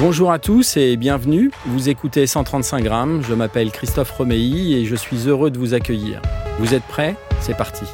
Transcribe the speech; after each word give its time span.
Bonjour 0.00 0.32
à 0.32 0.40
tous 0.40 0.76
et 0.76 0.96
bienvenue. 0.96 1.52
Vous 1.66 1.88
écoutez 1.88 2.26
135 2.26 2.82
grammes. 2.82 3.22
Je 3.22 3.32
m'appelle 3.32 3.70
Christophe 3.70 4.10
Romeilly 4.10 4.74
et 4.74 4.86
je 4.86 4.96
suis 4.96 5.28
heureux 5.28 5.52
de 5.52 5.58
vous 5.58 5.72
accueillir. 5.72 6.20
Vous 6.58 6.74
êtes 6.74 6.82
prêts? 6.82 7.14
C'est 7.40 7.56
parti. 7.56 7.84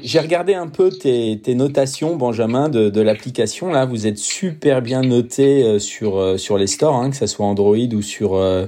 J'ai 0.00 0.20
regardé 0.20 0.54
un 0.54 0.68
peu 0.68 0.90
tes, 0.90 1.40
notations, 1.56 2.14
Benjamin, 2.14 2.68
de, 2.68 3.00
l'application. 3.00 3.72
Là, 3.72 3.84
vous 3.84 4.06
êtes 4.06 4.18
super 4.18 4.80
bien 4.80 5.00
noté 5.00 5.64
euh, 5.64 5.80
sur, 5.80 6.18
euh, 6.18 6.36
sur 6.36 6.56
les 6.56 6.68
stores, 6.68 6.94
hein, 6.94 7.10
que 7.10 7.16
ce 7.16 7.26
soit 7.26 7.46
Android 7.46 7.76
ou 7.76 8.00
sur, 8.00 8.36
euh, 8.36 8.66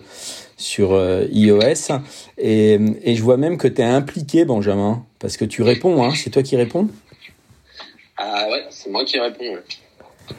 sur 0.56 1.00
iOS. 1.30 2.00
Et, 2.36 2.80
je 3.06 3.22
vois 3.22 3.36
même 3.36 3.58
que 3.58 3.68
tu 3.68 3.80
es 3.80 3.84
impliqué, 3.84 4.44
Benjamin, 4.44 5.04
parce 5.20 5.36
que 5.36 5.44
tu 5.44 5.62
réponds. 5.62 6.02
Hein, 6.02 6.14
c'est 6.16 6.30
toi 6.30 6.42
qui 6.42 6.56
réponds? 6.56 6.88
Ah 8.16 8.48
ouais, 8.50 8.64
c'est 8.70 8.90
moi 8.90 9.04
qui 9.04 9.20
réponds. 9.20 9.54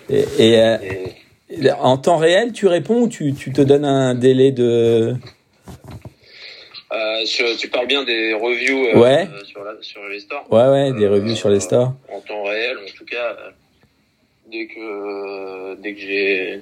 et 0.09 0.59
en 1.79 1.97
temps 1.97 2.17
réel, 2.17 2.51
tu 2.51 2.67
réponds 2.67 3.01
ou 3.01 3.07
tu, 3.07 3.33
tu 3.33 3.51
te 3.51 3.61
donnes 3.61 3.85
un 3.85 4.15
délai 4.15 4.51
de... 4.51 5.15
Euh, 6.91 7.23
tu 7.57 7.69
parles 7.69 7.87
bien 7.87 8.03
des 8.03 8.33
reviews 8.33 8.87
euh, 8.87 8.99
ouais. 8.99 9.27
sur, 9.45 9.61
sur, 9.81 10.07
les 10.07 10.19
stores 10.19 10.45
Ouais, 10.51 10.67
ouais, 10.67 10.93
des 10.93 11.07
reviews 11.07 11.35
sur 11.35 11.49
les 11.49 11.59
stores. 11.59 11.93
En 12.11 12.19
temps 12.21 12.43
réel, 12.43 12.77
en 12.77 12.97
tout 12.97 13.05
cas, 13.05 13.35
euh, 13.37 13.51
dès 14.51 14.67
que, 14.67 15.75
dès 15.81 15.93
que 15.93 15.99
j'ai... 15.99 16.61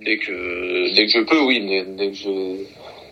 Dès 0.00 0.18
que, 0.18 0.94
dès 0.94 1.04
que 1.04 1.12
je 1.12 1.20
peux, 1.20 1.40
oui, 1.40 1.60
dès, 1.96 2.08
que 2.08 2.14
je... 2.14 2.64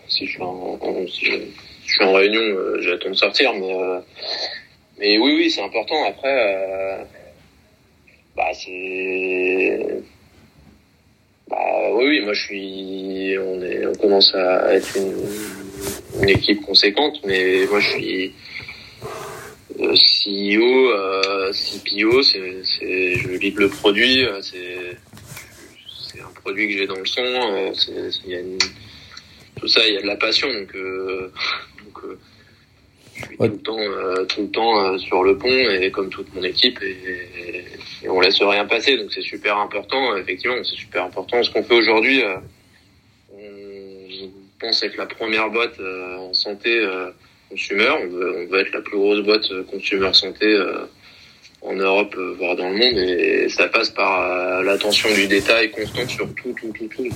Si 0.07 0.25
je 0.25 0.31
suis 0.31 0.41
en, 0.41 0.79
si 1.07 1.25
je, 1.25 1.37
suis 1.85 2.03
en 2.03 2.13
réunion, 2.13 2.41
j'attends 2.79 3.09
de 3.09 3.15
sortir, 3.15 3.53
mais... 3.53 3.73
mais 4.99 5.17
oui, 5.17 5.35
oui, 5.37 5.51
c'est 5.51 5.61
important. 5.61 6.03
Après 6.05 7.05
bah 8.35 8.51
c'est 8.53 10.01
bah 11.49 11.57
oui, 11.93 12.05
oui 12.05 12.21
moi 12.21 12.33
je 12.33 12.41
suis 12.41 13.37
on 13.37 13.61
est 13.61 13.85
on 13.85 13.93
commence 13.95 14.33
à 14.33 14.73
être 14.73 14.97
une, 14.97 16.21
une 16.21 16.29
équipe 16.29 16.61
conséquente 16.61 17.19
mais 17.25 17.65
moi 17.69 17.79
je 17.79 17.89
suis 17.89 18.33
euh, 19.79 19.93
CEO 19.93 20.91
euh, 20.91 21.51
CPO 21.51 22.23
c'est 22.23 22.63
c'est 22.63 23.15
je 23.15 23.29
livre 23.29 23.61
le 23.61 23.69
produit 23.69 24.23
euh, 24.23 24.41
c'est 24.41 24.97
c'est 26.11 26.21
un 26.21 26.33
produit 26.41 26.67
que 26.69 26.73
j'ai 26.73 26.87
dans 26.87 26.99
le 26.99 27.05
son 27.05 27.21
euh, 27.21 27.71
c'est 27.75 28.29
y 28.29 28.35
a 28.35 28.39
une, 28.39 28.57
tout 29.59 29.67
ça 29.67 29.87
il 29.87 29.93
y 29.93 29.97
a 29.97 30.01
de 30.01 30.07
la 30.07 30.15
passion 30.15 30.47
donc 30.51 30.75
euh, 30.75 31.31
donc 31.85 32.17
je 33.15 33.25
suis 33.25 33.37
tout 33.37 33.43
le 33.43 33.57
temps 33.57 34.25
tout 34.27 34.41
le 34.41 34.49
temps 34.49 34.97
sur 34.97 35.23
le 35.23 35.37
pont 35.37 35.47
et 35.49 35.91
comme 35.91 36.09
toute 36.09 36.33
mon 36.33 36.43
équipe 36.43 36.79
et 36.81 37.65
et 38.03 38.09
on 38.09 38.19
laisse 38.19 38.41
rien 38.41 38.65
passer. 38.65 38.97
Donc 38.97 39.11
c'est 39.13 39.21
super 39.21 39.57
important, 39.57 40.15
effectivement, 40.17 40.55
c'est 40.63 40.75
super 40.75 41.05
important. 41.05 41.41
Ce 41.41 41.51
qu'on 41.51 41.63
fait 41.63 41.73
aujourd'hui, 41.73 42.23
euh, 42.23 42.35
on 43.33 44.29
pense 44.59 44.83
être 44.83 44.97
la 44.97 45.05
première 45.05 45.49
boîte 45.49 45.79
euh, 45.79 46.17
en 46.17 46.33
santé 46.33 46.79
euh, 46.79 47.11
consumer. 47.49 47.89
On 47.89 48.07
veut, 48.07 48.35
on 48.37 48.51
veut, 48.51 48.61
être 48.61 48.73
la 48.73 48.81
plus 48.81 48.97
grosse 48.97 49.21
boîte 49.21 49.47
consumer 49.71 50.13
santé 50.13 50.57
en 51.61 51.75
Europe, 51.75 52.15
voire 52.37 52.55
dans 52.55 52.69
le 52.69 52.75
monde. 52.75 52.97
Et 52.97 53.47
ça 53.47 53.67
passe 53.67 53.89
par 53.89 54.63
l'attention 54.63 55.13
du 55.13 55.27
détail 55.27 55.71
constante 55.71 56.09
sur 56.09 56.27
tout, 56.35 56.53
tout, 56.53 56.73
tout, 56.73 56.87
tout. 56.87 57.09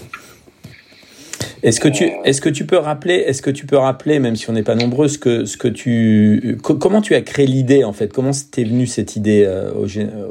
Est-ce 1.63 1.79
que 1.79 1.87
tu 1.87 2.11
est-ce 2.23 2.41
que 2.41 2.49
tu 2.49 2.65
peux 2.65 2.77
rappeler 2.77 3.15
est-ce 3.15 3.41
que 3.41 3.49
tu 3.49 3.65
peux 3.65 3.77
rappeler 3.77 4.19
même 4.19 4.35
si 4.35 4.49
on 4.49 4.53
n'est 4.53 4.63
pas 4.63 4.75
nombreux 4.75 5.07
ce 5.07 5.17
que 5.17 5.45
ce 5.45 5.57
que 5.57 5.67
tu 5.67 6.57
comment 6.61 7.01
tu 7.01 7.15
as 7.15 7.21
créé 7.21 7.47
l'idée 7.47 7.83
en 7.83 7.93
fait? 7.93 8.13
Comment 8.13 8.31
t'es 8.51 8.63
venue 8.63 8.85
cette 8.85 9.15
idée 9.15 9.43
euh, 9.45 9.71
au, 9.71 9.87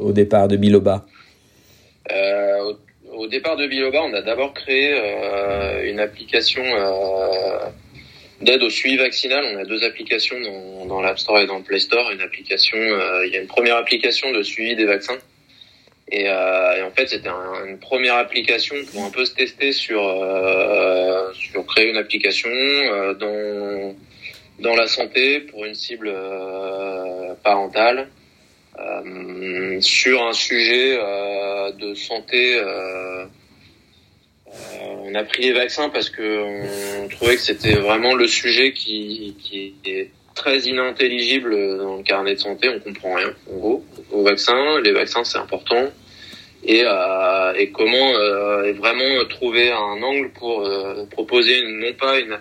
au, 0.07 0.11
départ 0.13 0.47
de 0.47 0.55
Biloba? 0.55 1.05
Euh, 2.11 2.73
au, 3.11 3.23
au, 3.23 3.27
départ 3.27 3.57
de 3.57 3.67
Biloba 3.67 4.01
on 4.03 4.13
a 4.13 4.21
d'abord 4.21 4.53
créé 4.53 4.93
euh, 4.93 5.89
une 5.89 5.99
application 5.99 6.63
euh, 6.63 7.69
d'aide 8.41 8.63
au 8.63 8.69
suivi 8.69 8.97
vaccinal. 8.97 9.43
On 9.53 9.57
a 9.57 9.65
deux 9.65 9.83
applications 9.83 10.39
dans, 10.39 10.85
dans 10.85 11.01
l'App 11.01 11.19
Store 11.19 11.39
et 11.39 11.47
dans 11.47 11.57
le 11.57 11.63
Play 11.63 11.79
Store. 11.79 12.09
Une 12.11 12.21
application 12.21 12.77
euh, 12.77 13.25
il 13.25 13.33
y 13.33 13.37
a 13.37 13.41
une 13.41 13.47
première 13.47 13.77
application 13.77 14.31
de 14.31 14.43
suivi 14.43 14.75
des 14.75 14.85
vaccins 14.85 15.17
et, 16.09 16.29
euh, 16.29 16.87
en 16.87 16.91
fait, 16.91 17.07
c'était 17.09 17.29
une 17.67 17.79
première 17.79 18.15
application 18.15 18.75
pour 18.91 19.03
un 19.03 19.09
peu 19.09 19.25
se 19.25 19.33
tester 19.33 19.73
sur 19.73 20.07
euh, 20.07 21.33
sur 21.33 21.65
créer 21.65 21.89
une 21.89 21.97
application 21.97 22.49
euh, 22.49 23.13
dans 23.13 23.95
dans 24.59 24.75
la 24.75 24.87
santé 24.87 25.41
pour 25.41 25.65
une 25.65 25.75
cible 25.75 26.07
euh, 26.07 27.33
parentale 27.43 28.07
euh, 28.79 29.81
sur 29.81 30.25
un 30.25 30.33
sujet 30.33 30.97
euh, 30.97 31.71
de 31.73 31.93
santé. 31.93 32.61
on 34.81 35.13
a 35.13 35.23
pris 35.25 35.43
les 35.43 35.53
vaccins 35.53 35.89
parce 35.89 36.09
que 36.09 37.03
on 37.03 37.07
trouvait 37.09 37.35
que 37.35 37.41
c'était 37.41 37.75
vraiment 37.75 38.15
le 38.15 38.27
sujet 38.27 38.71
qui 38.71 39.35
qui 39.39 39.75
est 39.85 40.09
très 40.37 40.59
inintelligible 40.59 41.77
dans 41.77 41.97
le 41.97 42.03
carnet 42.03 42.35
de 42.35 42.39
santé, 42.39 42.69
on 42.69 42.79
comprend 42.79 43.15
rien 43.15 43.33
en 43.51 43.57
gros 43.57 43.85
aux 44.11 44.23
vaccins. 44.23 44.79
Les 44.81 44.91
vaccins 44.91 45.23
c'est 45.23 45.37
important 45.37 45.91
et, 46.63 46.83
euh, 46.85 47.65
comment 47.73 48.13
euh, 48.15 48.73
vraiment 48.73 49.25
trouver 49.29 49.71
un 49.71 50.01
angle 50.01 50.31
pour 50.31 50.61
euh, 50.61 51.05
proposer 51.09 51.61
non 51.65 51.93
pas 51.93 52.19
une 52.19 52.37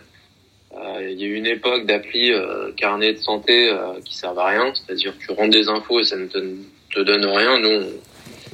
il 1.01 1.19
y 1.19 1.25
a 1.25 1.27
eu 1.27 1.35
une 1.35 1.47
époque 1.47 1.87
d'appli 1.87 2.33
carnet 2.77 3.15
de 3.15 3.19
santé 3.19 3.73
qui 4.05 4.15
servent 4.15 4.39
à 4.39 4.49
rien, 4.49 4.73
c'est-à-dire 4.75 5.15
tu 5.19 5.33
rentres 5.33 5.49
des 5.49 5.69
infos 5.71 6.01
et 6.01 6.05
ça 6.05 6.17
ne 6.17 6.27
te, 6.27 7.01
donne 7.01 7.25
rien. 7.25 7.59
Nous, 7.61 7.87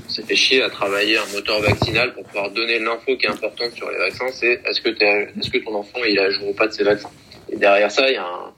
on 0.06 0.08
s'est 0.08 0.22
fait 0.22 0.36
chier 0.36 0.62
à 0.62 0.70
travailler 0.70 1.16
un 1.16 1.26
moteur 1.32 1.60
vaccinal 1.60 2.14
pour 2.14 2.22
pouvoir 2.24 2.50
donner 2.52 2.78
l'info 2.78 3.16
qui 3.16 3.26
est 3.26 3.28
importante 3.30 3.72
sur 3.72 3.90
les 3.90 3.98
vaccins, 3.98 4.28
c'est 4.30 4.60
est-ce 4.64 4.80
que, 4.80 4.90
est-ce 4.90 5.50
que 5.50 5.58
ton 5.58 5.74
enfant 5.74 5.98
il 6.08 6.16
a 6.20 6.30
jour 6.30 6.50
ou 6.50 6.54
pas 6.54 6.68
de 6.68 6.72
ses 6.72 6.84
vaccins? 6.84 7.10
Et 7.50 7.56
derrière 7.56 7.90
ça, 7.90 8.08
il 8.08 8.14
y 8.14 8.18
a 8.18 8.24
un 8.24 8.52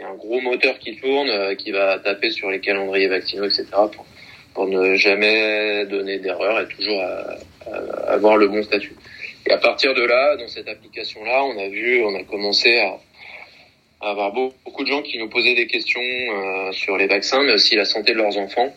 y 0.00 0.04
a 0.04 0.08
un 0.08 0.14
gros 0.14 0.40
moteur 0.40 0.78
qui 0.78 0.96
tourne, 0.96 1.28
euh, 1.28 1.54
qui 1.54 1.70
va 1.70 1.98
taper 1.98 2.30
sur 2.30 2.50
les 2.50 2.60
calendriers 2.60 3.08
vaccinaux, 3.08 3.44
etc. 3.44 3.66
pour, 3.72 4.06
pour 4.54 4.66
ne 4.66 4.94
jamais 4.94 5.86
donner 5.86 6.18
d'erreur 6.18 6.60
et 6.60 6.68
toujours 6.68 7.02
avoir 8.08 8.36
le 8.36 8.48
bon 8.48 8.62
statut. 8.62 8.94
Et 9.46 9.52
à 9.52 9.58
partir 9.58 9.94
de 9.94 10.02
là, 10.02 10.36
dans 10.36 10.48
cette 10.48 10.68
application-là, 10.68 11.44
on 11.44 11.58
a 11.58 11.68
vu, 11.68 12.04
on 12.04 12.14
a 12.14 12.22
commencé 12.24 12.78
à, 12.78 12.98
avoir 14.02 14.32
beaucoup 14.32 14.82
de 14.82 14.88
gens 14.88 15.02
qui 15.02 15.18
nous 15.18 15.28
posaient 15.28 15.54
des 15.54 15.66
questions 15.66 16.00
euh, 16.00 16.72
sur 16.72 16.96
les 16.96 17.06
vaccins, 17.06 17.42
mais 17.42 17.52
aussi 17.52 17.76
la 17.76 17.84
santé 17.84 18.12
de 18.12 18.18
leurs 18.18 18.38
enfants. 18.38 18.74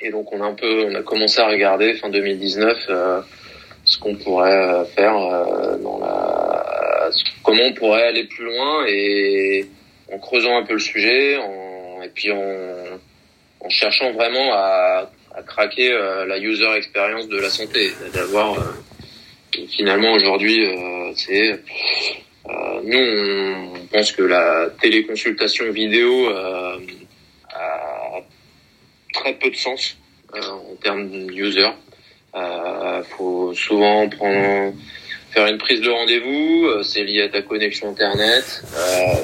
Et 0.00 0.10
donc 0.10 0.32
on 0.32 0.40
a 0.40 0.46
un 0.46 0.54
peu, 0.54 0.86
on 0.90 0.94
a 0.94 1.02
commencé 1.02 1.40
à 1.40 1.48
regarder 1.48 1.94
fin 1.94 2.08
2019 2.08 2.86
euh, 2.88 3.20
ce 3.84 3.98
qu'on 3.98 4.14
pourrait 4.14 4.84
faire 4.94 5.14
dans 5.82 5.98
la, 5.98 7.10
comment 7.42 7.64
on 7.64 7.72
pourrait 7.72 8.04
aller 8.04 8.24
plus 8.24 8.44
loin 8.44 8.84
et 8.86 9.66
en 10.12 10.18
creusant 10.18 10.56
un 10.56 10.64
peu 10.64 10.74
le 10.74 10.80
sujet, 10.80 11.36
en, 11.36 12.02
et 12.02 12.08
puis 12.08 12.30
en, 12.32 12.98
en 13.60 13.68
cherchant 13.68 14.12
vraiment 14.12 14.52
à, 14.52 15.10
à 15.34 15.42
craquer 15.42 15.92
euh, 15.92 16.24
la 16.26 16.38
user 16.38 16.72
experience 16.76 17.28
de 17.28 17.38
la 17.38 17.50
santé, 17.50 17.90
d'avoir 18.12 18.58
euh, 18.58 18.62
finalement 19.68 20.12
aujourd'hui, 20.12 20.64
euh, 20.64 21.12
c'est 21.14 21.60
nous 22.84 22.98
on 22.98 23.86
pense 23.92 24.12
que 24.12 24.22
la 24.22 24.70
téléconsultation 24.80 25.70
vidéo 25.70 26.30
a 26.30 26.78
très 29.12 29.34
peu 29.34 29.50
de 29.50 29.56
sens 29.56 29.98
en 30.32 30.76
termes 30.82 31.10
user. 31.30 31.68
Euh, 32.34 33.02
faut 33.16 33.52
souvent 33.54 34.08
prendre 34.08 34.72
faire 35.30 35.46
une 35.46 35.58
prise 35.58 35.80
de 35.80 35.90
rendez-vous, 35.90 36.82
c'est 36.82 37.02
lié 37.02 37.22
à 37.22 37.28
ta 37.28 37.42
connexion 37.42 37.90
internet. 37.90 38.62
Euh, 38.76 39.14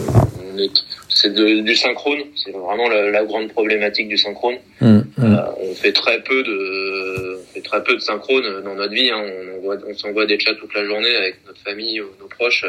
c'est 1.08 1.32
du 1.32 1.74
synchrone, 1.74 2.22
c'est 2.36 2.50
vraiment 2.50 2.88
la, 2.88 3.24
grande 3.24 3.48
problématique 3.48 4.08
du 4.08 4.18
synchrone. 4.18 4.56
Mmh, 4.80 4.88
mmh. 4.88 5.02
Euh, 5.18 5.36
on 5.60 5.74
fait 5.74 5.92
très 5.92 6.22
peu 6.22 6.42
de, 6.42 7.38
on 7.40 7.54
fait 7.54 7.60
très 7.62 7.82
peu 7.82 7.94
de 7.94 8.00
synchrone 8.00 8.62
dans 8.62 8.74
notre 8.74 8.92
vie. 8.92 9.10
Hein. 9.10 9.22
On, 9.64 9.90
on 9.90 9.94
s'envoie 9.94 10.26
des 10.26 10.38
chats 10.38 10.54
toute 10.54 10.74
la 10.74 10.84
journée 10.84 11.14
avec 11.16 11.36
notre 11.46 11.60
famille 11.60 12.00
ou 12.00 12.08
nos 12.20 12.28
proches. 12.28 12.64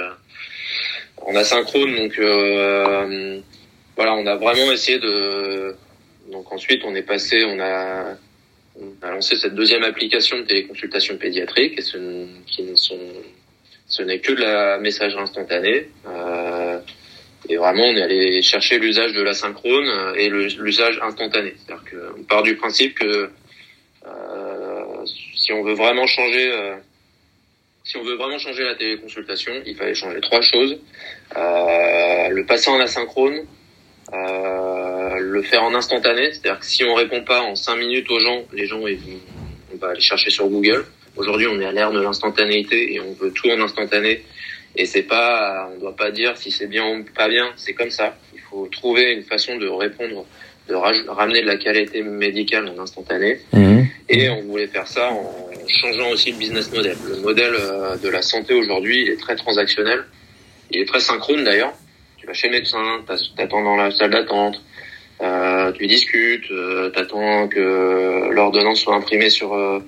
On 1.26 1.36
a 1.36 1.44
synchrone, 1.44 1.96
donc 1.96 2.20
euh, 2.20 3.40
voilà, 3.96 4.16
on 4.16 4.26
a 4.26 4.36
vraiment 4.36 4.72
essayé 4.72 5.00
de. 5.00 5.76
Donc 6.32 6.52
ensuite, 6.52 6.82
on 6.86 6.96
est 6.96 7.04
passé, 7.04 7.44
on 7.46 7.60
a 7.60 8.16
on 8.80 9.08
a 9.08 9.12
lancé 9.12 9.36
cette 9.36 9.56
deuxième 9.56 9.84
application 9.84 10.40
de 10.40 10.44
téléconsultation 10.44 11.18
pédiatrique 11.18 11.80
et 11.80 11.82
ce, 11.82 11.98
qui 12.46 12.64
ne 12.64 12.76
sont, 12.76 13.00
ce 13.88 14.04
n'est 14.04 14.20
que 14.20 14.34
de 14.34 14.42
la 14.42 14.78
messagerie 14.80 15.22
instantanée. 15.22 15.88
Euh, 16.08 16.80
et 17.50 17.58
vraiment, 17.58 17.84
on 17.84 17.96
est 17.96 18.02
allé 18.02 18.42
chercher 18.42 18.80
l'usage 18.80 19.14
de 19.14 19.22
l'asynchrone 19.22 20.14
et 20.16 20.30
l'usage 20.30 21.00
instantané. 21.02 21.54
C'est-à-dire 21.58 21.84
qu'on 21.90 22.24
part 22.24 22.44
du 22.44 22.56
principe 22.56 22.98
que 22.98 23.30
euh, 24.06 25.06
si 25.36 25.54
on 25.54 25.64
veut 25.64 25.74
vraiment 25.74 26.08
changer, 26.08 26.52
euh, 26.52 26.76
si 27.84 27.98
on 27.98 28.04
veut 28.04 28.16
vraiment 28.16 28.40
changer 28.40 28.64
la 28.64 28.76
téléconsultation, 28.76 29.54
il 29.66 29.76
fallait 29.76 29.94
changer 29.94 30.20
trois 30.22 30.42
choses 30.42 30.80
euh, 31.36 32.30
le 32.30 32.46
passer 32.46 32.70
en 32.70 32.80
asynchrone, 32.80 33.46
euh, 34.14 35.16
le 35.20 35.42
faire 35.42 35.64
en 35.64 35.74
instantané, 35.74 36.32
c'est-à-dire 36.32 36.60
que 36.60 36.66
si 36.66 36.84
on 36.84 36.94
répond 36.94 37.24
pas 37.24 37.42
en 37.42 37.56
cinq 37.56 37.78
minutes 37.78 38.10
aux 38.10 38.20
gens, 38.20 38.44
les 38.54 38.66
gens 38.68 38.80
vont, 38.80 38.88
on 39.74 39.78
va 39.78 39.90
aller 39.90 40.02
chercher 40.02 40.30
sur 40.30 40.48
Google. 40.48 40.86
Aujourd'hui, 41.16 41.48
on 41.48 41.60
est 41.60 41.66
à 41.66 41.72
l'ère 41.72 41.92
de 41.92 42.02
l'instantanéité 42.02 42.94
et 42.94 43.00
on 43.00 43.14
veut 43.14 43.32
tout 43.32 43.50
en 43.50 43.60
instantané. 43.62 44.24
Et 44.78 44.86
c'est 44.86 45.04
pas, 45.04 45.70
on 45.74 45.80
doit 45.80 45.96
pas 45.96 46.12
dire 46.12 46.38
si 46.38 46.52
c'est 46.52 46.68
bien 46.68 46.86
ou 46.86 47.04
pas 47.16 47.30
bien. 47.30 47.52
C'est 47.56 47.74
comme 47.74 47.90
ça. 47.90 48.18
Il 48.34 48.42
faut 48.42 48.68
trouver 48.68 49.14
une 49.14 49.24
façon 49.24 49.58
de 49.58 49.68
répondre, 49.68 50.26
de 50.68 50.74
ramener 50.74 51.42
de 51.42 51.48
la 51.48 51.58
qualité 51.58 52.02
médicale 52.02 52.68
en 52.68 52.82
instantané. 52.82 53.40
Mmh. 53.54 53.84
Et 54.10 54.30
on 54.30 54.42
voulait 54.44 54.68
faire 54.68 54.88
ça 54.88 55.12
en 55.12 55.50
changeant 55.68 56.10
aussi 56.12 56.32
le 56.32 56.38
business 56.38 56.72
model. 56.72 56.98
Le 57.10 57.22
modèle 57.22 57.54
euh, 57.56 57.98
de 57.98 58.10
la 58.10 58.22
santé 58.22 58.54
aujourd'hui, 58.54 59.04
il 59.04 59.10
est 59.10 59.20
très 59.20 59.36
transactionnel. 59.36 60.04
Il 60.72 60.82
est 60.82 60.86
très 60.86 61.00
synchrone 61.00 61.44
d'ailleurs. 61.44 61.74
Tu 62.18 62.28
vas 62.28 62.34
chez 62.34 62.48
le 62.48 62.54
médecin, 62.54 63.04
t'attends 63.36 63.64
dans 63.64 63.76
la 63.76 63.92
salle 63.92 64.12
d'attente, 64.12 64.60
euh, 65.22 65.72
tu 65.72 65.88
discutes, 65.88 66.50
euh, 66.52 66.90
t'attends 66.90 67.48
que 67.48 68.30
l'ordonnance 68.32 68.82
soit 68.82 68.96
imprimée 68.96 69.30
sur 69.30 69.54
euh, 69.54 69.80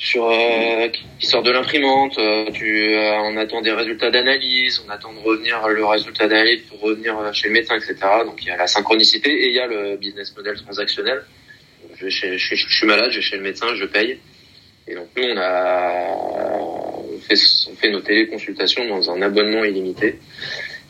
sur 0.00 0.30
euh, 0.30 0.88
qui 1.18 1.26
sort 1.26 1.42
de 1.42 1.50
l'imprimante. 1.50 2.18
Euh, 2.18 2.50
tu 2.52 2.96
on 2.96 3.36
attend 3.36 3.60
des 3.60 3.70
résultats 3.70 4.10
d'analyse, 4.10 4.82
on 4.86 4.90
attend 4.90 5.12
de 5.12 5.18
revenir 5.18 5.68
le 5.68 5.84
résultat 5.84 6.26
d'analyse 6.26 6.62
pour 6.62 6.80
revenir 6.80 7.14
chez 7.34 7.48
le 7.48 7.54
médecin, 7.54 7.76
etc. 7.76 7.94
Donc 8.24 8.42
il 8.42 8.48
y 8.48 8.50
a 8.50 8.56
la 8.56 8.66
synchronicité 8.66 9.30
et 9.30 9.48
il 9.48 9.54
y 9.54 9.60
a 9.60 9.66
le 9.66 9.96
business 9.98 10.34
model 10.34 10.56
transactionnel. 10.56 11.22
Je, 11.96 12.08
je, 12.08 12.38
je, 12.38 12.54
je 12.54 12.74
suis 12.74 12.86
malade, 12.86 13.10
je 13.10 13.16
vais 13.16 13.22
chez 13.22 13.36
le 13.36 13.42
médecin, 13.42 13.66
je 13.74 13.84
paye. 13.84 14.18
Et 14.88 14.94
donc 14.94 15.08
nous 15.16 15.22
on 15.22 15.36
a 15.36 16.60
on 17.68 17.76
fait 17.76 17.90
nos 17.90 18.00
téléconsultations 18.00 18.88
dans 18.88 19.10
un 19.10 19.20
abonnement 19.20 19.64
illimité. 19.64 20.18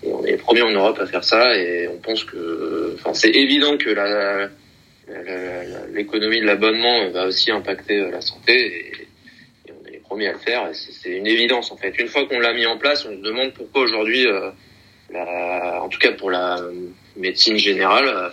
Et 0.04 0.12
on 0.12 0.24
est 0.24 0.30
les 0.30 0.36
premiers 0.36 0.62
en 0.62 0.70
Europe 0.70 0.98
à 1.00 1.06
faire 1.06 1.24
ça 1.24 1.56
et 1.58 1.88
on 1.88 1.98
pense 1.98 2.24
que, 2.24 2.94
enfin, 2.94 3.12
c'est 3.12 3.30
évident 3.30 3.76
que 3.76 3.90
la, 3.90 4.48
l'économie 5.92 6.40
de 6.40 6.46
l'abonnement 6.46 7.10
va 7.10 7.26
aussi 7.26 7.50
impacter 7.50 7.98
euh, 7.98 8.10
la 8.10 8.20
santé 8.20 8.54
et, 8.54 9.08
on 9.70 9.86
est 9.86 9.92
les 9.92 9.98
premiers 9.98 10.28
à 10.28 10.32
le 10.32 10.38
faire. 10.38 10.68
c'est 10.72 11.10
une 11.10 11.26
évidence 11.26 11.70
en 11.70 11.76
fait. 11.76 11.98
Une 11.98 12.08
fois 12.08 12.26
qu'on 12.26 12.38
l'a 12.38 12.52
mis 12.52 12.66
en 12.66 12.78
place, 12.78 13.06
on 13.06 13.16
se 13.16 13.22
demande 13.22 13.52
pourquoi 13.52 13.82
aujourd'hui, 13.82 14.26
euh, 14.26 14.50
en 15.12 15.88
tout 15.88 15.98
cas 15.98 16.12
pour 16.12 16.30
la 16.30 16.60
médecine 17.16 17.56
générale, 17.58 18.32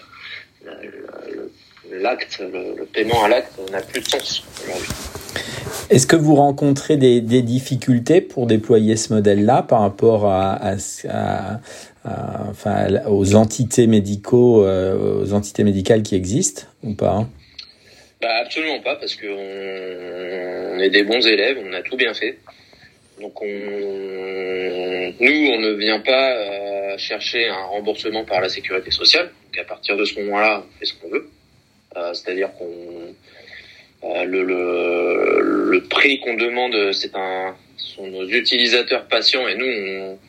l'acte, 1.92 2.40
le, 2.40 2.86
paiement 2.86 3.24
à 3.24 3.30
l'acte 3.30 3.60
n'a 3.72 3.82
plus 3.82 4.02
de 4.02 4.08
sens 4.08 4.44
aujourd'hui. 4.64 4.90
Est-ce 5.90 6.08
que 6.08 6.16
vous 6.16 6.36
rencontrez 6.36 6.98
des, 6.98 7.22
des, 7.22 7.42
difficultés 7.42 8.22
pour 8.22 8.46
déployer 8.46 8.96
ce 8.98 9.14
modèle-là 9.14 9.64
par 9.64 9.82
rapport 9.82 10.26
à, 10.26 10.54
à, 10.54 10.76
à, 11.10 11.60
enfin, 12.50 12.88
aux 13.08 13.36
entités 13.36 13.88
médicaux, 13.88 14.66
euh, 14.66 15.22
aux 15.22 15.34
entités 15.34 15.64
médicales 15.64 16.04
qui 16.04 16.16
existent 16.16 16.64
ou 16.84 16.94
pas 16.94 17.12
hein? 17.12 17.30
Bah, 18.22 18.30
Absolument 18.44 18.80
pas, 18.82 18.96
parce 18.96 19.16
qu'on 19.16 19.28
on 19.28 20.80
est 20.80 20.90
des 20.90 21.04
bons 21.04 21.26
élèves, 21.26 21.58
on 21.64 21.74
a 21.74 21.82
tout 21.82 21.98
bien 21.98 22.14
fait. 22.14 22.38
Donc 23.20 23.42
on, 23.42 23.48
nous, 25.20 25.48
on 25.50 25.60
ne 25.60 25.74
vient 25.74 26.00
pas 26.00 26.32
euh, 26.34 26.98
chercher 26.98 27.48
un 27.48 27.64
remboursement 27.64 28.24
par 28.26 28.42
la 28.42 28.50
sécurité 28.50 28.92
sociale. 28.92 29.32
Donc 29.46 29.58
à 29.60 29.64
partir 29.64 29.98
de 29.98 30.06
ce 30.06 30.20
moment-là, 30.20 30.64
on 30.66 30.80
fait 30.80 30.86
ce 30.86 30.94
qu'on 30.94 31.10
veut. 31.10 31.30
Euh, 31.96 32.14
C'est-à-dire 32.14 32.52
qu'on 32.54 33.16
euh, 34.04 34.26
le, 34.26 35.84
prix 35.90 36.20
qu'on 36.20 36.36
demande, 36.36 36.92
c'est 36.94 37.16
un, 37.16 37.56
sont 37.78 38.08
nos 38.08 38.28
utilisateurs 38.28 39.08
patients 39.08 39.48
et 39.48 39.56
nous, 39.56 39.66
on, 39.66 40.20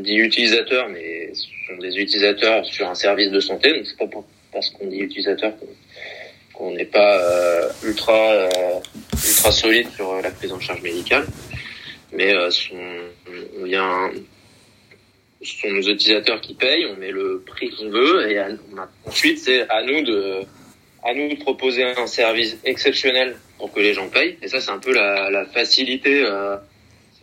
on, 0.00 0.02
dit 0.02 0.16
utilisateurs, 0.16 0.88
mais 0.88 1.32
ce 1.34 1.46
sont 1.68 1.78
des 1.80 1.96
utilisateurs 1.98 2.64
sur 2.64 2.88
un 2.88 2.94
service 2.94 3.30
de 3.30 3.40
santé. 3.40 3.72
Donc 3.72 3.86
c'est 3.86 3.98
pas 3.98 4.06
parce 4.52 4.70
qu'on 4.70 4.86
dit 4.86 4.98
utilisateur 4.98 5.52
qu'on 6.54 6.72
n'est 6.72 6.84
pas 6.84 7.18
euh, 7.18 7.68
ultra 7.84 8.32
euh, 8.32 8.48
ultra 9.12 9.52
solide 9.52 9.88
sur 9.94 10.20
la 10.20 10.30
prise 10.30 10.52
en 10.52 10.60
charge 10.60 10.82
médicale, 10.82 11.26
mais 12.12 12.34
euh, 12.34 12.50
on 13.60 14.10
ce 15.42 15.56
sont 15.56 15.70
nos 15.70 15.80
utilisateurs 15.80 16.38
qui 16.42 16.52
payent, 16.52 16.84
on 16.84 16.96
met 16.96 17.10
le 17.10 17.42
prix 17.46 17.70
qu'on 17.70 17.88
veut 17.88 18.30
et 18.30 18.38
ensuite 19.06 19.38
c'est 19.38 19.66
à 19.70 19.82
nous 19.82 20.02
de 20.02 20.42
à 21.02 21.14
nous 21.14 21.30
de 21.30 21.36
proposer 21.36 21.82
un 21.82 22.06
service 22.06 22.58
exceptionnel 22.62 23.36
pour 23.56 23.72
que 23.72 23.80
les 23.80 23.94
gens 23.94 24.08
payent. 24.10 24.36
Et 24.42 24.48
ça, 24.48 24.60
c'est 24.60 24.70
un 24.70 24.78
peu 24.78 24.92
la 24.92 25.46
facilité. 25.46 26.26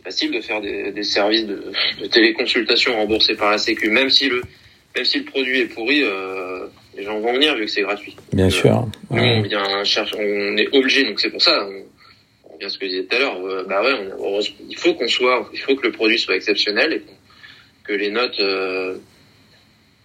Facile 0.08 0.30
de 0.30 0.40
faire 0.40 0.62
des, 0.62 0.90
des 0.90 1.02
services 1.02 1.44
de, 1.44 1.70
de, 2.00 2.06
téléconsultation 2.06 2.96
remboursés 2.96 3.34
par 3.34 3.50
la 3.50 3.58
Sécu, 3.58 3.90
même 3.90 4.08
si 4.08 4.30
le 4.30 4.40
même 4.96 5.04
si 5.04 5.18
le 5.18 5.24
produit 5.26 5.60
est 5.60 5.66
pourri, 5.66 6.00
euh, 6.02 6.66
les 6.96 7.04
gens 7.04 7.20
vont 7.20 7.34
venir 7.34 7.54
vu 7.56 7.66
que 7.66 7.70
c'est 7.70 7.82
gratuit. 7.82 8.16
Bien 8.32 8.46
euh, 8.46 8.50
sûr. 8.50 8.88
Nous, 9.10 9.22
on 9.22 9.42
vient 9.42 9.84
chercher, 9.84 10.16
on 10.18 10.56
est 10.56 10.74
obligé, 10.74 11.04
donc 11.04 11.20
c'est 11.20 11.28
pour 11.28 11.42
ça. 11.42 11.52
On, 11.62 11.82
on 12.48 12.54
revient 12.54 12.64
à 12.64 12.68
ce 12.70 12.78
que 12.78 12.86
je 12.86 12.90
disais 12.92 13.04
tout 13.04 13.16
à 13.16 13.18
l'heure. 13.18 13.36
Euh, 13.44 13.64
bah 13.68 13.82
ouais, 13.82 13.92
on, 14.18 14.40
il 14.70 14.78
faut 14.78 14.94
qu'on 14.94 15.08
soit, 15.08 15.46
il 15.52 15.60
faut 15.60 15.76
que 15.76 15.86
le 15.86 15.92
produit 15.92 16.18
soit 16.18 16.36
exceptionnel 16.36 16.94
et 16.94 17.02
que 17.84 17.92
les 17.92 18.10
notes 18.10 18.40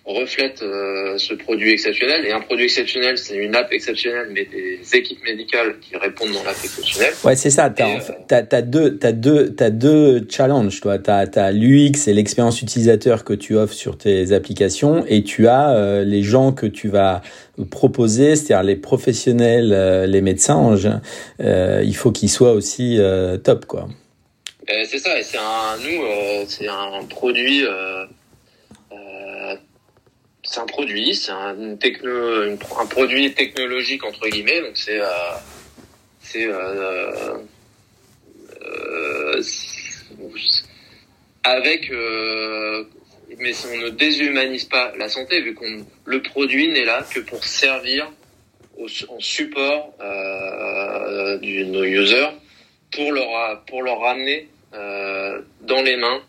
reflète 0.05 0.61
euh, 0.61 1.17
ce 1.17 1.33
produit 1.33 1.71
exceptionnel. 1.71 2.25
Et 2.25 2.31
un 2.31 2.41
produit 2.41 2.65
exceptionnel, 2.65 3.17
c'est 3.17 3.38
une 3.38 3.55
app 3.55 3.71
exceptionnelle, 3.71 4.27
mais 4.31 4.45
des 4.45 4.79
équipes 4.94 5.23
médicales 5.23 5.75
qui 5.79 5.95
répondent 5.95 6.33
dans 6.33 6.44
l'app 6.44 6.57
exceptionnelle. 6.61 7.13
Ouais, 7.23 7.35
c'est 7.38 7.50
ça. 7.50 7.69
T'as, 7.69 7.88
euh, 7.89 8.44
as, 8.51 8.61
deux, 8.61 8.97
t'as 8.97 9.13
deux, 9.13 9.55
t'as 9.55 9.69
deux 9.69 10.27
challenges, 10.29 10.81
toi. 10.81 10.97
T'as, 11.00 11.25
as 11.35 11.51
l'UX 11.51 12.07
et 12.07 12.13
l'expérience 12.13 12.61
utilisateur 12.61 13.23
que 13.23 13.33
tu 13.33 13.55
offres 13.55 13.73
sur 13.73 13.97
tes 13.97 14.33
applications, 14.33 15.05
et 15.07 15.23
tu 15.23 15.47
as 15.47 15.73
euh, 15.73 16.03
les 16.03 16.21
gens 16.21 16.51
que 16.51 16.65
tu 16.65 16.89
vas 16.89 17.21
proposer, 17.69 18.35
c'est-à-dire 18.35 18.63
les 18.63 18.75
professionnels, 18.75 20.06
les 20.09 20.21
médecins. 20.21 20.75
il 21.39 21.95
faut 21.95 22.11
qu'ils 22.11 22.29
soient 22.29 22.53
aussi 22.53 22.99
top, 23.44 23.65
quoi. 23.65 23.87
c'est 24.68 24.97
ça. 24.97 25.18
Et 25.19 25.23
c'est 25.23 25.37
un, 25.37 25.78
nous, 25.78 26.45
c'est 26.47 26.68
un 26.68 27.06
produit 27.06 27.63
c'est 30.54 30.60
un 30.60 30.68
produit, 30.68 31.16
c'est 31.16 31.31
un, 31.31 31.76
techno, 31.78 32.44
un 32.44 32.86
produit 32.86 33.33
technologique 33.33 34.04
entre 34.04 34.28
guillemets, 34.30 34.62
donc 34.62 34.78
c'est 34.78 35.00
euh, 35.00 35.07
c'est 36.19 36.45
euh, 36.45 37.38
euh, 38.62 39.42
avec 41.44 41.90
euh, 41.90 42.83
mais 43.40 43.52
on 43.72 43.78
ne 43.78 43.90
déshumanise 43.90 44.66
pas 44.66 44.94
la 44.95 45.10
santé 45.10 45.42
vu 45.42 45.56
qu'on 45.56 45.88
le 46.06 46.22
produit 46.22 46.72
n'est 46.72 46.86
là 46.86 47.04
que 47.12 47.22
pour 47.22 47.44
servir 47.44 48.12
au, 48.78 48.86
en 49.10 49.19
support 49.19 49.92
du 51.42 51.66
nos 51.66 51.83
users 51.83 52.30
pour 52.92 53.12
leur 53.12 53.64
pour 53.66 53.81
leur 53.81 54.00
ramener 54.02 54.50
dans 54.72 55.81
les 55.81 55.98
mains 55.98 56.22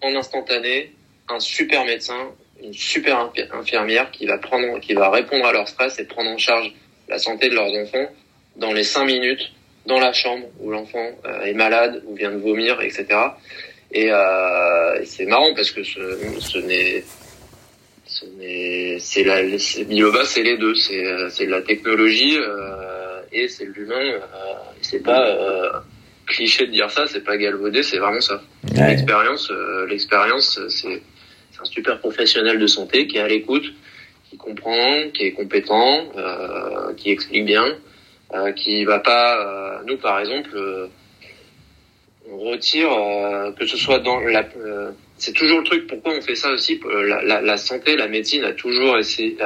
en 0.00 0.14
instantané 0.14 0.92
un 1.28 1.40
super 1.40 1.84
médecin 1.84 2.32
une 2.62 2.72
super 2.72 3.30
infirmière 3.52 4.10
qui 4.10 4.26
va 4.26 4.38
prendre, 4.38 4.80
qui 4.80 4.94
va 4.94 5.10
répondre 5.10 5.46
à 5.46 5.52
leur 5.52 5.68
stress 5.68 5.98
et 5.98 6.04
prendre 6.04 6.30
en 6.30 6.38
charge 6.38 6.72
la 7.08 7.18
santé 7.18 7.48
de 7.48 7.54
leurs 7.54 7.72
enfants 7.72 8.10
dans 8.56 8.72
les 8.72 8.84
cinq 8.84 9.04
minutes 9.04 9.52
dans 9.86 9.98
la 9.98 10.12
chambre 10.12 10.46
où 10.60 10.70
l'enfant 10.70 11.08
euh, 11.24 11.42
est 11.42 11.54
malade 11.54 12.02
ou 12.06 12.14
vient 12.14 12.30
de 12.30 12.38
vomir, 12.38 12.80
etc. 12.82 13.06
Et 13.90 14.12
euh, 14.12 15.04
c'est 15.04 15.24
marrant 15.24 15.54
parce 15.54 15.70
que 15.70 15.82
ce, 15.82 16.00
ce 16.40 16.58
n'est, 16.58 17.02
ce 18.04 18.26
n'est, 18.38 18.98
c'est 19.00 19.24
la, 19.24 19.42
Biloba, 19.84 20.24
c'est 20.24 20.42
les 20.42 20.58
deux, 20.58 20.74
c'est, 20.74 21.04
euh, 21.04 21.28
c'est 21.30 21.46
la 21.46 21.62
technologie 21.62 22.36
euh, 22.36 23.20
et 23.32 23.48
c'est 23.48 23.64
l'humain. 23.64 23.94
Euh, 23.94 24.20
c'est 24.82 25.02
pas 25.02 25.26
euh, 25.26 25.70
cliché 26.26 26.66
de 26.66 26.72
dire 26.72 26.90
ça, 26.90 27.06
c'est 27.06 27.24
pas 27.24 27.38
galvaudé, 27.38 27.82
c'est 27.82 27.98
vraiment 27.98 28.20
ça. 28.20 28.42
L'expérience, 28.74 29.50
l'expérience, 29.88 30.60
c'est 30.68 31.00
un 31.60 31.64
super 31.64 31.98
professionnel 31.98 32.58
de 32.58 32.66
santé 32.66 33.06
qui 33.06 33.18
est 33.18 33.20
à 33.20 33.28
l'écoute, 33.28 33.64
qui 34.30 34.36
comprend, 34.36 35.10
qui 35.12 35.24
est 35.24 35.32
compétent, 35.32 36.04
euh, 36.16 36.94
qui 36.94 37.10
explique 37.10 37.44
bien, 37.44 37.76
euh, 38.34 38.52
qui 38.52 38.84
va 38.84 38.98
pas. 38.98 39.38
Euh, 39.40 39.82
nous, 39.86 39.96
par 39.96 40.20
exemple, 40.20 40.50
euh, 40.54 40.86
on 42.30 42.38
retire 42.50 42.90
que 43.58 43.64
ce 43.64 43.78
soit 43.78 44.00
dans 44.00 44.20
la. 44.20 44.44
c'est 45.16 45.32
toujours 45.32 45.60
le 45.60 45.64
truc. 45.64 45.86
Pourquoi 45.86 46.12
on 46.12 46.20
fait 46.20 46.34
ça 46.34 46.50
aussi 46.50 46.78
la, 46.84 47.22
la, 47.22 47.40
la, 47.40 47.56
santé, 47.56 47.96
la 47.96 48.06
médecine 48.06 48.44
a 48.44 48.52
toujours 48.52 48.98
essayé, 48.98 49.38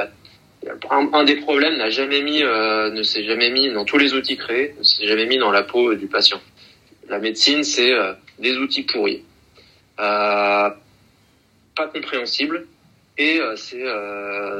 un, 0.91 1.23
des 1.23 1.37
problèmes 1.37 1.77
n'a 1.77 1.89
jamais 1.89 2.21
mis, 2.21 2.41
ne 2.41 3.03
s'est 3.03 3.23
jamais 3.23 3.51
mis 3.51 3.71
dans 3.71 3.85
tous 3.85 3.97
les 3.97 4.13
outils 4.13 4.35
créés, 4.35 4.75
ne 4.77 4.83
s'est 4.83 5.07
jamais 5.07 5.27
mis 5.27 5.37
dans 5.37 5.51
la 5.51 5.63
peau 5.63 5.93
du 5.95 6.07
patient. 6.07 6.41
La 7.07 7.19
médecine, 7.19 7.63
c'est 7.63 7.93
des 8.39 8.57
outils 8.57 8.83
pourris, 8.83 9.23
pas 11.75 11.87
compréhensibles, 11.87 12.65
et 13.17 13.39
c'est 13.55 13.83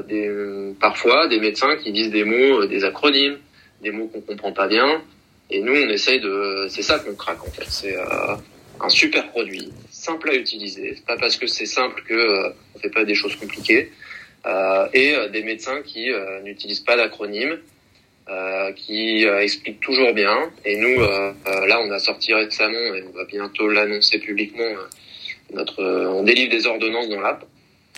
des, 0.08 0.74
parfois 0.80 1.28
des 1.28 1.40
médecins 1.40 1.76
qui 1.78 1.92
disent 1.92 2.12
des 2.12 2.24
mots, 2.24 2.66
des 2.66 2.84
acronymes, 2.84 3.38
des 3.82 3.92
mots 3.92 4.08
qu'on 4.08 4.22
comprend 4.22 4.52
pas 4.52 4.68
bien, 4.68 5.02
et 5.50 5.62
nous, 5.62 5.74
on 5.74 5.90
essaye 5.90 6.20
de, 6.20 6.68
c'est 6.70 6.82
ça 6.82 7.00
qu'on 7.00 7.16
craque 7.16 7.44
en 7.44 7.52
fait. 7.52 7.66
C'est 7.68 7.96
euh, 7.96 8.36
un 8.82 8.90
super 8.90 9.30
produit, 9.30 9.72
simple 9.92 10.32
à 10.32 10.36
utiliser. 10.36 10.96
C'est 10.96 11.06
pas 11.06 11.18
parce 11.18 11.38
que 11.38 11.48
c'est 11.48 11.66
simple 11.66 12.02
que 12.08 12.14
euh, 12.14 12.50
on 12.76 12.80
fait 12.80 12.90
pas 12.90 13.06
des 13.06 13.16
choses 13.16 13.36
compliquées. 13.36 13.92
Euh, 14.46 14.88
et 14.94 15.16
euh, 15.16 15.30
des 15.30 15.42
médecins 15.42 15.82
qui 15.84 16.12
euh, 16.12 16.42
n'utilisent 16.42 16.82
pas 16.82 16.98
d'acronyme, 16.98 17.60
qui 18.76 19.26
expliquent 19.26 19.82
toujours 19.82 20.14
bien. 20.14 20.50
Et 20.64 20.78
nous, 20.78 21.02
là, 21.02 21.82
on 21.82 21.92
a 21.92 22.00
sorti 22.00 22.34
récemment 22.34 22.96
et 22.96 23.04
on 23.04 23.12
va 23.12 23.26
bientôt 23.26 23.68
l'annoncer 23.68 24.18
publiquement. 24.18 24.72
Notre, 25.54 25.84
on 25.84 26.24
délivre 26.24 26.52
des 26.52 26.66
ordonnances 26.66 27.10
dans 27.10 27.22
l'app. 27.22 27.46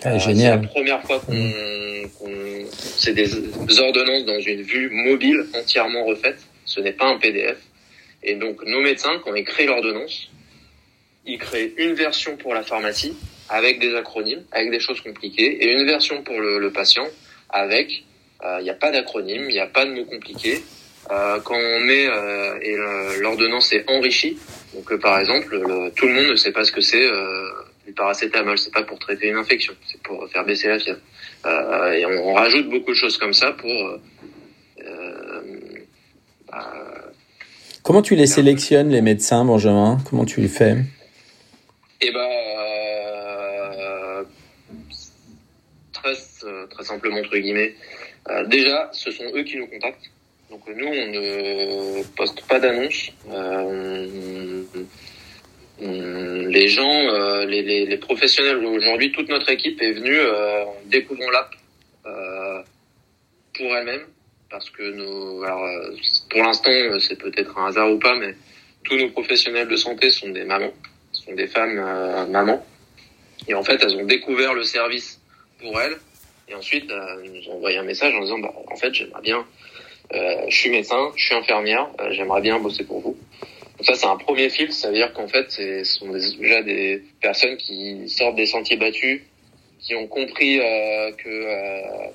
Ah, 0.04 0.18
génial. 0.18 0.58
C'est 0.58 0.66
la 0.66 0.68
première 0.68 1.02
fois 1.02 1.20
qu'on, 1.20 1.32
mmh. 1.32 2.10
qu'on 2.18 2.30
c'est 2.72 3.14
des 3.14 3.30
ordonnances 3.80 4.24
dans 4.24 4.40
une 4.40 4.62
vue 4.62 4.90
mobile 4.90 5.46
entièrement 5.54 6.04
refaite 6.04 6.38
ce 6.66 6.80
n'est 6.80 6.92
pas 6.92 7.06
un 7.06 7.16
PDF. 7.16 7.56
Et 8.22 8.34
donc 8.34 8.62
nos 8.66 8.80
médecins, 8.80 9.18
quand 9.24 9.34
ils 9.34 9.44
créent 9.44 9.66
l'ordonnance, 9.66 10.28
ils 11.24 11.38
créent 11.38 11.72
une 11.78 11.94
version 11.94 12.36
pour 12.36 12.52
la 12.52 12.62
pharmacie 12.62 13.16
avec 13.48 13.78
des 13.78 13.94
acronymes, 13.94 14.42
avec 14.52 14.70
des 14.70 14.80
choses 14.80 15.00
compliquées, 15.00 15.64
et 15.64 15.72
une 15.72 15.86
version 15.86 16.22
pour 16.22 16.38
le, 16.40 16.70
patient 16.72 17.06
avec, 17.48 18.04
euh, 18.44 18.56
il 18.60 18.64
n'y 18.64 18.70
a 18.70 18.74
pas 18.74 18.90
d'acronyme, 18.90 19.44
il 19.48 19.54
n'y 19.54 19.60
a 19.60 19.68
pas 19.68 19.86
de 19.86 19.92
mots 19.92 20.04
compliqués. 20.04 20.62
Euh, 21.12 21.38
quand 21.44 21.54
on 21.54 21.80
met 21.80 22.08
euh, 22.08 22.58
et 22.60 22.76
l'ordonnance 23.20 23.72
est 23.72 23.88
enrichie, 23.88 24.36
donc 24.76 25.00
par 25.00 25.18
exemple, 25.18 25.58
tout 25.96 26.06
le 26.06 26.12
monde 26.14 26.30
ne 26.30 26.36
sait 26.36 26.52
pas 26.52 26.62
ce 26.62 26.70
que 26.70 26.80
c'est 26.80 27.08
du 27.86 27.92
paracétamol, 27.92 28.56
c'est 28.58 28.72
pas 28.72 28.82
pour 28.82 28.98
traiter 28.98 29.28
une 29.28 29.36
infection, 29.36 29.74
c'est 29.86 30.00
pour 30.02 30.28
faire 30.28 30.44
baisser 30.44 30.68
la 30.68 30.78
fièvre. 30.78 31.00
et 31.44 32.06
on, 32.06 32.28
on, 32.28 32.34
rajoute 32.34 32.68
beaucoup 32.68 32.92
de 32.92 32.96
choses 32.96 33.18
comme 33.18 33.32
ça 33.32 33.52
pour 33.52 33.98
Comment 37.86 38.02
tu 38.02 38.16
les 38.16 38.26
sélectionnes, 38.26 38.88
les 38.88 39.00
médecins, 39.00 39.44
Benjamin? 39.44 39.98
Comment 40.10 40.24
tu 40.24 40.40
les 40.40 40.48
fais? 40.48 40.74
Eh 42.00 42.10
ben, 42.10 42.18
euh, 43.78 44.24
très, 45.92 46.14
très 46.68 46.82
simplement, 46.82 47.18
entre 47.18 47.38
guillemets. 47.38 47.76
Euh, 48.28 48.44
déjà, 48.48 48.90
ce 48.92 49.12
sont 49.12 49.22
eux 49.32 49.44
qui 49.44 49.56
nous 49.56 49.68
contactent. 49.68 50.10
Donc 50.50 50.62
nous, 50.68 50.86
on 50.86 51.06
ne 51.06 52.02
poste 52.16 52.46
pas 52.46 52.58
d'annonce. 52.58 53.10
Euh, 53.30 54.62
les 55.80 56.68
gens, 56.68 57.44
les, 57.46 57.62
les, 57.62 57.86
les, 57.86 57.96
professionnels, 57.98 58.64
aujourd'hui, 58.64 59.12
toute 59.12 59.28
notre 59.28 59.50
équipe 59.50 59.80
est 59.82 59.92
venue 59.92 60.20
en 60.20 60.74
découvrant 60.86 61.30
l'app 61.30 61.50
pour 63.54 63.76
elle-même. 63.76 64.06
Parce 64.50 64.70
que 64.70 64.82
nous, 64.82 65.42
alors, 65.42 65.64
euh, 65.64 65.96
pour 66.30 66.42
l'instant, 66.42 66.70
c'est 67.00 67.18
peut-être 67.18 67.58
un 67.58 67.66
hasard 67.66 67.90
ou 67.90 67.98
pas, 67.98 68.14
mais 68.14 68.34
tous 68.84 68.96
nos 68.96 69.10
professionnels 69.10 69.66
de 69.66 69.76
santé 69.76 70.10
sont 70.10 70.28
des 70.28 70.44
mamans, 70.44 70.72
sont 71.10 71.34
des 71.34 71.48
femmes 71.48 71.78
euh, 71.78 72.26
mamans, 72.26 72.64
et 73.48 73.54
en 73.54 73.64
fait, 73.64 73.82
elles 73.82 73.96
ont 73.96 74.04
découvert 74.04 74.54
le 74.54 74.62
service 74.62 75.20
pour 75.58 75.80
elles, 75.80 75.96
et 76.48 76.54
ensuite, 76.54 76.88
euh, 76.90 77.22
elles 77.24 77.32
nous 77.32 77.48
ont 77.50 77.56
envoyé 77.56 77.78
un 77.78 77.82
message 77.82 78.14
en 78.14 78.20
disant, 78.20 78.38
bah, 78.38 78.54
en 78.68 78.76
fait, 78.76 78.94
j'aimerais 78.94 79.22
bien, 79.22 79.44
je 80.12 80.56
suis 80.56 80.70
médecin, 80.70 81.10
je 81.16 81.24
suis 81.24 81.34
infirmière, 81.34 81.88
j'aimerais 82.10 82.40
bien 82.40 82.58
bosser 82.58 82.84
pour 82.84 83.00
vous. 83.00 83.16
Donc 83.76 83.84
ça, 83.84 83.94
c'est 83.94 84.06
un 84.06 84.16
premier 84.16 84.48
filtre, 84.48 84.72
ça 84.72 84.88
veut 84.88 84.94
dire 84.94 85.12
qu'en 85.12 85.28
fait, 85.28 85.50
ce 85.50 85.84
sont 85.84 86.08
déjà 86.10 86.62
des 86.62 87.02
personnes 87.20 87.56
qui 87.56 88.08
sortent 88.08 88.36
des 88.36 88.46
sentiers 88.46 88.76
battus, 88.76 89.22
qui 89.80 89.94
ont 89.94 90.06
compris 90.06 90.58
que 90.58 92.10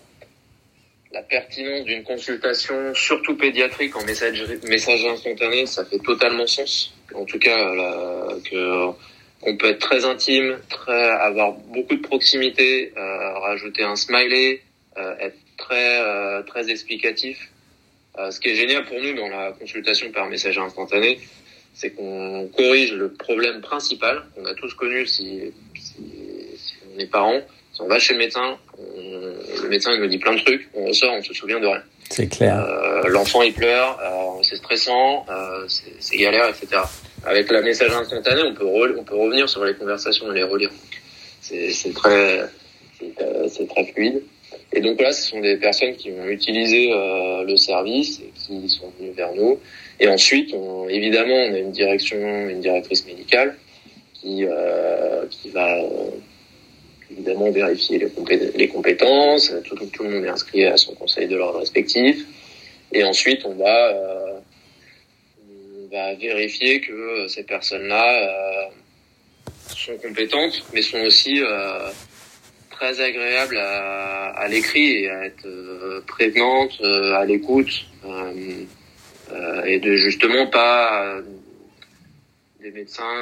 la 1.14 1.22
pertinence 1.22 1.84
d'une 1.84 2.04
consultation, 2.04 2.94
surtout 2.96 3.36
pédiatrique 3.36 3.96
en 3.96 4.04
message, 4.06 4.44
message 4.64 5.06
instantané, 5.06 5.66
ça 5.66 5.86
fait 5.86 6.00
totalement 6.00 6.48
sens. 6.48 6.94
En 7.14 7.26
tout 7.26 7.40
cas, 7.40 7.58
que 8.50 8.94
qu'on 9.42 9.58
peut 9.58 9.70
être 9.70 9.80
très 9.80 10.06
intime, 10.06 10.60
très 10.70 11.10
avoir 11.10 11.54
beaucoup 11.54 11.96
de 11.96 12.02
proximité, 12.02 12.94
euh, 12.96 13.40
rajouter 13.40 13.84
un 13.84 13.96
smiley, 13.96 14.62
euh, 14.98 15.16
être 15.20 15.38
très 15.58 16.00
euh, 16.00 16.44
très 16.44 16.70
explicatif. 16.70 17.50
Ce 18.18 18.39
qui 18.39 18.50
est 18.50 18.56
génial 18.56 18.86
pour 18.86 19.00
nous 19.00 19.13
dans 19.15 19.27
la 19.27 19.51
consultation 19.51 20.12
par 20.12 20.27
message 20.27 20.58
instantané, 20.58 21.20
c'est 21.74 21.91
qu'on 21.91 22.50
corrige 22.56 22.94
le 22.94 23.12
problème 23.12 23.62
principal 23.62 24.24
qu'on 24.36 24.46
a 24.46 24.53
tous 24.53 24.74
connu 24.74 25.06
si, 25.06 25.53
si, 25.75 25.94
si 26.58 26.74
on 26.94 27.00
est 27.00 27.08
parents. 27.08 27.41
Si 27.74 27.82
on 27.82 27.88
va 27.88 28.00
chez 28.00 28.13
le 28.13 28.20
médecin, 28.20 28.58
le 28.77 29.70
médecin 29.70 29.94
il 29.94 30.01
nous 30.01 30.08
dit 30.08 30.18
plein 30.18 30.34
de 30.34 30.41
trucs, 30.41 30.70
on 30.74 30.86
ressort, 30.88 31.13
on 31.13 31.24
se 31.24 31.34
souvient 31.34 31.60
de 31.60 31.68
rien. 31.68 31.84
C'est 32.10 32.27
clair. 32.27 32.60
Euh, 32.60 33.08
L'enfant 33.08 33.41
il 33.41 33.53
pleure, 33.53 33.98
euh, 34.01 34.44
c'est 34.44 34.58
stressant, 34.58 35.25
euh, 35.30 35.65
c'est 35.68 36.18
galère, 36.18 36.50
etc. 36.50 36.82
Avec 37.25 37.50
la 37.50 37.62
message 37.62 37.91
instantané, 37.91 38.41
on 38.44 38.53
peut 38.53 38.65
on 38.65 39.03
peut 39.03 39.15
revenir 39.15 39.48
sur 39.48 39.63
les 39.63 39.74
conversations 39.74 40.30
et 40.32 40.36
les 40.36 40.44
relire. 40.44 40.70
C'est 41.41 41.94
très 41.94 42.50
c'est 43.50 43.68
très 43.68 43.86
fluide. 43.94 44.22
Et 44.74 44.80
donc 44.80 45.01
là, 45.01 45.12
ce 45.12 45.30
sont 45.30 45.40
des 45.42 45.58
personnes 45.58 45.96
qui 45.96 46.12
ont 46.12 46.28
utilisé 46.28 46.92
euh, 46.94 47.44
le 47.44 47.58
service 47.58 48.22
et 48.22 48.32
qui 48.36 48.70
sont 48.70 48.92
venues 48.98 49.12
vers 49.12 49.34
nous. 49.34 49.60
Et 50.00 50.08
ensuite, 50.08 50.54
on, 50.54 50.88
évidemment, 50.88 51.36
on 51.36 51.54
a 51.54 51.58
une 51.60 51.72
direction, 51.72 52.18
une 52.50 52.62
directrice 52.62 53.06
médicale 53.06 53.58
qui 54.13 54.46
euh, 54.46 55.25
qui 55.30 55.50
va 55.50 55.78
évidemment 57.12 57.51
vérifier 57.51 58.00
les, 58.56 58.68
compétences, 58.68 59.54
tout, 59.66 59.75
tout, 59.75 60.04
le 60.04 60.10
monde 60.10 60.25
est 60.25 60.30
inscrit 60.30 60.66
à 60.66 60.78
son 60.78 60.94
conseil 60.96 61.28
de 61.28 61.36
l'ordre 61.36 61.60
respectif, 61.60 62.25
et 62.94 63.04
ensuite 63.04 63.46
on 63.46 63.54
va, 63.54 63.90
euh, 63.90 64.40
on 65.40 65.96
va 65.96 66.13
vérifier 66.16 66.82
que 66.82 67.28
ces 67.28 67.44
personnes-là 67.44 68.24
euh, 68.24 68.70
sont 69.75 69.98
compétentes, 69.98 70.63
mais 70.74 70.82
sont 70.82 71.01
aussi 71.01 71.42
euh, 71.42 71.90
très 72.82 73.00
agréables 73.00 73.58
à, 73.58 74.48
l'écrit 74.50 75.04
et 75.04 75.10
à 75.10 75.26
être 75.26 75.46
euh, 75.46 76.02
prévenantes, 76.08 76.80
euh, 76.82 77.14
à 77.14 77.26
l'écoute, 77.26 77.86
et 79.66 79.80
de 79.80 79.96
justement 79.96 80.48
pas 80.48 81.16
des 82.62 82.72
médecins, 82.72 83.14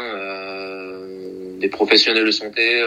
des 1.60 1.68
professionnels 1.68 2.26
de 2.26 2.32
santé 2.32 2.82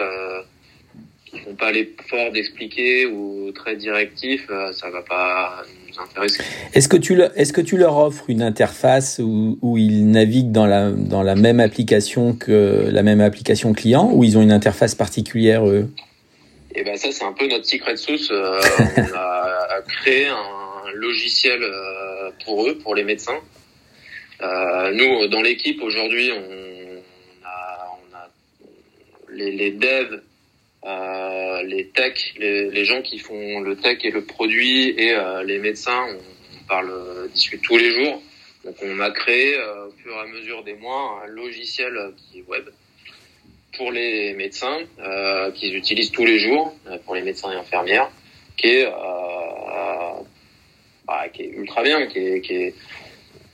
qui 1.27 1.39
font 1.39 1.55
pas 1.55 1.71
l'effort 1.71 2.33
d'expliquer 2.33 3.07
ou 3.07 3.53
très 3.55 3.77
directif, 3.77 4.47
euh, 4.51 4.73
ça 4.73 4.91
va 4.91 5.03
pas 5.03 5.63
nous 5.89 6.03
intéresser. 6.03 6.43
Est-ce 6.75 6.89
que 6.89 6.97
tu 6.97 7.21
est-ce 7.37 7.53
que 7.53 7.61
tu 7.61 7.77
leur 7.77 7.97
offres 7.97 8.25
une 8.29 8.43
interface 8.43 9.21
où, 9.23 9.59
où 9.63 9.79
ils 9.79 10.11
naviguent 10.11 10.53
dans 10.53 10.67
la 10.67 10.91
dans 10.91 11.23
la 11.23 11.37
même 11.37 11.61
application 11.61 12.35
que 12.35 12.89
la 12.91 13.03
même 13.03 13.21
application 13.21 13.73
client 13.73 14.11
ou 14.13 14.25
ils 14.25 14.37
ont 14.37 14.43
une 14.43 14.53
interface 14.53 14.95
particulière 14.95 15.67
eux? 15.69 15.89
Et 16.75 16.85
ben 16.85 16.97
ça 16.97 17.13
c'est 17.13 17.25
un 17.25 17.33
peu 17.33 17.47
notre 17.47 17.67
secret 17.67 17.97
sauce. 17.97 18.31
Euh, 18.31 18.61
on 18.97 19.15
a 19.15 19.83
créé 19.87 20.27
un 20.29 20.91
logiciel 20.95 21.63
euh, 21.63 22.31
pour 22.45 22.67
eux, 22.67 22.79
pour 22.79 22.95
les 22.95 23.05
médecins. 23.05 23.41
Euh, 24.41 24.91
nous 24.93 25.29
dans 25.29 25.43
l'équipe 25.43 25.81
aujourd'hui 25.83 26.33
on 26.33 27.47
a, 27.47 27.99
on 28.01 28.17
a 28.17 28.29
les, 29.31 29.53
les 29.53 29.71
devs 29.71 30.21
euh, 30.85 31.63
les 31.63 31.89
techs, 31.89 32.35
les, 32.39 32.69
les, 32.71 32.85
gens 32.85 33.03
qui 33.03 33.21
font 33.21 33.61
le 33.61 33.77
tech 33.77 33.99
et 34.03 34.11
le 34.11 34.25
produit 34.25 34.89
et 34.89 35.15
euh, 35.15 35.45
les 35.45 35.61
médecins, 35.61 36.09
on, 36.09 36.67
parle, 36.67 36.93
discute 37.33 37.63
tous 37.63 37.77
les 37.77 37.93
jours. 37.93 38.21
Donc 38.65 38.75
on 38.83 38.99
a 38.99 39.11
créé 39.13 39.57
euh, 39.57 39.87
au 39.87 39.93
fur 39.93 40.13
et 40.13 40.19
à 40.19 40.27
mesure 40.27 40.65
des 40.65 40.75
mois 40.75 41.23
un 41.25 41.29
logiciel 41.29 41.97
qui 42.17 42.41
est 42.41 42.45
web 42.49 42.69
pour 43.77 43.91
les 43.93 44.35
médecins 44.35 44.79
euh, 45.01 45.51
qu'ils 45.53 45.77
utilisent 45.77 46.13
tous 46.13 46.25
les 46.25 46.39
jours 46.39 46.75
pour 47.05 47.15
les 47.15 47.23
médecins 47.23 47.53
et 47.53 47.57
infirmières, 47.57 48.11
qui 48.57 48.69
est 48.69 48.87
bah, 51.07 51.29
qui 51.33 51.43
est 51.43 51.49
ultra 51.49 51.83
bien, 51.83 52.07
qui 52.07 52.19
est 52.19 52.41
qui 52.41 52.55
est 52.55 52.75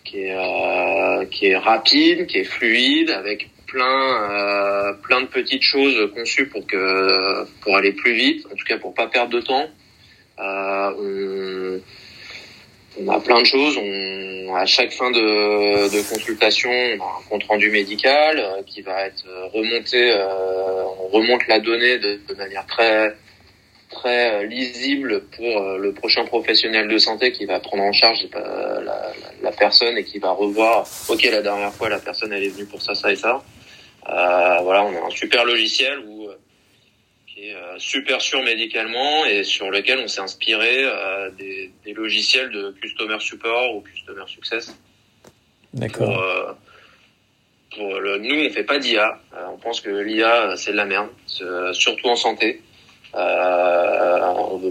qui 0.05 0.21
est, 0.21 1.31
qui 1.31 1.47
est 1.47 1.57
rapide, 1.57 2.27
qui 2.27 2.39
est 2.39 2.45
fluide, 2.45 3.11
avec 3.11 3.51
plein 3.69 4.31
euh, 4.31 4.93
plein 4.95 5.21
de 5.21 5.27
petites 5.27 5.63
choses 5.63 6.11
conçues 6.15 6.49
pour 6.49 6.67
que 6.67 7.45
pour 7.61 7.77
aller 7.77 7.93
plus 7.93 8.15
vite, 8.15 8.47
en 8.47 8.57
tout 8.57 8.65
cas 8.65 8.79
pour 8.79 8.95
pas 8.95 9.07
perdre 9.07 9.31
de 9.31 9.41
temps. 9.41 9.69
Euh, 10.41 10.91
on, 10.99 11.81
on, 13.01 13.09
a 13.09 13.21
plein 13.21 13.41
de 13.41 13.47
choses. 13.47 13.77
On, 13.79 14.55
à 14.55 14.67
chaque 14.67 14.93
fin 14.93 15.11
de, 15.11 15.89
de 15.95 16.09
consultation, 16.09 16.71
on 16.71 17.03
a 17.03 17.19
un 17.19 17.29
compte 17.29 17.45
rendu 17.45 17.71
médical 17.71 18.39
euh, 18.39 18.63
qui 18.67 18.83
va 18.83 19.07
être 19.07 19.25
remonté. 19.53 20.11
Euh, 20.11 20.85
on 21.01 21.09
remonte 21.09 21.47
la 21.49 21.61
donnée 21.61 21.99
de, 21.99 22.21
de 22.29 22.35
manière 22.35 22.67
très 22.67 23.15
très 23.91 24.47
lisible 24.47 25.23
pour 25.35 25.63
le 25.79 25.93
prochain 25.95 26.27
professionnel 26.27 26.89
de 26.89 26.99
santé 26.99 27.33
qui 27.33 27.47
va 27.47 27.59
prendre 27.59 27.85
en 27.85 27.93
charge 27.93 28.29
la, 28.35 29.13
la, 29.43 29.51
personne 29.51 29.97
et 29.97 30.05
qui 30.05 30.19
va 30.19 30.31
revoir, 30.33 30.87
ok, 31.09 31.23
la 31.23 31.41
dernière 31.41 31.73
fois 31.73 31.89
la 31.89 31.99
personne 31.99 32.31
elle 32.35 32.45
est 32.45 32.51
venue 32.51 32.67
pour 32.67 32.83
ça, 32.83 32.95
ça 32.95 33.11
et 33.11 33.17
ça. 33.17 33.43
Euh, 34.09 34.59
voilà, 34.63 34.85
on 34.85 34.97
a 34.97 35.07
un 35.07 35.11
super 35.11 35.45
logiciel 35.45 35.99
où, 36.07 36.18
qui 37.39 37.51
est 37.51 37.57
super 37.79 38.21
sûr 38.21 38.43
médicalement 38.43 39.25
et 39.25 39.45
sur 39.45 39.71
lequel 39.71 40.01
on 40.01 40.09
s'est 40.09 40.21
inspiré 40.21 40.85
des, 41.39 41.71
des, 41.85 41.93
logiciels 41.93 42.51
de 42.51 42.75
customer 42.81 43.21
support 43.21 43.77
ou 43.77 43.81
customer 43.83 44.25
success. 44.27 44.77
D'accord 45.73 46.57
nous, 47.77 48.47
on 48.47 48.51
fait 48.51 48.65
pas 48.65 48.79
d'IA. 48.79 49.21
Euh, 49.35 49.47
on 49.53 49.59
pense 49.59 49.81
que 49.81 49.91
l'IA, 49.91 50.57
c'est 50.57 50.73
de 50.73 50.77
la 50.77 50.85
merde, 50.85 51.09
surtout 51.73 52.09
en 52.09 52.17
santé. 52.17 52.61
Euh, 53.15 54.71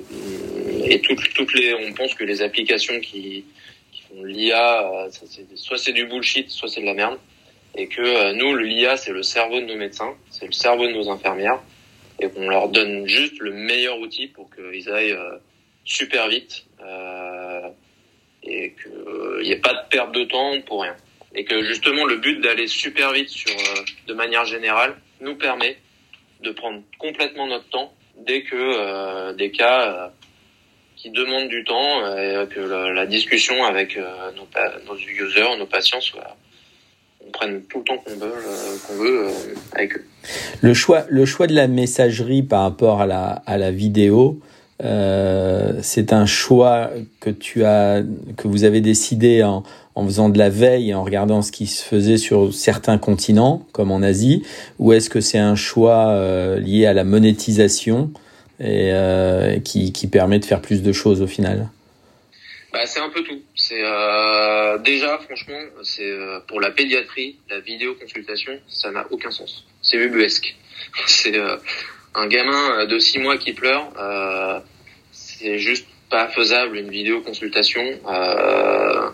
et 0.85 1.01
toutes, 1.01 1.33
toutes 1.33 1.53
les, 1.53 1.73
on 1.73 1.93
pense 1.93 2.13
que 2.13 2.23
les 2.23 2.41
applications 2.41 2.99
qui, 2.99 3.45
qui 3.91 4.01
font 4.01 4.23
l'IA, 4.23 5.05
euh, 5.05 5.09
soit 5.55 5.77
c'est 5.77 5.93
du 5.93 6.05
bullshit, 6.05 6.49
soit 6.49 6.69
c'est 6.69 6.81
de 6.81 6.85
la 6.85 6.93
merde. 6.93 7.17
Et 7.75 7.87
que 7.87 8.33
nous, 8.33 8.55
l'IA, 8.55 8.97
c'est 8.97 9.11
le 9.11 9.23
cerveau 9.23 9.59
de 9.59 9.65
nos 9.65 9.75
médecins, 9.75 10.15
c'est 10.29 10.45
le 10.45 10.51
cerveau 10.51 10.87
de 10.87 10.93
nos 10.93 11.09
infirmières, 11.09 11.59
et 12.19 12.29
qu'on 12.29 12.49
leur 12.49 12.69
donne 12.69 13.07
juste 13.07 13.39
le 13.39 13.51
meilleur 13.51 13.99
outil 13.99 14.27
pour 14.27 14.49
qu'ils 14.49 14.89
aillent 14.89 15.17
super 15.85 16.27
vite 16.27 16.65
et 18.43 18.73
qu'il 18.81 19.43
n'y 19.43 19.51
ait 19.51 19.59
pas 19.59 19.73
de 19.73 19.89
perte 19.89 20.11
de 20.13 20.23
temps 20.23 20.59
pour 20.61 20.81
rien 20.83 20.95
et 21.37 21.45
que 21.45 21.63
justement 21.63 22.05
le 22.05 22.17
but 22.17 22.41
d'aller 22.41 22.67
super 22.67 23.11
vite 23.13 23.29
sur 23.29 23.51
euh, 23.51 23.83
de 24.07 24.13
manière 24.13 24.45
générale 24.45 24.95
nous 25.21 25.35
permet 25.35 25.77
de 26.41 26.51
prendre 26.51 26.81
complètement 26.97 27.47
notre 27.47 27.69
temps 27.69 27.93
dès 28.17 28.41
que 28.41 28.55
euh, 28.55 29.33
des 29.33 29.51
cas 29.51 29.87
euh, 29.87 30.07
qui 30.95 31.11
demandent 31.11 31.49
du 31.49 31.63
temps 31.63 32.17
et 32.17 32.47
que 32.49 32.59
la, 32.59 33.05
discussion 33.05 33.63
avec 33.63 33.97
nos, 33.97 34.47
nos, 34.87 34.97
users, 34.97 35.55
nos 35.59 35.67
patients 35.67 36.01
soit 36.01 36.35
on 37.23 37.29
prenne 37.29 37.63
tout 37.67 37.79
le 37.79 37.83
temps 37.83 37.97
qu'on 37.99 38.15
veut, 38.15 38.33
qu'on 38.87 38.95
veut 38.95 39.27
avec 39.73 39.95
eux. 39.95 40.06
Le 40.61 40.73
choix, 40.73 41.05
le 41.09 41.25
choix 41.25 41.47
de 41.47 41.53
la 41.53 41.67
messagerie 41.67 42.43
par 42.43 42.63
rapport 42.63 43.01
à 43.01 43.05
la, 43.05 43.43
à 43.45 43.57
la 43.57 43.71
vidéo, 43.71 44.39
euh, 44.83 45.79
c'est 45.81 46.13
un 46.13 46.25
choix 46.25 46.91
que 47.19 47.29
tu 47.29 47.63
as, 47.63 48.03
que 48.37 48.47
vous 48.47 48.63
avez 48.63 48.81
décidé 48.81 49.43
en, 49.43 49.63
faisant 50.05 50.29
de 50.29 50.37
la 50.37 50.49
veille 50.49 50.91
et 50.91 50.93
en 50.93 51.03
regardant 51.03 51.41
ce 51.41 51.51
qui 51.51 51.65
se 51.65 51.83
faisait 51.83 52.17
sur 52.17 52.53
certains 52.53 52.99
continents, 52.99 53.65
comme 53.71 53.91
en 53.91 54.03
Asie, 54.03 54.43
ou 54.77 54.93
est-ce 54.93 55.09
que 55.09 55.21
c'est 55.21 55.39
un 55.39 55.55
choix 55.55 56.09
euh, 56.09 56.59
lié 56.59 56.85
à 56.85 56.93
la 56.93 57.03
monétisation 57.03 58.11
et 58.59 58.91
euh, 58.91 59.59
qui, 59.59 59.91
permet 60.11 60.39
de 60.39 60.45
faire 60.45 60.61
plus 60.61 60.83
de 60.83 60.91
choses 60.91 61.21
au 61.21 61.27
final? 61.27 61.69
Bah, 62.71 62.85
C'est 62.85 62.99
un 62.99 63.09
peu 63.09 63.23
tout. 63.23 63.41
Déjà, 64.83 65.17
franchement, 65.17 65.59
pour 66.47 66.61
la 66.61 66.69
pédiatrie, 66.69 67.37
la 67.49 67.59
vidéoconsultation, 67.59 68.53
ça 68.67 68.91
n'a 68.91 69.07
aucun 69.09 69.31
sens. 69.31 69.65
C'est 69.89 69.97
ubuesque. 69.97 70.55
c'est 71.07 71.37
euh, 71.37 71.57
un 72.15 72.27
gamin 72.27 72.85
de 72.85 72.99
6 72.99 73.19
mois 73.19 73.37
qui 73.37 73.53
pleure. 73.53 73.91
c'est 75.11 75.59
juste 75.59 75.87
pas 76.09 76.27
faisable 76.29 76.77
une 76.77 76.89
vidéoconsultation. 76.89 77.83
Euh, 78.07 79.09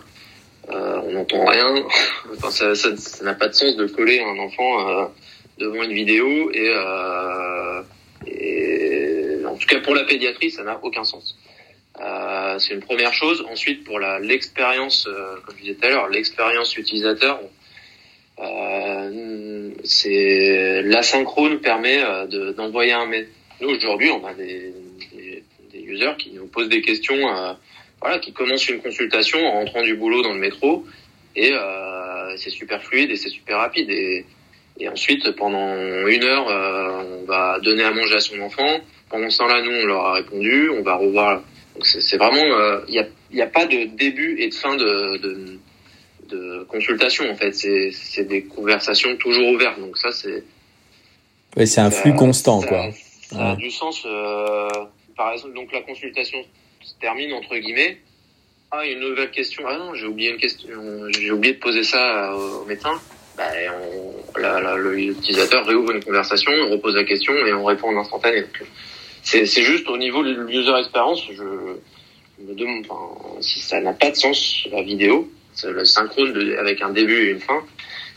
euh, 0.70 1.00
on 1.04 1.12
n'entend 1.12 1.44
rien. 1.44 1.74
enfin, 2.32 2.50
ça, 2.50 2.74
ça, 2.74 2.96
ça 2.96 3.24
n'a 3.24 3.34
pas 3.34 3.48
de 3.48 3.54
sens 3.54 3.76
de 3.76 3.86
coller 3.86 4.20
un 4.20 4.38
enfant 4.38 4.88
euh, 4.88 5.06
devant 5.58 5.82
une 5.82 5.92
vidéo 5.92 6.50
et, 6.52 6.72
euh, 6.74 7.82
et, 8.26 9.44
en 9.46 9.56
tout 9.56 9.66
cas 9.66 9.80
pour 9.80 9.94
la 9.94 10.04
pédiatrie, 10.04 10.50
ça 10.50 10.62
n'a 10.62 10.78
aucun 10.82 11.04
sens. 11.04 11.36
Euh, 12.00 12.58
c'est 12.58 12.74
une 12.74 12.80
première 12.80 13.12
chose. 13.12 13.44
Ensuite, 13.50 13.84
pour 13.84 14.00
l'expérience, 14.00 15.06
euh, 15.06 15.36
comme 15.44 15.56
je 15.56 15.62
disais 15.62 15.74
tout 15.74 15.86
à 15.86 15.90
l'heure, 15.90 16.08
l'expérience 16.08 16.76
utilisateur, 16.76 17.40
euh, 18.38 19.70
c'est 19.84 20.82
l'asynchrone 20.82 21.60
permet 21.60 22.00
d'envoyer 22.56 22.92
un 22.92 23.06
mail. 23.06 23.28
Nous 23.60 23.68
aujourd'hui, 23.68 24.10
on 24.10 24.24
a 24.26 24.34
des, 24.34 24.72
des, 25.12 25.42
des, 25.72 25.80
users 25.80 26.16
qui 26.18 26.32
nous 26.32 26.46
posent 26.46 26.68
des 26.68 26.82
questions 26.82 27.18
voilà, 28.04 28.18
qui 28.18 28.32
commence 28.32 28.68
une 28.68 28.82
consultation 28.82 29.38
en 29.38 29.52
rentrant 29.52 29.82
du 29.82 29.94
boulot 29.94 30.22
dans 30.22 30.34
le 30.34 30.38
métro 30.38 30.84
et 31.36 31.52
euh, 31.52 32.36
c'est 32.36 32.50
super 32.50 32.82
fluide 32.82 33.10
et 33.10 33.16
c'est 33.16 33.30
super 33.30 33.58
rapide. 33.58 33.88
Et, 33.90 34.26
et 34.78 34.88
ensuite 34.88 35.30
pendant 35.36 35.74
une 36.06 36.24
heure 36.24 36.48
euh, 36.48 37.20
on 37.22 37.24
va 37.24 37.58
donner 37.60 37.82
à 37.82 37.92
manger 37.92 38.16
à 38.16 38.20
son 38.20 38.40
enfant. 38.40 38.80
Pendant 39.08 39.30
ce 39.30 39.38
temps-là 39.38 39.62
nous 39.62 39.72
on 39.72 39.86
leur 39.86 40.04
a 40.06 40.12
répondu 40.14 40.70
on 40.70 40.82
va 40.82 40.96
revoir. 40.96 41.42
Donc 41.74 41.86
c'est 41.86 42.18
vraiment 42.18 42.44
euh, 42.44 42.80
il 42.88 42.98
euh, 42.98 43.02
y 43.02 43.38
a, 43.38 43.38
y 43.38 43.42
a 43.42 43.46
pas 43.46 43.66
de 43.66 43.84
début 43.96 44.36
et 44.38 44.48
de 44.48 44.54
fin 44.54 44.76
de, 44.76 45.16
de, 45.18 45.58
de 46.28 46.64
consultation 46.64 47.30
en 47.30 47.36
fait 47.36 47.52
c'est 47.52 47.90
c'est 47.92 48.24
des 48.24 48.44
conversations 48.44 49.16
toujours 49.16 49.48
ouvertes 49.48 49.78
donc 49.78 49.96
ça 49.98 50.12
c'est 50.12 50.44
ouais, 51.56 51.66
c'est 51.66 51.80
un 51.80 51.90
flux 51.90 52.14
constant 52.14 52.60
quoi 52.60 52.90
ça 53.30 53.52
a 53.52 53.56
du 53.56 53.70
sens 53.70 54.02
euh, 54.06 54.68
par 55.16 55.32
exemple 55.32 55.54
donc 55.54 55.72
la 55.72 55.82
consultation 55.82 56.38
se 56.84 56.94
termine 57.00 57.32
entre 57.32 57.56
guillemets. 57.56 57.98
Ah, 58.70 58.84
une 58.86 59.00
nouvelle 59.00 59.30
question. 59.30 59.64
Ah 59.66 59.78
non, 59.78 59.94
j'ai 59.94 60.06
oublié 60.06 60.30
une 60.30 60.36
question. 60.36 60.68
J'ai 61.18 61.30
oublié 61.30 61.54
de 61.54 61.58
poser 61.60 61.84
ça 61.84 62.34
au 62.34 62.64
médecin. 62.64 63.00
Bah, 63.36 63.44
l'utilisateur 64.76 65.66
réouvre 65.66 65.92
une 65.92 66.04
conversation, 66.04 66.52
on 66.52 66.70
repose 66.70 66.94
la 66.94 67.04
question 67.04 67.32
et 67.34 67.52
on 67.52 67.64
répond 67.64 67.88
en 67.88 68.00
instantané. 68.00 68.44
C'est, 69.22 69.46
c'est 69.46 69.62
juste 69.62 69.88
au 69.88 69.96
niveau 69.96 70.22
de 70.22 70.32
l'user 70.32 70.72
experience, 70.78 71.22
je, 71.32 71.42
me 71.42 72.54
demande 72.54 72.84
enfin, 72.88 73.40
si 73.40 73.60
ça 73.60 73.80
n'a 73.80 73.92
pas 73.92 74.10
de 74.10 74.16
sens 74.16 74.68
la 74.70 74.82
vidéo, 74.82 75.28
le 75.64 75.84
synchrone 75.84 76.56
avec 76.58 76.82
un 76.82 76.90
début 76.90 77.26
et 77.26 77.30
une 77.30 77.40
fin. 77.40 77.62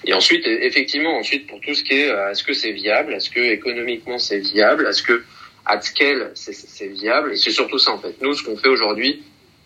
Et 0.05 0.13
ensuite, 0.13 0.45
effectivement, 0.45 1.17
ensuite 1.17 1.47
pour 1.47 1.59
tout 1.61 1.73
ce 1.73 1.83
qui 1.83 1.93
est, 1.93 2.09
euh, 2.09 2.31
est-ce 2.31 2.43
que 2.43 2.53
c'est 2.53 2.71
viable, 2.71 3.13
est-ce 3.13 3.29
que 3.29 3.39
économiquement 3.39 4.19
c'est 4.19 4.39
viable, 4.39 4.87
est-ce 4.87 5.03
que 5.03 5.23
at 5.67 5.81
scale, 5.81 6.31
c'est 6.33 6.87
viable. 6.87 7.33
Et 7.33 7.37
c'est 7.37 7.51
surtout 7.51 7.77
ça 7.77 7.91
en 7.91 7.99
fait. 7.99 8.15
Nous, 8.21 8.33
ce 8.33 8.43
qu'on 8.43 8.57
fait 8.57 8.69
aujourd'hui, 8.69 9.23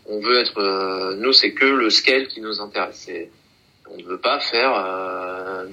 on 0.08 0.20
veut 0.20 0.40
être, 0.40 0.58
euh, 0.58 1.16
nous, 1.18 1.34
c'est 1.34 1.52
que 1.52 1.66
le 1.66 1.90
scale 1.90 2.28
qui 2.28 2.42
nous 2.42 2.60
intéresse. 2.60 3.08
on 3.90 3.98
ne 3.98 4.04
veut 4.04 4.20
pas 4.20 4.40
faire. 4.40 4.74
Euh, 4.74 5.66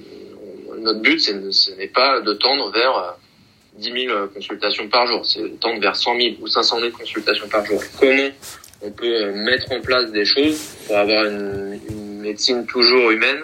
notre 0.79 1.01
but, 1.01 1.19
ce 1.19 1.75
n'est 1.75 1.87
pas 1.87 2.21
de 2.21 2.33
tendre 2.33 2.71
vers 2.71 3.17
10 3.73 3.89
euh, 3.91 4.07
000 4.07 4.27
consultations 4.27 4.87
par 4.87 5.07
jour. 5.07 5.25
C'est 5.25 5.41
de 5.41 5.47
tendre 5.59 5.81
vers 5.81 5.95
100 5.95 6.19
000 6.19 6.35
ou 6.39 6.47
500 6.47 6.79
000 6.79 6.91
consultations 6.91 7.47
par 7.49 7.65
jour. 7.65 7.81
Comment 7.99 8.29
on 8.81 8.91
peut 8.91 9.31
mettre 9.31 9.71
en 9.71 9.81
place 9.81 10.11
des 10.11 10.25
choses 10.25 10.75
pour 10.87 10.97
avoir 10.97 11.25
une, 11.25 11.79
une 11.89 12.19
médecine 12.21 12.65
toujours 12.65 13.11
humaine, 13.11 13.43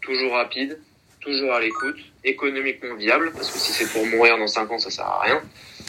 toujours 0.00 0.32
rapide, 0.34 0.78
toujours 1.20 1.52
à 1.54 1.60
l'écoute, 1.60 1.98
économiquement 2.24 2.94
viable, 2.96 3.32
parce 3.32 3.50
que 3.50 3.58
si 3.58 3.72
c'est 3.72 3.90
pour 3.92 4.04
mourir 4.06 4.38
dans 4.38 4.46
5 4.46 4.70
ans, 4.70 4.78
ça 4.78 4.90
sert 4.90 5.06
à 5.06 5.20
rien. 5.22 5.42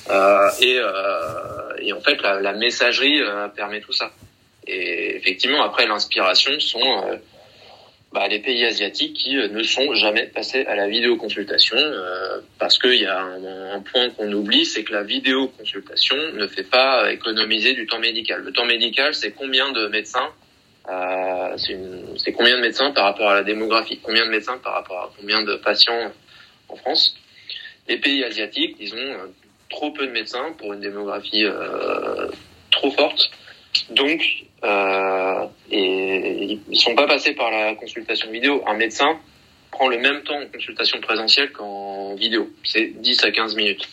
Euh, 0.10 0.50
et, 0.62 0.78
euh, 0.80 1.78
et, 1.80 1.94
en 1.94 2.02
fait, 2.02 2.22
la, 2.22 2.40
la 2.40 2.54
messagerie 2.54 3.22
euh, 3.22 3.48
permet 3.50 3.82
tout 3.82 3.94
ça. 3.94 4.12
Et 4.68 5.16
effectivement, 5.16 5.64
après, 5.64 5.88
l'inspiration 5.88 6.60
sont 6.60 7.20
bah, 8.12 8.28
les 8.28 8.40
pays 8.40 8.66
asiatiques 8.66 9.14
qui 9.14 9.36
ne 9.36 9.64
sont 9.64 9.94
jamais 9.94 10.28
passés 10.28 10.66
à 10.66 10.76
la 10.76 10.88
vidéoconsultation 10.88 11.78
parce 12.60 12.78
qu'il 12.78 13.00
y 13.00 13.06
a 13.06 13.22
un, 13.22 13.80
point 13.80 14.10
qu'on 14.10 14.32
oublie, 14.34 14.66
c'est 14.66 14.84
que 14.84 14.94
la 14.94 15.04
vidéoconsultation 15.04 16.18
ne 16.34 16.46
fait 16.48 16.70
pas 16.70 17.12
économiser 17.12 17.74
du 17.74 17.88
temps 17.88 18.00
médical. 18.00 18.44
Le 18.44 18.52
temps 18.52 18.66
médical, 18.66 19.14
c'est 19.14 19.32
combien 19.32 19.72
de 19.72 19.88
médecins 19.88 20.30
euh, 20.90 21.58
c'est 21.58 22.32
combien 22.34 22.58
de 22.58 22.62
médecins 22.62 22.92
par 22.92 23.06
rapport 23.06 23.30
à 23.30 23.36
la 23.36 23.44
démographie, 23.44 24.00
combien 24.02 24.26
de 24.26 24.32
médecins 24.32 24.58
par 24.58 24.74
rapport 24.74 25.00
à 25.00 25.12
combien 25.18 25.44
de 25.44 25.56
patients 25.56 26.12
en 26.70 26.76
France? 26.76 27.16
Les 27.88 27.98
pays 27.98 28.24
asiatiques, 28.24 28.78
ils 28.80 28.94
ont 28.94 29.34
trop 29.70 29.92
peu 29.92 30.08
de 30.08 30.12
médecins 30.12 30.54
pour 30.58 30.74
une 30.74 30.82
démographie 30.82 31.46
euh, 31.46 32.28
trop 32.72 32.92
forte. 32.92 33.30
Donc, 33.90 34.46
euh, 34.64 35.46
et 35.70 36.60
ils 36.70 36.80
sont 36.80 36.96
pas 36.96 37.08
passés 37.08 37.34
par 37.34 37.52
la 37.52 37.76
consultation 37.76 38.30
vidéo. 38.32 38.64
Un 38.68 38.76
médecin 38.76 39.18
prend 39.72 39.88
le 39.88 39.98
même 39.98 40.22
temps 40.24 40.40
en 40.40 40.48
consultation 40.48 41.00
présentielle 41.00 41.52
qu'en 41.52 42.16
vidéo. 42.16 42.50
C'est 42.64 42.88
10 42.88 43.24
à 43.24 43.32
15 43.32 43.56
minutes. 43.56 43.88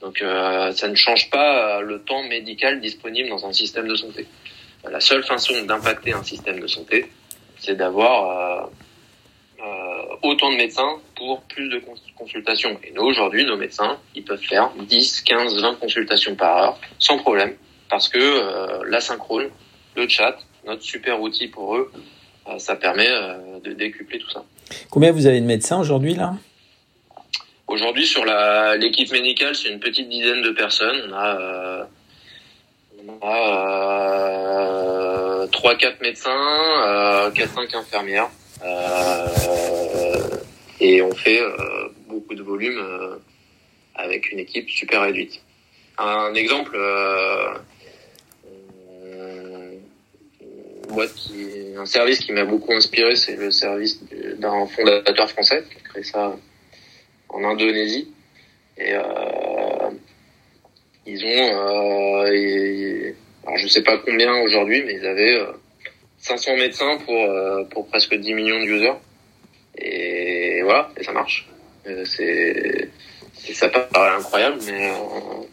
Donc, 0.00 0.22
euh, 0.22 0.72
ça 0.72 0.88
ne 0.88 0.94
change 0.94 1.30
pas 1.30 1.82
le 1.82 2.00
temps 2.00 2.22
médical 2.22 2.80
disponible 2.80 3.28
dans 3.28 3.44
un 3.46 3.52
système 3.52 3.86
de 3.86 3.94
santé. 3.94 4.26
La 4.88 5.00
seule 5.00 5.22
façon 5.22 5.62
d'impacter 5.64 6.12
un 6.12 6.22
système 6.22 6.58
de 6.58 6.66
santé, 6.66 7.10
c'est 7.58 7.74
d'avoir 7.76 8.30
euh, 8.30 8.66
euh, 9.62 10.16
autant 10.22 10.50
de 10.50 10.56
médecins 10.56 10.96
pour 11.16 11.42
plus 11.42 11.68
de 11.68 11.82
consultations. 12.16 12.80
Et 12.82 12.92
nous, 12.92 13.02
aujourd'hui, 13.02 13.44
nos 13.44 13.58
médecins, 13.58 13.98
ils 14.14 14.24
peuvent 14.24 14.42
faire 14.42 14.70
10, 14.78 15.20
15, 15.20 15.60
20 15.60 15.74
consultations 15.74 16.34
par 16.34 16.56
heure 16.56 16.80
sans 16.98 17.18
problème 17.18 17.54
parce 17.90 18.08
que 18.08 18.18
euh, 18.18 18.84
l'asynchrone, 18.88 19.50
le 19.96 20.08
chat, 20.08 20.38
notre 20.64 20.82
super 20.82 21.20
outil 21.20 21.48
pour 21.48 21.76
eux, 21.76 21.92
euh, 22.48 22.58
ça 22.58 22.76
permet 22.76 23.08
euh, 23.08 23.58
de 23.62 23.72
décupler 23.72 24.18
tout 24.18 24.30
ça. 24.30 24.44
Combien 24.88 25.10
vous 25.12 25.26
avez 25.26 25.40
de 25.40 25.46
médecins 25.46 25.80
aujourd'hui 25.80 26.14
là? 26.14 26.34
Aujourd'hui, 27.66 28.06
sur 28.06 28.24
l'équipe 28.78 29.12
médicale, 29.12 29.54
c'est 29.54 29.68
une 29.68 29.78
petite 29.78 30.08
dizaine 30.08 30.42
de 30.42 30.50
personnes. 30.50 31.02
On 31.08 31.12
a, 31.14 31.86
on 33.06 33.18
a 33.22 33.46
3-4 35.46 36.02
médecins, 36.02 37.30
4-5 37.30 37.76
infirmières. 37.76 38.28
et 40.80 41.00
on 41.00 41.14
fait 41.14 41.40
beaucoup 42.08 42.34
de 42.34 42.42
volume 42.42 42.82
avec 43.94 44.32
une 44.32 44.40
équipe 44.40 44.68
super 44.68 45.02
réduite. 45.02 45.40
Un 46.02 46.32
exemple, 46.34 46.72
euh, 46.76 47.52
un 51.76 51.86
service 51.86 52.20
qui 52.20 52.32
m'a 52.32 52.44
beaucoup 52.44 52.72
inspiré, 52.72 53.16
c'est 53.16 53.36
le 53.36 53.50
service 53.50 54.00
d'un 54.38 54.66
fondateur 54.66 55.30
français 55.30 55.64
qui 55.70 55.78
a 55.78 55.88
créé 55.88 56.02
ça 56.02 56.36
en 57.28 57.44
Indonésie. 57.44 58.08
Et 58.76 58.94
euh, 58.94 59.90
ils 61.06 61.24
ont, 61.24 62.26
euh, 62.26 63.12
alors 63.44 63.58
je 63.58 63.68
sais 63.68 63.82
pas 63.82 63.98
combien 63.98 64.34
aujourd'hui, 64.42 64.82
mais 64.84 64.94
ils 64.94 65.06
avaient 65.06 65.40
500 66.18 66.56
médecins 66.56 66.98
pour 67.04 67.28
pour 67.70 67.86
presque 67.88 68.14
10 68.14 68.34
millions 68.34 68.60
de 68.60 68.66
users. 68.66 68.98
Et 69.76 70.62
voilà, 70.62 70.90
et 70.96 71.04
ça 71.04 71.12
marche. 71.12 71.48
C'est 72.04 72.88
ça 73.54 73.68
paraît 73.68 74.16
incroyable, 74.16 74.58
mais, 74.66 74.90
euh, 74.90 75.44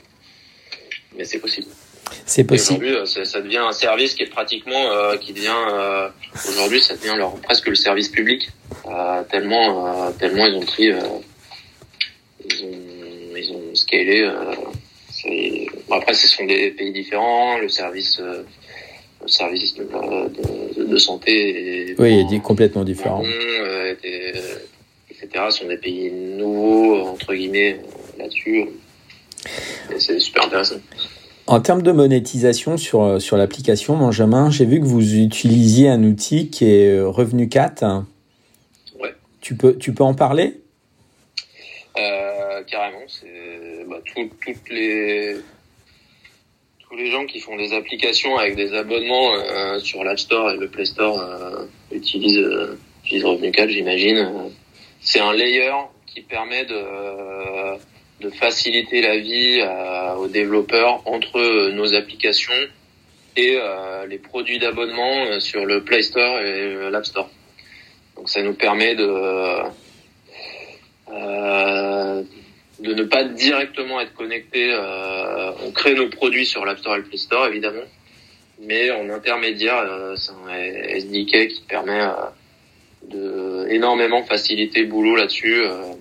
mais 1.16 1.26
c'est 1.26 1.40
possible. 1.40 1.68
C'est 2.26 2.44
possible. 2.44 2.86
Aujourd'hui, 2.86 3.22
euh, 3.22 3.26
ça 3.26 3.42
devient 3.42 3.58
un 3.58 3.72
service 3.72 4.14
qui 4.16 4.24
est 4.24 4.30
pratiquement, 4.30 4.92
euh, 4.92 5.18
qui 5.18 5.34
devient 5.34 6.12
aujourd'hui, 6.48 6.82
ça 6.82 6.96
devient 6.96 7.16
leur 7.18 7.36
presque 7.42 7.68
le 7.68 7.76
service 7.76 8.10
public. 8.10 8.50
tellement, 9.30 10.12
tellement 10.14 10.46
ils 10.46 10.56
ont 10.56 10.66
pris, 10.66 10.86
ils 10.86 12.64
ont, 12.64 13.36
ils 13.36 13.52
ont 13.52 13.76
scalé. 13.76 14.30
après, 15.92 16.14
ce 16.14 16.28
sont 16.28 16.46
des 16.46 16.72
pays 16.72 16.92
différents. 16.92 17.58
Le 17.58 17.70
service, 17.70 18.20
le 18.20 19.28
service 19.28 19.76
de, 19.76 20.84
de, 20.84 20.98
santé. 20.98 21.92
Est 21.92 21.96
oui, 22.00 22.26
il 22.30 22.36
est 22.36 22.42
complètement 22.42 22.84
différent 22.84 23.24
etc. 25.28 25.46
sont 25.50 25.68
des 25.68 25.78
pays 25.78 26.12
nouveaux, 26.12 27.02
entre 27.02 27.34
guillemets, 27.34 27.80
là-dessus. 28.18 28.68
c'est 29.98 30.20
super 30.20 30.46
intéressant. 30.46 30.76
En 31.48 31.62
termes 31.62 31.82
de 31.82 31.94
monétisation 31.94 32.76
sur, 32.76 33.22
sur 33.22 33.38
l'application 33.38 33.96
Benjamin, 33.96 34.52
j'ai 34.52 34.66
vu 34.66 34.82
que 34.82 34.86
vous 34.86 35.16
utilisiez 35.16 35.88
un 35.88 36.04
outil 36.04 36.50
qui 36.50 36.66
est 36.66 36.98
euh, 36.98 37.08
Revenu 37.08 37.48
4. 37.48 38.04
Ouais. 39.00 39.16
Tu 39.40 39.56
peux, 39.56 39.78
tu 39.78 39.94
peux 39.94 40.04
en 40.04 40.14
parler? 40.14 40.60
Euh, 41.98 42.62
Carrément. 42.70 43.00
C'est 43.08 43.86
bah, 43.88 43.96
toutes 44.04 44.70
les 44.70 45.38
tous 46.90 46.96
les 46.98 47.12
gens 47.12 47.26
qui 47.26 47.40
font 47.40 47.56
des 47.56 47.74
applications 47.74 48.38
avec 48.38 48.58
des 48.58 48.74
abonnements 48.74 49.34
euh, 49.36 49.80
sur 49.80 50.04
l'App 50.04 50.20
Store 50.20 50.52
et 50.52 50.58
le 50.58 50.68
Play 50.68 50.86
Store 50.86 51.18
utilisent, 51.92 52.46
utilisent 53.06 53.26
Revenu 53.26 53.52
4, 53.52 53.70
j'imagine 53.70 54.52
c'est 55.02 55.20
un 55.20 55.34
layer 55.34 55.72
qui 56.06 56.22
permet 56.22 56.66
de, 56.66 57.78
de 58.22 58.30
faciliter 58.30 59.02
la 59.02 59.18
vie 59.18 59.60
euh, 59.62 60.16
aux 60.16 60.28
développeurs 60.28 61.02
entre 61.06 61.70
nos 61.72 61.94
applications 61.94 62.54
et 63.36 63.58
euh, 63.62 64.08
les 64.08 64.18
produits 64.18 64.58
d'abonnement 64.60 65.26
euh, 65.26 65.40
sur 65.40 65.66
le 65.66 65.84
Play 65.84 66.02
Store 66.02 66.40
et 66.40 66.90
l'App 66.90 67.06
Store. 67.06 67.30
Donc 68.16 68.30
ça 68.30 68.42
nous 68.42 68.54
permet 68.54 68.96
de 68.96 69.08
de 72.80 72.94
ne 72.94 73.04
pas 73.04 73.24
directement 73.24 74.00
être 74.02 74.14
connecté. 74.14 74.72
on 75.66 75.72
crée 75.72 75.96
nos 75.96 76.10
produits 76.10 76.46
sur 76.46 76.64
l'App 76.66 76.80
Store 76.80 76.96
et 76.96 77.00
le 77.00 77.06
Play 77.06 77.18
Store 77.18 77.48
évidemment, 77.48 77.88
mais 78.62 78.92
en 78.92 79.10
intermédiaire, 79.10 79.84
c'est 80.16 80.32
un 80.32 80.54
SDK 80.54 81.48
qui 81.48 81.64
permet 81.68 82.08
de 83.04 83.68
énormément 83.70 84.24
faciliter 84.24 84.82
le 84.82 84.88
boulot 84.88 85.16
là-dessus 85.16 85.62
euh, 85.62 85.72
euh, 85.72 85.94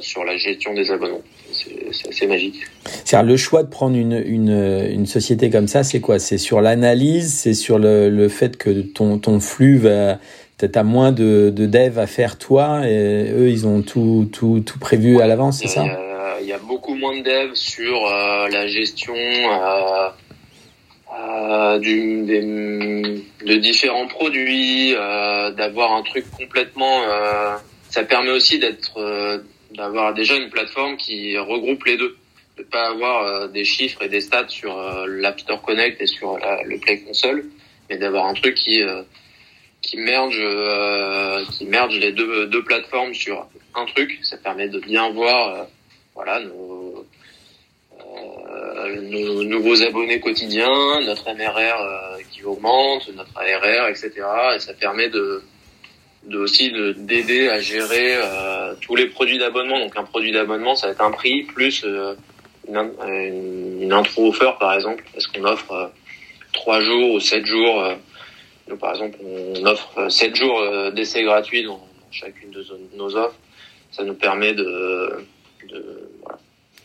sur 0.00 0.24
la 0.24 0.36
gestion 0.36 0.74
des 0.74 0.90
abonnements. 0.90 1.22
C'est 1.92 2.08
assez 2.08 2.26
magique. 2.26 2.60
C'est 3.04 3.22
le 3.22 3.36
choix 3.36 3.62
de 3.62 3.68
prendre 3.68 3.96
une, 3.96 4.22
une, 4.24 4.86
une 4.90 5.06
société 5.06 5.50
comme 5.50 5.68
ça, 5.68 5.82
c'est 5.82 6.00
quoi? 6.00 6.18
C'est 6.18 6.38
sur 6.38 6.60
l'analyse, 6.60 7.32
c'est 7.34 7.54
sur 7.54 7.78
le, 7.78 8.08
le, 8.08 8.28
fait 8.28 8.56
que 8.56 8.82
ton, 8.82 9.18
ton 9.18 9.40
flux 9.40 9.78
va 9.78 10.18
peut-être 10.56 10.76
à 10.76 10.84
moins 10.84 11.12
de, 11.12 11.50
de 11.54 11.66
dev 11.66 11.98
à 11.98 12.06
faire 12.06 12.38
toi 12.38 12.86
et 12.86 13.32
eux 13.32 13.48
ils 13.50 13.66
ont 13.66 13.82
tout, 13.82 14.28
tout, 14.32 14.62
tout 14.64 14.78
prévu 14.78 15.20
à 15.20 15.26
l'avance, 15.26 15.58
c'est 15.58 15.68
ça? 15.68 15.84
Il 16.42 16.46
y 16.46 16.52
a 16.52 16.58
beaucoup 16.58 16.94
moins 16.94 17.16
de 17.18 17.22
dev 17.22 17.54
sur 17.54 18.06
euh, 18.06 18.48
la 18.48 18.66
gestion 18.66 19.14
euh, 19.14 20.08
euh, 21.18 21.78
du, 21.78 22.24
de 23.46 23.54
différents 23.56 24.06
produits, 24.06 24.94
euh, 24.94 25.50
d'avoir 25.52 25.92
un 25.92 26.02
truc 26.02 26.24
complètement. 26.30 27.02
Euh, 27.02 27.56
ça 27.90 28.04
permet 28.04 28.30
aussi 28.30 28.58
d'être, 28.58 28.98
d'avoir 29.72 30.14
déjà 30.14 30.36
une 30.36 30.50
plateforme 30.50 30.96
qui 30.96 31.36
regroupe 31.38 31.84
les 31.84 31.96
deux, 31.96 32.16
de 32.58 32.62
pas 32.62 32.88
avoir 32.88 33.24
euh, 33.24 33.48
des 33.48 33.64
chiffres 33.64 34.02
et 34.02 34.08
des 34.08 34.20
stats 34.20 34.48
sur 34.48 34.76
l'App 35.06 35.40
Store 35.40 35.62
Connect 35.62 36.00
et 36.00 36.06
sur 36.06 36.38
le 36.64 36.78
Play 36.78 37.00
Console, 37.00 37.44
mais 37.88 37.98
d'avoir 37.98 38.26
un 38.26 38.34
truc 38.34 38.54
qui 38.54 38.82
qui 39.82 39.96
merge 39.96 40.44
qui 41.52 41.64
merge 41.64 41.98
les 41.98 42.12
deux 42.12 42.46
deux 42.46 42.62
plateformes 42.62 43.14
sur 43.14 43.46
un 43.74 43.86
truc. 43.86 44.18
Ça 44.22 44.36
permet 44.36 44.68
de 44.68 44.78
bien 44.78 45.10
voir 45.10 45.66
voilà 46.14 46.40
nos 46.40 47.06
euh, 48.16 49.00
nos 49.02 49.44
nouveaux 49.44 49.82
abonnés 49.82 50.20
quotidiens, 50.20 51.00
notre 51.04 51.24
MRR 51.32 51.80
euh, 51.80 52.18
qui 52.30 52.44
augmente, 52.44 53.08
notre 53.14 53.36
ARR, 53.36 53.88
etc. 53.88 54.12
Et 54.56 54.58
ça 54.58 54.74
permet 54.74 55.08
de, 55.08 55.42
de 56.24 56.38
aussi 56.38 56.72
d'aider 56.96 57.48
à 57.48 57.60
gérer 57.60 58.16
euh, 58.16 58.74
tous 58.80 58.96
les 58.96 59.06
produits 59.06 59.38
d'abonnement. 59.38 59.78
Donc 59.78 59.96
un 59.96 60.04
produit 60.04 60.32
d'abonnement, 60.32 60.76
ça 60.76 60.86
va 60.86 60.92
être 60.92 61.02
un 61.02 61.10
prix 61.10 61.42
plus 61.42 61.84
une, 62.68 62.76
une, 63.80 63.92
intro 63.92 64.28
offer 64.28 64.52
par 64.58 64.74
exemple, 64.74 65.04
parce 65.12 65.26
qu'on 65.26 65.44
offre 65.44 65.90
trois 66.52 66.80
jours 66.80 67.14
ou 67.14 67.20
sept 67.20 67.44
jours. 67.46 67.84
Nous, 68.68 68.76
par 68.76 68.90
exemple, 68.92 69.18
on 69.24 69.66
offre 69.66 70.08
sept 70.10 70.36
jours 70.36 70.62
d'essai 70.92 71.24
gratuit 71.24 71.64
dans, 71.64 71.80
chacune 72.10 72.50
de 72.50 72.64
nos 72.96 73.16
offres. 73.16 73.38
Ça 73.90 74.04
nous 74.04 74.14
permet 74.14 74.54
de, 74.54 75.26
de 75.68 76.10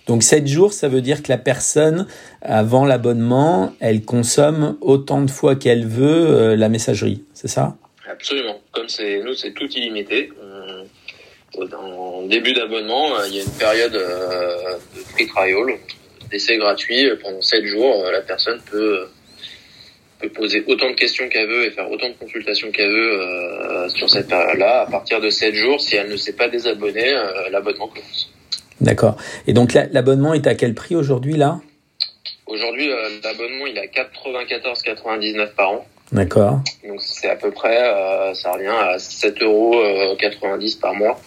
donc 0.08 0.21
7 0.21 0.45
jours, 0.45 0.71
ça 0.71 0.88
veut 0.88 1.02
dire 1.02 1.24
que 1.24 1.32
la 1.32 1.38
personne, 1.38 2.06
avant 2.41 2.86
l'abonnement, 2.86 3.74
elle 3.80 4.06
consomme 4.06 4.78
autant 4.82 5.24
de 5.24 5.32
fois 5.32 5.56
qu'elle 5.56 5.88
veut 5.88 6.28
euh, 6.28 6.56
la 6.56 6.69
messagerie, 6.69 7.24
c'est 7.34 7.48
ça? 7.48 7.76
Absolument. 8.09 8.61
Comme 8.71 8.87
c'est 8.87 9.19
nous, 9.19 9.33
c'est 9.33 9.51
tout 9.51 9.69
illimité. 9.71 10.31
En 11.57 12.23
début 12.23 12.53
d'abonnement, 12.53 13.15
euh, 13.15 13.27
il 13.27 13.35
y 13.35 13.39
a 13.39 13.43
une 13.43 13.57
période 13.57 13.95
euh, 13.95 14.77
de 14.95 14.99
free 15.01 15.27
trial, 15.27 15.79
d'essai 16.29 16.57
gratuit. 16.57 17.09
Pendant 17.21 17.41
7 17.41 17.65
jours, 17.65 18.03
la 18.11 18.21
personne 18.21 18.59
peut, 18.69 19.07
peut 20.19 20.29
poser 20.29 20.63
autant 20.67 20.89
de 20.89 20.95
questions 20.95 21.29
qu'elle 21.29 21.47
veut 21.47 21.65
et 21.65 21.71
faire 21.71 21.89
autant 21.89 22.09
de 22.09 22.15
consultations 22.15 22.71
qu'elle 22.71 22.91
veut 22.91 23.89
sur 23.89 24.09
cette 24.09 24.27
période-là. 24.27 24.81
À 24.81 24.91
partir 24.91 25.21
de 25.21 25.29
7 25.29 25.55
jours, 25.55 25.79
si 25.79 25.95
elle 25.95 26.09
ne 26.09 26.17
s'est 26.17 26.35
pas 26.35 26.49
désabonnée, 26.49 27.13
l'abonnement 27.51 27.87
commence. 27.87 28.29
D'accord. 28.81 29.15
Et 29.47 29.53
donc 29.53 29.73
l'abonnement 29.73 30.33
est 30.33 30.47
à 30.47 30.55
quel 30.55 30.73
prix 30.73 30.95
aujourd'hui 30.95 31.37
là? 31.37 31.59
Aujourd'hui, 32.45 32.91
euh, 32.91 33.09
l'abonnement 33.23 33.65
il 33.67 33.77
est 33.77 33.81
à 33.81 34.03
94,99 34.03 35.55
par 35.55 35.71
an. 35.71 35.85
D'accord. 36.11 36.59
Donc 36.87 37.01
c'est 37.01 37.29
à 37.29 37.35
peu 37.35 37.51
près, 37.51 37.81
euh, 37.81 38.33
ça 38.33 38.51
revient 38.51 38.67
à 38.67 38.97
7,90 38.97 39.43
euros 39.43 40.79
par 40.81 40.93
mois 40.93 41.19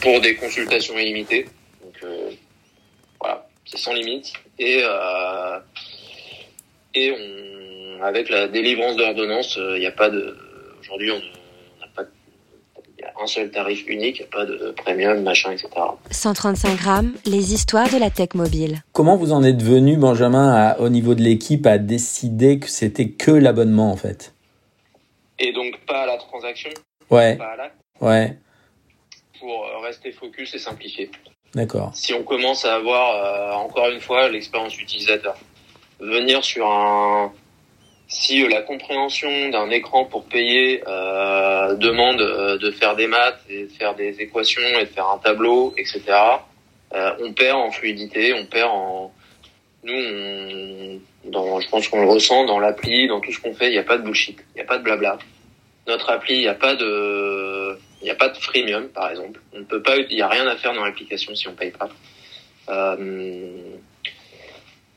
pour 0.00 0.20
des 0.20 0.34
consultations 0.34 0.98
illimitées. 0.98 1.46
Donc 1.82 1.94
euh, 2.02 2.30
voilà, 3.20 3.46
c'est 3.64 3.78
sans 3.78 3.92
limite. 3.92 4.32
Et 4.58 4.82
et 6.92 7.12
on, 7.12 8.02
avec 8.02 8.30
la 8.30 8.48
délivrance 8.48 8.96
d'ordonnance, 8.96 9.56
il 9.56 9.78
n'y 9.78 9.86
a 9.86 9.92
pas 9.92 10.10
de. 10.10 10.36
Aujourd'hui, 10.80 11.12
on 11.12 11.39
un 13.20 13.26
seul 13.26 13.50
tarif 13.50 13.84
unique, 13.86 14.28
pas 14.30 14.44
de 14.44 14.72
premium, 14.76 15.22
machin, 15.22 15.52
etc. 15.52 15.68
135 16.10 16.76
grammes, 16.76 17.12
les 17.26 17.52
histoires 17.52 17.88
de 17.88 17.98
la 17.98 18.10
tech 18.10 18.30
mobile. 18.34 18.82
Comment 18.92 19.16
vous 19.16 19.32
en 19.32 19.42
êtes 19.42 19.62
venu, 19.62 19.96
Benjamin, 19.96 20.74
au 20.78 20.88
niveau 20.88 21.14
de 21.14 21.22
l'équipe, 21.22 21.66
à 21.66 21.78
décider 21.78 22.58
que 22.58 22.68
c'était 22.68 23.10
que 23.10 23.30
l'abonnement, 23.30 23.90
en 23.90 23.96
fait? 23.96 24.34
Et 25.38 25.52
donc 25.52 25.78
pas 25.86 26.02
à 26.02 26.06
la 26.06 26.16
transaction 26.18 26.70
Ouais. 27.10 27.36
Pas 27.36 27.52
à 27.52 27.56
l'acte 27.56 27.76
Ouais. 28.00 28.36
Pour 29.38 29.64
euh, 29.64 29.78
rester 29.86 30.12
focus 30.12 30.54
et 30.54 30.58
simplifier. 30.58 31.10
D'accord. 31.54 31.90
Si 31.94 32.14
on 32.14 32.22
commence 32.22 32.64
à 32.64 32.74
avoir, 32.74 33.16
euh, 33.16 33.64
encore 33.64 33.88
une 33.88 34.00
fois, 34.00 34.28
l'expérience 34.28 34.78
utilisateur, 34.80 35.36
venir 35.98 36.44
sur 36.44 36.66
un 36.70 37.32
si 38.10 38.44
euh, 38.44 38.48
la 38.48 38.60
compréhension 38.60 39.48
d'un 39.48 39.70
écran 39.70 40.04
pour 40.04 40.24
payer 40.24 40.82
euh, 40.86 41.74
demande 41.76 42.18
de 42.18 42.70
faire 42.72 42.94
des 42.96 43.06
maths 43.06 43.40
et 43.48 43.62
de 43.62 43.72
faire 43.72 43.94
des 43.94 44.20
équations 44.20 44.78
et 44.78 44.84
de 44.84 44.90
faire 44.90 45.08
un 45.08 45.18
tableau, 45.18 45.72
etc. 45.78 46.02
on 46.92 47.32
perd 47.32 47.56
en 47.56 47.70
fluidité, 47.70 48.34
on 48.34 48.44
perd 48.44 48.70
en 48.70 49.12
nous, 49.82 49.94
on, 49.94 51.00
dans, 51.24 51.60
je 51.60 51.68
pense 51.68 51.88
qu'on 51.88 52.02
le 52.02 52.08
ressent 52.08 52.44
dans 52.44 52.58
l'appli, 52.58 53.08
dans 53.08 53.20
tout 53.20 53.32
ce 53.32 53.40
qu'on 53.40 53.54
fait, 53.54 53.68
il 53.68 53.72
n'y 53.72 53.78
a 53.78 53.82
pas 53.82 53.96
de 53.96 54.02
bullshit, 54.02 54.38
il 54.54 54.56
n'y 54.56 54.60
a 54.60 54.66
pas 54.66 54.78
de 54.78 54.82
blabla. 54.82 55.18
Notre 55.86 56.10
appli, 56.10 56.34
il 56.34 56.40
n'y 56.40 56.48
a 56.48 56.54
pas 56.54 56.74
de, 56.76 57.78
il 58.00 58.04
n'y 58.04 58.10
a 58.10 58.14
pas 58.14 58.28
de 58.28 58.36
freemium, 58.36 58.88
par 58.88 59.10
exemple. 59.10 59.40
On 59.54 59.60
ne 59.60 59.64
peut 59.64 59.82
pas, 59.82 59.96
il 59.96 60.14
n'y 60.14 60.22
a 60.22 60.28
rien 60.28 60.46
à 60.46 60.56
faire 60.56 60.74
dans 60.74 60.84
l'application 60.84 61.34
si 61.34 61.48
on 61.48 61.54
paye 61.54 61.70
pas. 61.70 61.88
Euh, 62.68 63.76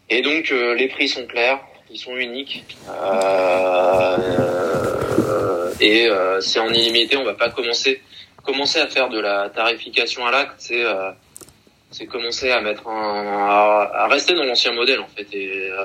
et 0.10 0.22
donc, 0.22 0.52
euh, 0.52 0.76
les 0.76 0.90
prix 0.90 1.08
sont 1.08 1.26
clairs, 1.26 1.60
ils 1.94 2.00
sont 2.00 2.18
uniques. 2.18 2.66
Euh, 2.90 4.18
et 5.80 6.08
euh, 6.08 6.42
c'est 6.42 6.60
en 6.60 6.70
illimité, 6.70 7.16
on 7.18 7.24
va 7.24 7.36
pas 7.36 7.50
commencer, 7.50 8.02
commencer 8.44 8.80
à 8.80 8.88
faire 8.88 9.10
de 9.10 9.20
la 9.20 9.50
tarification 9.50 10.26
à 10.26 10.32
l'acte, 10.32 10.56
c'est 10.58 10.84
c'est 11.94 12.08
commencer 12.08 12.50
à 12.50 12.60
mettre 12.60 12.88
un, 12.88 13.90
à, 13.94 14.08
rester 14.08 14.34
dans 14.34 14.44
l'ancien 14.44 14.74
modèle 14.74 15.00
en 15.00 15.08
fait. 15.16 15.28
Et 15.32 15.70
euh, 15.70 15.84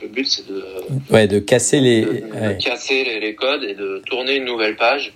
le 0.00 0.08
but 0.08 0.24
c'est 0.26 0.46
de 0.46 0.64
ouais 1.10 1.26
de 1.26 1.40
casser 1.40 1.80
les 1.80 2.04
de, 2.04 2.62
casser 2.62 3.04
les, 3.04 3.20
les, 3.20 3.34
codes 3.34 3.64
et 3.64 3.74
de 3.74 4.00
tourner 4.06 4.36
une 4.36 4.44
nouvelle 4.44 4.76
page. 4.76 5.12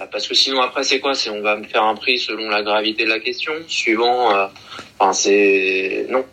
Euh, 0.00 0.06
parce 0.10 0.28
que 0.28 0.34
sinon 0.34 0.62
après 0.62 0.84
c'est 0.84 1.00
quoi? 1.00 1.14
C'est 1.14 1.30
on 1.30 1.42
va 1.42 1.56
me 1.56 1.64
faire 1.64 1.82
un 1.82 1.96
prix 1.96 2.18
selon 2.18 2.48
la 2.48 2.62
gravité 2.62 3.04
de 3.04 3.10
la 3.10 3.18
question, 3.18 3.52
suivant. 3.66 4.34
Euh, 4.34 4.46
enfin 4.98 5.12
c'est 5.12 6.06
non. 6.08 6.24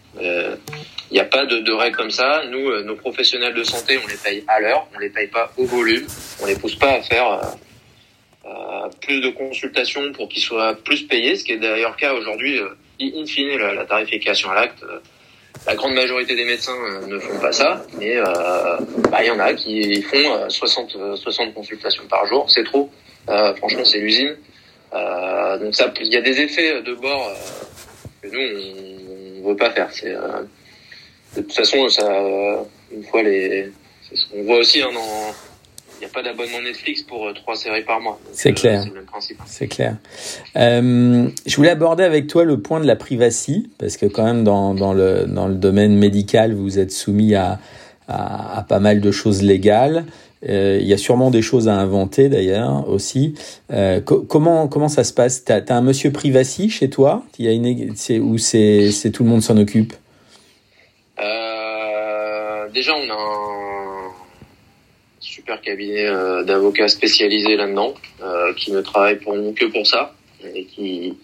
Il 1.12 1.16
n'y 1.16 1.20
a 1.20 1.26
pas 1.26 1.46
de, 1.46 1.60
de 1.60 1.72
règles 1.72 1.98
comme 1.98 2.12
ça. 2.12 2.44
Nous, 2.50 2.84
nos 2.84 2.96
professionnels 2.96 3.54
de 3.54 3.64
santé, 3.64 4.00
on 4.04 4.08
les 4.08 4.18
paye 4.18 4.44
à 4.48 4.60
l'heure, 4.60 4.88
on 4.96 5.00
les 5.00 5.10
paye 5.10 5.28
pas 5.28 5.52
au 5.58 5.66
volume, 5.66 6.06
on 6.42 6.46
les 6.46 6.56
pousse 6.56 6.76
pas 6.76 6.92
à 6.92 7.02
faire 7.02 7.42
plus 9.02 9.22
de 9.22 9.30
consultations 9.30 10.12
pour 10.14 10.28
qu'ils 10.30 10.42
soient 10.42 10.76
plus 10.76 11.04
payés, 11.04 11.36
ce 11.36 11.44
qui 11.44 11.54
est 11.54 11.58
d'ailleurs 11.58 11.92
le 11.92 11.98
cas 11.98 12.14
aujourd'hui 12.14 12.60
in 13.02 13.26
fine, 13.26 13.58
la, 13.58 13.86
tarification 13.86 14.50
à 14.52 14.56
l'acte, 14.56 14.84
euh, 14.84 15.00
la 15.66 15.76
grande 15.76 15.94
majorité 15.94 16.36
des 16.36 16.46
médecins 16.46 16.76
euh, 16.76 17.08
ne 17.08 17.20
font 17.20 17.40
pas 17.40 17.52
ça, 17.52 17.84
mais 17.98 18.18
euh, 18.18 18.24
bah, 19.10 19.20
il 19.22 19.28
y 19.28 19.32
en 19.32 19.40
a 19.40 19.54
qui 19.54 20.02
font 20.02 20.50
60, 20.50 21.16
60 21.16 21.54
consultations 21.54 22.04
par 22.10 22.26
jour, 22.26 22.50
c'est 22.50 22.64
trop. 22.64 22.90
franchement, 23.58 23.86
c'est 23.86 24.00
l'usine. 24.00 24.36
donc 24.92 25.76
ça, 25.76 25.92
il 26.02 26.08
y 26.08 26.18
a 26.18 26.22
des 26.22 26.42
effets 26.42 26.82
de 26.82 26.94
bord 26.94 27.32
que 28.22 28.28
nous 28.28 28.40
on, 28.40 29.42
ne 29.42 29.50
veut 29.50 29.56
pas 29.56 29.72
faire. 29.72 29.88
C'est 29.92 30.14
de 31.36 31.42
toute 31.42 31.54
façon, 31.54 31.90
ça, 31.90 32.08
une 32.92 33.04
fois 33.04 33.24
les, 33.24 33.72
c'est 34.08 34.16
ce 34.16 34.26
qu'on 34.30 34.44
voit 34.44 34.58
aussi 34.58 34.82
hein, 34.82 34.90
dans 34.94 35.34
il 36.00 36.06
n'y 36.06 36.12
a 36.12 36.14
pas 36.14 36.24
d'abonnement 36.24 36.62
Netflix 36.62 37.04
pour 37.04 37.28
euh, 37.28 37.34
trois 37.34 37.58
séries 37.58 37.84
par 37.84 38.00
mois. 38.00 38.18
C'est 38.32 38.54
clair. 38.54 38.86
C'est 39.46 39.68
clair. 39.68 39.98
Euh, 40.56 41.28
je 41.46 41.56
voulais 41.58 41.72
aborder 41.72 42.06
avec 42.06 42.28
toi 42.28 42.46
le 42.46 42.62
point 42.62 42.80
de 42.80 42.88
la 42.88 42.96
privacy, 42.96 43.70
parce 43.78 43.98
que 43.98 44.06
quand 44.06 44.24
même 44.24 44.46
dans, 44.46 44.74
dans, 44.74 44.94
le, 44.94 45.26
dans 45.28 45.50
le 45.50 45.56
domaine 45.56 45.98
médical, 45.98 46.54
vous 46.54 46.80
êtes 46.80 46.92
soumis 46.92 47.36
à, 47.36 47.60
à, 48.08 48.66
pas 48.70 48.80
mal 48.80 49.02
de 49.02 49.12
choses 49.12 49.42
légales. 49.42 50.06
Euh, 50.48 50.78
il 50.80 50.88
y 50.88 50.94
a 50.94 50.98
sûrement 50.98 51.32
des 51.32 51.42
choses 51.42 51.68
à 51.68 51.74
inventer 51.74 52.30
d'ailleurs 52.30 52.88
aussi. 52.88 53.34
Euh, 53.74 54.00
comment 54.00 54.70
comment 54.70 54.88
ça 54.88 55.04
se 55.04 55.12
passe? 55.12 55.44
T'as 55.44 55.60
as 55.68 55.76
un 55.76 55.82
monsieur 55.82 56.14
privacy 56.14 56.70
chez 56.70 56.90
toi? 56.90 57.26
Il 57.40 57.46
y 57.46 57.50
a 57.50 57.52
une 57.52 57.94
c'est 57.98 58.92
c'est 58.92 59.12
tout 59.12 59.26
le 59.26 59.30
monde 59.30 59.42
s'en 59.42 59.58
occupe? 59.58 59.94
Euh, 61.20 62.70
déjà 62.70 62.96
on 62.96 63.10
a 63.10 63.14
un 63.14 64.12
super 65.20 65.62
cabinet 65.62 66.06
euh, 66.06 66.44
d'avocats 66.44 66.88
spécialisés 66.88 67.56
là-dedans, 67.56 67.94
euh, 68.22 68.54
qui 68.54 68.72
ne 68.72 68.82
travaille 68.82 69.18
pour 69.20 69.36
nous 69.36 69.54
que 69.54 69.66
pour 69.66 69.86
ça 69.86 70.16
et 70.54 70.66
qui 70.66 71.18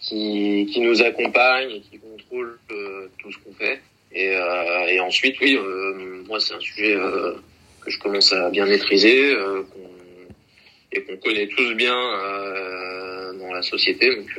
qui, 0.00 0.66
qui 0.70 0.80
nous 0.80 1.02
accompagne 1.02 1.70
et 1.70 1.80
qui 1.80 1.98
contrôle 1.98 2.58
euh, 2.70 3.08
tout 3.18 3.32
ce 3.32 3.38
qu'on 3.38 3.54
fait. 3.54 3.80
Et, 4.12 4.32
et 4.90 5.00
ensuite, 5.00 5.40
oui, 5.40 5.58
moi 6.28 6.38
c'est 6.38 6.54
un 6.54 6.60
sujet 6.60 6.96
que 7.80 7.90
je 7.90 7.98
commence 7.98 8.32
à 8.32 8.48
bien 8.48 8.64
maîtriser 8.64 9.32
et 10.92 11.02
qu'on 11.02 11.16
connaît 11.16 11.48
tous 11.48 11.74
bien 11.74 11.96
dans 13.40 13.52
la 13.52 13.62
société. 13.62 14.14
Donc 14.14 14.30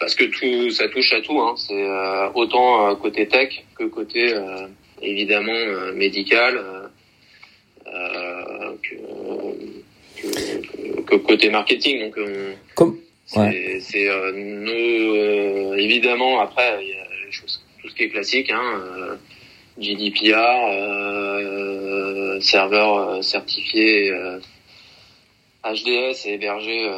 parce 0.00 0.14
que 0.14 0.24
tout 0.24 0.70
ça 0.70 0.88
touche 0.88 1.12
à 1.12 1.20
tout. 1.20 1.38
Hein. 1.40 1.54
C'est 1.56 1.86
autant 2.34 2.96
côté 2.96 3.28
tech 3.28 3.62
que 3.76 3.84
côté 3.84 4.34
évidemment 5.02 5.92
médical 5.94 6.90
euh, 7.86 8.72
que, 8.82 8.94
que, 11.06 11.16
côté 11.16 11.50
marketing. 11.50 12.04
Donc, 12.04 12.18
euh, 12.18 12.52
Comme... 12.74 12.98
c'est 13.26 14.08
euh, 14.08 14.32
nos 14.32 15.74
évidemment 15.74 16.40
après 16.40 16.78
il 16.82 16.90
y 16.90 16.92
a 16.92 17.04
les 17.24 17.32
choses, 17.32 17.64
tout 17.80 17.88
ce 17.88 17.94
qui 17.94 18.04
est 18.04 18.10
classique. 18.10 18.50
Hein, 18.50 19.18
GDPR, 19.78 20.36
euh, 20.68 22.40
serveur 22.40 23.24
certifié 23.24 24.12
HDS 25.64 26.26
et 26.26 26.34
hébergé, 26.34 26.90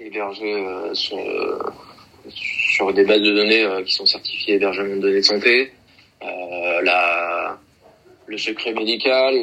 euh, 0.00 0.04
hébergé 0.04 0.54
sur, 0.92 2.92
des 2.92 3.04
bases 3.04 3.20
de 3.20 3.32
données 3.32 3.84
qui 3.84 3.94
sont 3.94 4.06
certifiées 4.06 4.54
hébergement 4.54 4.96
de 4.96 5.00
données 5.00 5.16
de 5.16 5.22
santé. 5.22 5.72
la, 6.22 7.58
le 8.26 8.38
secret 8.38 8.72
médical, 8.72 9.34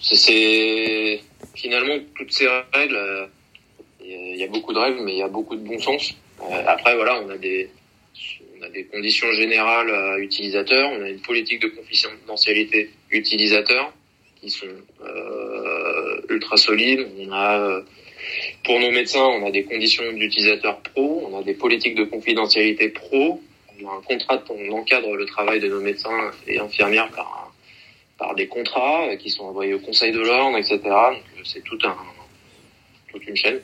c'est 0.00 1.20
finalement 1.54 1.98
toutes 2.16 2.32
ces 2.32 2.46
règles. 2.72 3.28
Il 4.00 4.36
y 4.36 4.44
a 4.44 4.48
beaucoup 4.48 4.72
de 4.72 4.78
règles, 4.78 5.00
mais 5.02 5.12
il 5.12 5.18
y 5.18 5.22
a 5.22 5.28
beaucoup 5.28 5.56
de 5.56 5.66
bon 5.66 5.78
sens. 5.78 6.14
Euh, 6.42 6.62
après, 6.66 6.94
voilà, 6.94 7.20
on 7.22 7.30
a 7.30 7.36
des 7.36 7.70
on 8.58 8.62
a 8.62 8.68
des 8.70 8.84
conditions 8.84 9.30
générales 9.32 9.90
à 9.90 10.18
utilisateurs, 10.18 10.90
on 10.90 11.02
a 11.02 11.10
une 11.10 11.20
politique 11.20 11.60
de 11.60 11.68
confidentialité 11.68 12.90
utilisateur 13.10 13.92
qui 14.40 14.48
sont 14.48 14.66
euh, 15.04 15.45
ultra 16.30 16.56
solides. 16.56 17.06
On 17.18 17.32
a 17.32 17.58
euh, 17.58 17.80
pour 18.64 18.78
nos 18.80 18.90
médecins, 18.90 19.24
on 19.24 19.46
a 19.46 19.50
des 19.50 19.64
conditions 19.64 20.04
d'utilisateur 20.12 20.80
pro, 20.80 21.28
on 21.30 21.38
a 21.38 21.42
des 21.42 21.54
politiques 21.54 21.94
de 21.94 22.04
confidentialité 22.04 22.88
pro, 22.88 23.40
on 23.80 23.88
a 23.88 23.92
un 23.92 24.02
contrat, 24.02 24.42
on 24.50 24.72
encadre 24.72 25.14
le 25.14 25.26
travail 25.26 25.60
de 25.60 25.68
nos 25.68 25.80
médecins 25.80 26.30
et 26.46 26.58
infirmières 26.58 27.10
par, 27.10 27.52
par 28.18 28.34
des 28.34 28.46
contrats 28.46 29.16
qui 29.16 29.30
sont 29.30 29.44
envoyés 29.44 29.74
au 29.74 29.78
Conseil 29.80 30.12
de 30.12 30.20
l'ordre, 30.20 30.58
etc. 30.58 30.78
Donc 30.82 31.22
euh, 31.38 31.42
c'est 31.44 31.62
tout 31.62 31.78
un, 31.84 31.96
toute 33.12 33.26
une 33.26 33.36
chaîne. 33.36 33.60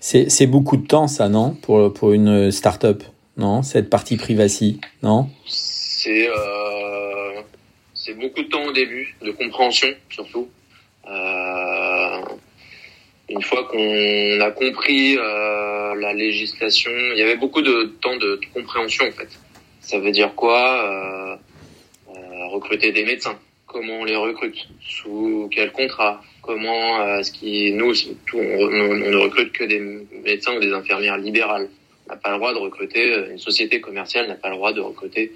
C'est 0.00 0.46
beaucoup 0.48 0.76
de 0.76 0.86
temps, 0.86 1.06
ça, 1.06 1.28
non? 1.28 1.54
Pour, 1.54 1.92
pour 1.94 2.12
une 2.12 2.50
start-up, 2.50 3.04
non? 3.36 3.62
Cette 3.62 3.88
partie 3.88 4.16
privacy, 4.16 4.80
non? 5.02 5.30
C'est 5.46 6.28
euh, 6.28 6.58
beaucoup 8.18 8.42
de 8.42 8.48
temps 8.48 8.64
au 8.64 8.72
début, 8.72 9.14
de 9.22 9.30
compréhension 9.30 9.88
surtout. 10.10 10.48
Euh, 11.08 12.20
une 13.28 13.42
fois 13.42 13.64
qu'on 13.64 14.40
a 14.40 14.50
compris 14.50 15.16
euh, 15.16 15.94
la 15.96 16.12
législation, 16.12 16.90
il 17.12 17.18
y 17.18 17.22
avait 17.22 17.36
beaucoup 17.36 17.62
de 17.62 17.94
temps 18.00 18.16
de, 18.16 18.40
compréhension 18.54 19.06
en 19.06 19.12
fait. 19.12 19.28
Ça 19.80 19.98
veut 19.98 20.12
dire 20.12 20.34
quoi 20.34 20.84
euh, 20.84 21.36
Recruter 22.50 22.92
des 22.92 23.04
médecins? 23.04 23.38
Comment 23.66 24.00
on 24.00 24.04
les 24.04 24.16
recrute? 24.16 24.68
Sous 24.80 25.48
quel 25.52 25.70
contrat? 25.72 26.22
Comment 26.40 27.18
est-ce 27.18 27.30
qui 27.30 27.72
nous 27.72 27.92
tout, 28.26 28.38
on, 28.38 28.68
ne 28.70 29.16
recrute 29.16 29.52
que 29.52 29.64
des 29.64 29.80
médecins 30.24 30.56
ou 30.56 30.60
des 30.60 30.72
infirmières 30.72 31.18
libérales. 31.18 31.68
On 32.06 32.12
n'a 32.12 32.16
pas 32.16 32.30
le 32.30 32.38
droit 32.38 32.54
de 32.54 32.58
recruter 32.58 33.14
une 33.30 33.38
société 33.38 33.82
commerciale 33.82 34.28
n'a 34.28 34.34
pas 34.34 34.48
le 34.48 34.56
droit 34.56 34.72
de 34.72 34.80
recruter 34.80 35.32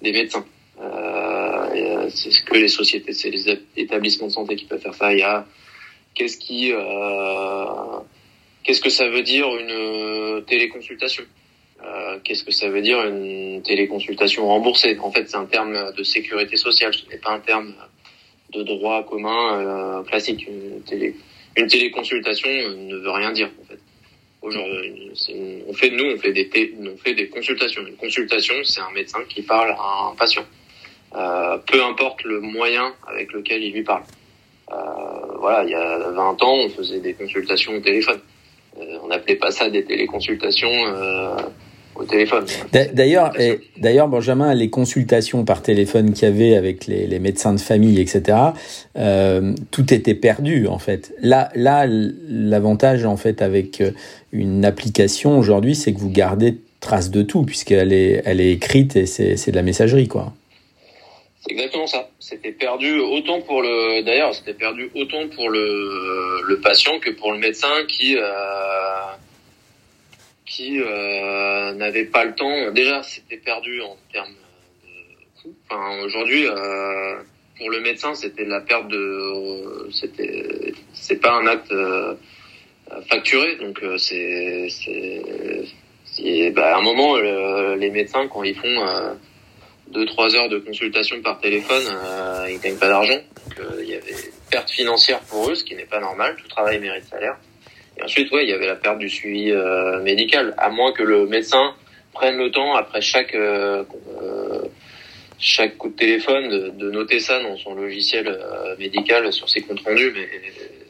des 0.00 0.12
médecins. 0.12 0.44
C'est 0.78 2.30
ce 2.30 2.42
que 2.42 2.54
les 2.54 2.68
sociétés, 2.68 3.12
c'est 3.12 3.30
les 3.30 3.58
établissements 3.76 4.26
de 4.26 4.32
santé 4.32 4.56
qui 4.56 4.64
peuvent 4.64 4.80
faire 4.80 4.94
ça. 4.94 5.12
Il 5.12 5.20
y 5.20 5.22
a 5.22 5.46
Qu'est-ce 6.14 6.36
qui, 6.36 6.72
euh, 6.72 8.00
qu'est-ce 8.64 8.80
que 8.80 8.90
ça 8.90 9.08
veut 9.08 9.22
dire 9.22 9.46
une 9.56 9.70
euh, 9.70 10.40
téléconsultation? 10.42 11.24
Euh, 11.82 12.18
Qu'est-ce 12.22 12.44
que 12.44 12.52
ça 12.52 12.68
veut 12.68 12.82
dire 12.82 13.02
une 13.02 13.62
téléconsultation 13.62 14.46
remboursée? 14.46 14.98
En 14.98 15.10
fait, 15.10 15.28
c'est 15.28 15.36
un 15.36 15.46
terme 15.46 15.92
de 15.96 16.02
sécurité 16.02 16.56
sociale, 16.56 16.92
ce 16.92 17.08
n'est 17.08 17.16
pas 17.16 17.32
un 17.32 17.40
terme 17.40 17.74
de 18.52 18.62
droit 18.62 19.04
commun 19.04 20.04
classique. 20.06 20.46
Une, 20.46 20.82
télé, 20.82 21.16
une 21.56 21.66
téléconsultation 21.66 22.50
ne 22.50 22.96
veut 22.96 23.10
rien 23.10 23.32
dire 23.32 23.50
en 23.62 23.64
fait. 23.64 23.78
Aujourd'hui, 24.42 25.12
on 25.68 25.72
fait 25.72 25.90
nous, 25.90 26.04
on 26.04 26.18
fait 26.18 26.32
des 26.32 26.74
on 26.78 26.96
fait 26.98 27.14
des 27.14 27.28
consultations. 27.28 27.86
Une 27.86 27.96
consultation, 27.96 28.54
c'est 28.64 28.80
un 28.80 28.90
médecin 28.90 29.20
qui 29.28 29.42
parle 29.42 29.70
à 29.70 30.10
un 30.10 30.14
patient, 30.14 30.44
peu 31.12 31.84
importe 31.84 32.24
le 32.24 32.40
moyen 32.40 32.92
avec 33.06 33.32
lequel 33.32 33.62
il 33.62 33.72
lui 33.72 33.82
parle. 33.82 34.02
Euh, 34.72 35.36
voilà, 35.38 35.64
il 35.64 35.70
y 35.70 35.74
a 35.74 36.10
20 36.10 36.42
ans, 36.42 36.56
on 36.64 36.68
faisait 36.70 37.00
des 37.00 37.14
consultations 37.14 37.72
au 37.74 37.80
téléphone. 37.80 38.20
Euh, 38.78 38.98
on 39.02 39.08
n'appelait 39.08 39.36
pas 39.36 39.50
ça 39.50 39.68
des 39.68 39.84
téléconsultations. 39.84 40.70
Euh, 40.70 41.36
au 41.94 42.04
téléphone. 42.04 42.46
D'ailleurs, 42.94 43.34
d'ailleurs, 43.76 44.08
Benjamin, 44.08 44.54
les 44.54 44.70
consultations 44.70 45.44
par 45.44 45.60
téléphone 45.60 46.14
qu'il 46.14 46.26
y 46.26 46.32
avait 46.32 46.56
avec 46.56 46.86
les, 46.86 47.06
les, 47.06 47.18
médecins 47.18 47.52
de 47.52 47.60
famille, 47.60 48.00
etc., 48.00 48.38
euh, 48.96 49.52
tout 49.70 49.92
était 49.92 50.14
perdu 50.14 50.66
en 50.68 50.78
fait. 50.78 51.12
Là, 51.20 51.50
là, 51.54 51.84
l'avantage 51.86 53.04
en 53.04 53.18
fait 53.18 53.42
avec 53.42 53.82
une 54.32 54.64
application 54.64 55.38
aujourd'hui, 55.38 55.74
c'est 55.74 55.92
que 55.92 55.98
vous 55.98 56.08
gardez 56.08 56.56
trace 56.80 57.10
de 57.10 57.20
tout 57.20 57.42
puisqu'elle 57.42 57.92
est, 57.92 58.22
elle 58.24 58.40
est 58.40 58.52
écrite 58.52 58.96
et 58.96 59.04
c'est 59.04 59.50
de 59.50 59.56
la 59.56 59.62
messagerie, 59.62 60.08
quoi. 60.08 60.32
C'est 61.42 61.52
exactement 61.52 61.88
ça. 61.88 62.08
C'était 62.20 62.52
perdu 62.52 63.00
autant 63.00 63.40
pour 63.40 63.62
le, 63.62 64.02
d'ailleurs, 64.02 64.32
c'était 64.32 64.54
perdu 64.54 64.90
autant 64.94 65.28
pour 65.28 65.50
le, 65.50 66.40
le 66.46 66.60
patient 66.60 67.00
que 67.00 67.10
pour 67.10 67.32
le 67.32 67.38
médecin 67.38 67.84
qui, 67.88 68.16
euh, 68.16 69.12
qui 70.46 70.80
euh, 70.80 71.72
n'avait 71.72 72.04
pas 72.04 72.24
le 72.24 72.34
temps. 72.36 72.70
Déjà, 72.70 73.02
c'était 73.02 73.38
perdu 73.38 73.80
en 73.82 73.96
termes 74.12 74.34
de 74.84 75.42
coût. 75.42 75.54
Enfin, 75.68 76.04
aujourd'hui, 76.04 76.46
euh, 76.46 77.16
pour 77.58 77.70
le 77.70 77.80
médecin, 77.80 78.14
c'était 78.14 78.44
la 78.44 78.60
perte 78.60 78.86
de, 78.86 79.90
c'était, 79.90 80.72
c'est 80.92 81.20
pas 81.20 81.32
un 81.32 81.48
acte 81.48 81.72
euh, 81.72 82.14
facturé, 83.10 83.56
donc 83.56 83.82
euh, 83.82 83.98
c'est, 83.98 84.68
c'est, 84.68 86.50
bah, 86.50 86.76
à 86.76 86.78
un 86.78 86.82
moment, 86.82 87.16
les 87.16 87.90
médecins 87.90 88.28
quand 88.28 88.44
ils 88.44 88.54
font 88.54 89.16
deux 89.92 90.06
trois 90.06 90.34
heures 90.34 90.48
de 90.48 90.58
consultation 90.58 91.20
par 91.22 91.38
téléphone, 91.40 91.82
euh, 91.86 92.46
ils 92.50 92.60
gagnent 92.60 92.78
pas 92.78 92.88
d'argent. 92.88 93.20
Donc 93.46 93.60
euh, 93.60 93.80
il 93.82 93.90
y 93.90 93.94
avait 93.94 94.14
perte 94.50 94.70
financière 94.70 95.20
pour 95.20 95.50
eux, 95.50 95.54
ce 95.54 95.64
qui 95.64 95.74
n'est 95.74 95.84
pas 95.84 96.00
normal. 96.00 96.36
Tout 96.40 96.48
travail 96.48 96.78
mérite 96.78 97.04
salaire. 97.04 97.36
Et 97.98 98.02
ensuite, 98.02 98.30
ouais, 98.32 98.44
il 98.44 98.50
y 98.50 98.52
avait 98.52 98.66
la 98.66 98.76
perte 98.76 98.98
du 98.98 99.08
suivi 99.08 99.50
euh, 99.50 100.00
médical, 100.00 100.54
à 100.56 100.70
moins 100.70 100.92
que 100.92 101.02
le 101.02 101.26
médecin 101.26 101.74
prenne 102.12 102.36
le 102.38 102.50
temps 102.50 102.74
après 102.74 103.00
chaque 103.00 103.34
euh, 103.34 103.84
chaque 105.38 105.76
coup 105.76 105.88
de 105.88 105.96
téléphone 105.96 106.48
de, 106.48 106.68
de, 106.70 106.90
noter 106.90 107.18
ça 107.18 107.42
dans 107.42 107.56
son 107.56 107.74
logiciel 107.74 108.38
médical 108.78 109.32
sur 109.32 109.48
ses 109.48 109.60
comptes 109.60 109.80
rendus, 109.80 110.12
mais 110.14 110.28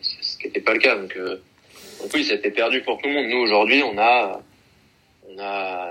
ce 0.03 0.37
qui 0.37 0.47
n'était 0.47 0.61
pas 0.61 0.75
le 0.75 0.79
cas. 0.79 0.95
Donc, 0.95 1.17
donc 1.17 2.11
oui, 2.13 2.23
c'était 2.23 2.51
perdu 2.51 2.83
pour 2.83 3.01
tout 3.01 3.09
le 3.09 3.15
monde. 3.15 3.27
Nous 3.29 3.39
aujourd'hui, 3.39 3.83
on 3.83 3.97
a 3.99 4.43
on 5.29 5.41
a 5.41 5.91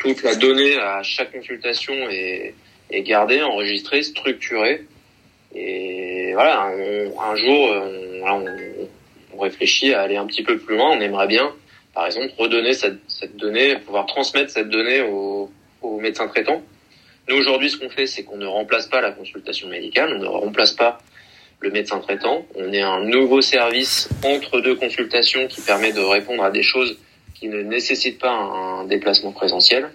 toute 0.00 0.22
la 0.22 0.34
donnée 0.34 0.76
à 0.78 1.02
chaque 1.02 1.30
consultation 1.30 1.94
est, 2.10 2.54
gardée, 3.02 3.42
enregistrée, 3.42 4.02
structurée. 4.02 4.84
Et 5.54 6.32
voilà, 6.32 6.62
un 6.64 7.36
jour, 7.36 7.70
on, 8.24 8.44
on, 9.34 9.38
réfléchit 9.38 9.94
à 9.94 10.02
aller 10.02 10.16
un 10.16 10.26
petit 10.26 10.42
peu 10.42 10.58
plus 10.58 10.76
loin. 10.76 10.96
On 10.96 11.00
aimerait 11.00 11.26
bien, 11.26 11.52
par 11.94 12.06
exemple, 12.06 12.32
redonner 12.38 12.72
cette, 12.72 13.36
donnée, 13.36 13.76
pouvoir 13.76 14.06
transmettre 14.06 14.50
cette 14.50 14.70
donnée 14.70 15.02
aux, 15.02 15.50
aux 15.82 16.00
médecins 16.00 16.28
traitants. 16.28 16.62
Nous, 17.28 17.36
aujourd'hui, 17.36 17.70
ce 17.70 17.76
qu'on 17.76 17.90
fait, 17.90 18.06
c'est 18.06 18.24
qu'on 18.24 18.38
ne 18.38 18.46
remplace 18.46 18.86
pas 18.86 19.00
la 19.00 19.12
consultation 19.12 19.68
médicale, 19.68 20.14
on 20.16 20.18
ne 20.18 20.26
remplace 20.26 20.72
pas 20.72 20.98
le 21.60 21.70
médecin 21.70 22.00
traitant. 22.00 22.46
On 22.54 22.72
est 22.72 22.80
un 22.80 23.00
nouveau 23.00 23.42
service 23.42 24.08
entre 24.24 24.60
deux 24.60 24.74
consultations 24.76 25.46
qui 25.46 25.60
permet 25.60 25.92
de 25.92 26.00
répondre 26.00 26.42
à 26.42 26.50
des 26.50 26.62
choses 26.62 26.98
qui 27.40 27.48
ne 27.48 27.62
nécessite 27.62 28.20
pas 28.20 28.30
un 28.30 28.84
déplacement 28.84 29.32
présentiel. 29.32 29.90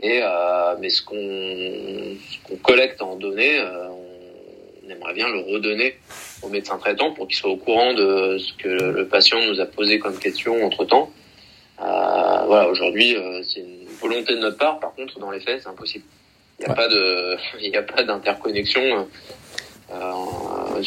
Et 0.00 0.20
euh, 0.22 0.76
mais 0.80 0.90
ce 0.90 1.02
qu'on 1.02 2.56
collecte 2.62 3.02
en 3.02 3.16
données, 3.16 3.58
euh, 3.58 3.88
on 4.86 4.90
aimerait 4.90 5.12
bien 5.12 5.28
le 5.28 5.40
redonner 5.40 5.98
au 6.42 6.48
médecin 6.48 6.78
traitant 6.78 7.12
pour 7.12 7.26
qu'il 7.26 7.36
soit 7.36 7.50
au 7.50 7.56
courant 7.56 7.94
de 7.94 8.38
ce 8.38 8.52
que 8.52 8.68
le 8.68 9.08
patient 9.08 9.40
nous 9.44 9.60
a 9.60 9.66
posé 9.66 9.98
comme 9.98 10.16
question 10.18 10.64
entre 10.64 10.84
temps. 10.84 11.10
Euh, 11.80 12.44
voilà, 12.46 12.68
aujourd'hui, 12.68 13.16
euh, 13.16 13.42
c'est 13.42 13.60
une 13.60 13.86
volonté 14.00 14.34
de 14.34 14.38
notre 14.38 14.56
part. 14.56 14.78
Par 14.78 14.94
contre, 14.94 15.18
dans 15.18 15.32
les 15.32 15.40
faits, 15.40 15.62
c'est 15.62 15.68
impossible. 15.68 16.04
Il 16.60 16.66
n'y 16.66 16.70
a, 16.70 16.74
pas 16.74 16.88
de, 16.88 17.36
il 17.60 17.70
n'y 17.70 17.76
a 17.76 17.82
pas 17.82 18.04
d'interconnexion 18.04 19.08
euh, 19.90 20.82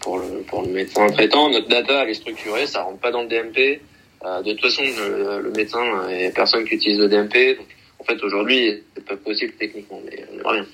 pour 0.00 0.18
le 0.18 0.42
pour 0.42 0.62
le 0.62 0.68
médecin 0.68 1.06
traitant. 1.08 1.48
Notre 1.48 1.68
data, 1.68 2.02
elle 2.02 2.10
est 2.10 2.14
structurée, 2.14 2.66
ça 2.66 2.82
rentre 2.82 2.98
pas 2.98 3.10
dans 3.10 3.22
le 3.22 3.28
DMP. 3.28 3.80
Euh, 4.24 4.42
de 4.42 4.52
toute 4.52 4.62
façon, 4.62 4.82
le, 4.82 5.50
médecin 5.50 6.08
et 6.08 6.30
personne 6.30 6.64
qui 6.64 6.74
utilise 6.74 6.98
le 6.98 7.08
DMP. 7.08 7.58
En 7.98 8.04
fait, 8.04 8.22
aujourd'hui, 8.22 8.82
c'est 8.94 9.04
pas 9.04 9.16
possible 9.16 9.52
techniquement, 9.58 10.00
mais 10.04 10.24
on 10.32 10.38
aimerait 10.38 10.60
bien. 10.60 10.66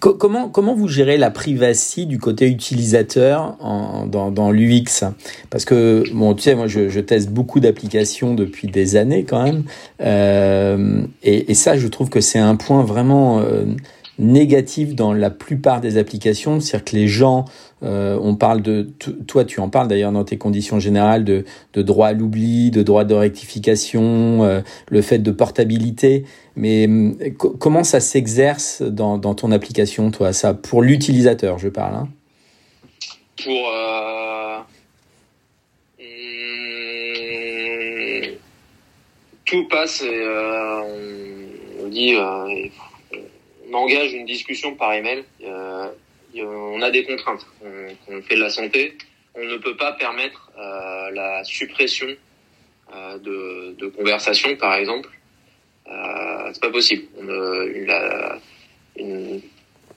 Comment, 0.00 0.50
comment 0.50 0.74
vous 0.74 0.88
gérez 0.88 1.16
la 1.16 1.30
privacy 1.30 2.04
du 2.04 2.18
côté 2.18 2.46
utilisateur 2.46 3.56
en, 3.60 4.04
dans, 4.06 4.50
l'UX 4.50 5.04
Parce 5.48 5.64
que, 5.64 6.04
bon, 6.12 6.34
tu 6.34 6.42
sais, 6.42 6.54
moi, 6.54 6.66
je, 6.66 7.00
teste 7.00 7.30
beaucoup 7.30 7.58
d'applications 7.58 8.34
depuis 8.34 8.68
des 8.68 8.96
années 8.96 9.24
quand 9.24 9.42
même. 9.42 9.64
Euh, 10.02 11.06
et, 11.22 11.50
et, 11.50 11.54
ça, 11.54 11.78
je 11.78 11.88
trouve 11.88 12.10
que 12.10 12.20
c'est 12.20 12.38
un 12.38 12.56
point 12.56 12.82
vraiment 12.84 13.40
euh, 13.40 13.64
négatif 14.18 14.94
dans 14.94 15.12
la 15.12 15.30
plupart 15.30 15.80
des 15.80 15.98
applications. 15.98 16.60
C'est-à-dire 16.60 16.84
que 16.84 16.96
les 16.96 17.08
gens 17.08 17.44
euh, 17.84 18.18
on 18.22 18.34
parle 18.34 18.62
de, 18.62 18.88
toi 19.26 19.44
tu 19.44 19.60
en 19.60 19.68
parles 19.68 19.88
d'ailleurs 19.88 20.12
dans 20.12 20.24
tes 20.24 20.38
conditions 20.38 20.80
générales 20.80 21.22
de, 21.24 21.44
de 21.74 21.82
droit 21.82 22.08
à 22.08 22.12
l'oubli, 22.14 22.70
de 22.70 22.82
droit 22.82 23.04
de 23.04 23.14
rectification, 23.14 24.42
euh, 24.44 24.60
le 24.88 25.02
fait 25.02 25.18
de 25.18 25.30
portabilité. 25.30 26.24
Mais 26.56 26.86
hum, 26.86 27.18
comment 27.36 27.84
ça 27.84 28.00
s'exerce 28.00 28.80
dans, 28.80 29.18
dans, 29.18 29.34
ton 29.34 29.52
application, 29.52 30.10
toi, 30.10 30.32
ça 30.32 30.54
pour 30.54 30.82
l'utilisateur, 30.82 31.58
je 31.58 31.68
parle. 31.68 31.94
Hein 31.94 32.08
pour 33.42 33.68
euh, 33.68 34.58
hum, 35.98 36.06
tout 39.44 39.68
passe 39.68 40.02
et 40.02 40.26
on, 41.82 41.88
dit 41.88 42.14
engage 43.72 44.12
une 44.12 44.26
discussion 44.26 44.74
par 44.74 44.92
email 44.92 45.24
on 46.42 46.82
a 46.82 46.90
des 46.90 47.04
contraintes. 47.04 47.46
On, 48.08 48.22
fait 48.22 48.34
de 48.36 48.40
la 48.40 48.50
santé, 48.50 48.96
on 49.34 49.44
ne 49.44 49.56
peut 49.58 49.76
pas 49.76 49.92
permettre 49.92 50.50
euh, 50.58 51.10
la 51.12 51.44
suppression 51.44 52.08
euh, 52.94 53.18
de, 53.18 53.74
de 53.78 53.86
conversations, 53.88 54.56
par 54.56 54.74
exemple. 54.74 55.10
Euh, 55.86 56.50
c'est 56.52 56.62
pas 56.62 56.70
possible. 56.70 57.04
On, 57.18 57.24
une, 58.96 59.40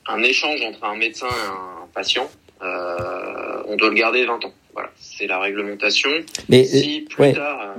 un 0.08 0.24
échange 0.24 0.62
entre 0.62 0.84
un 0.84 0.96
médecin 0.96 1.28
et 1.28 1.48
un 1.50 1.88
patient, 1.94 2.30
euh, 2.62 3.64
on 3.68 3.76
doit 3.76 3.90
le 3.90 3.96
garder 3.96 4.26
20 4.26 4.46
ans. 4.46 4.54
Voilà, 4.74 4.92
c'est 4.98 5.28
la 5.28 5.40
réglementation. 5.40 6.10
Mais 6.50 6.64
si 6.64 7.02
plus 7.02 7.34
tard 7.34 7.76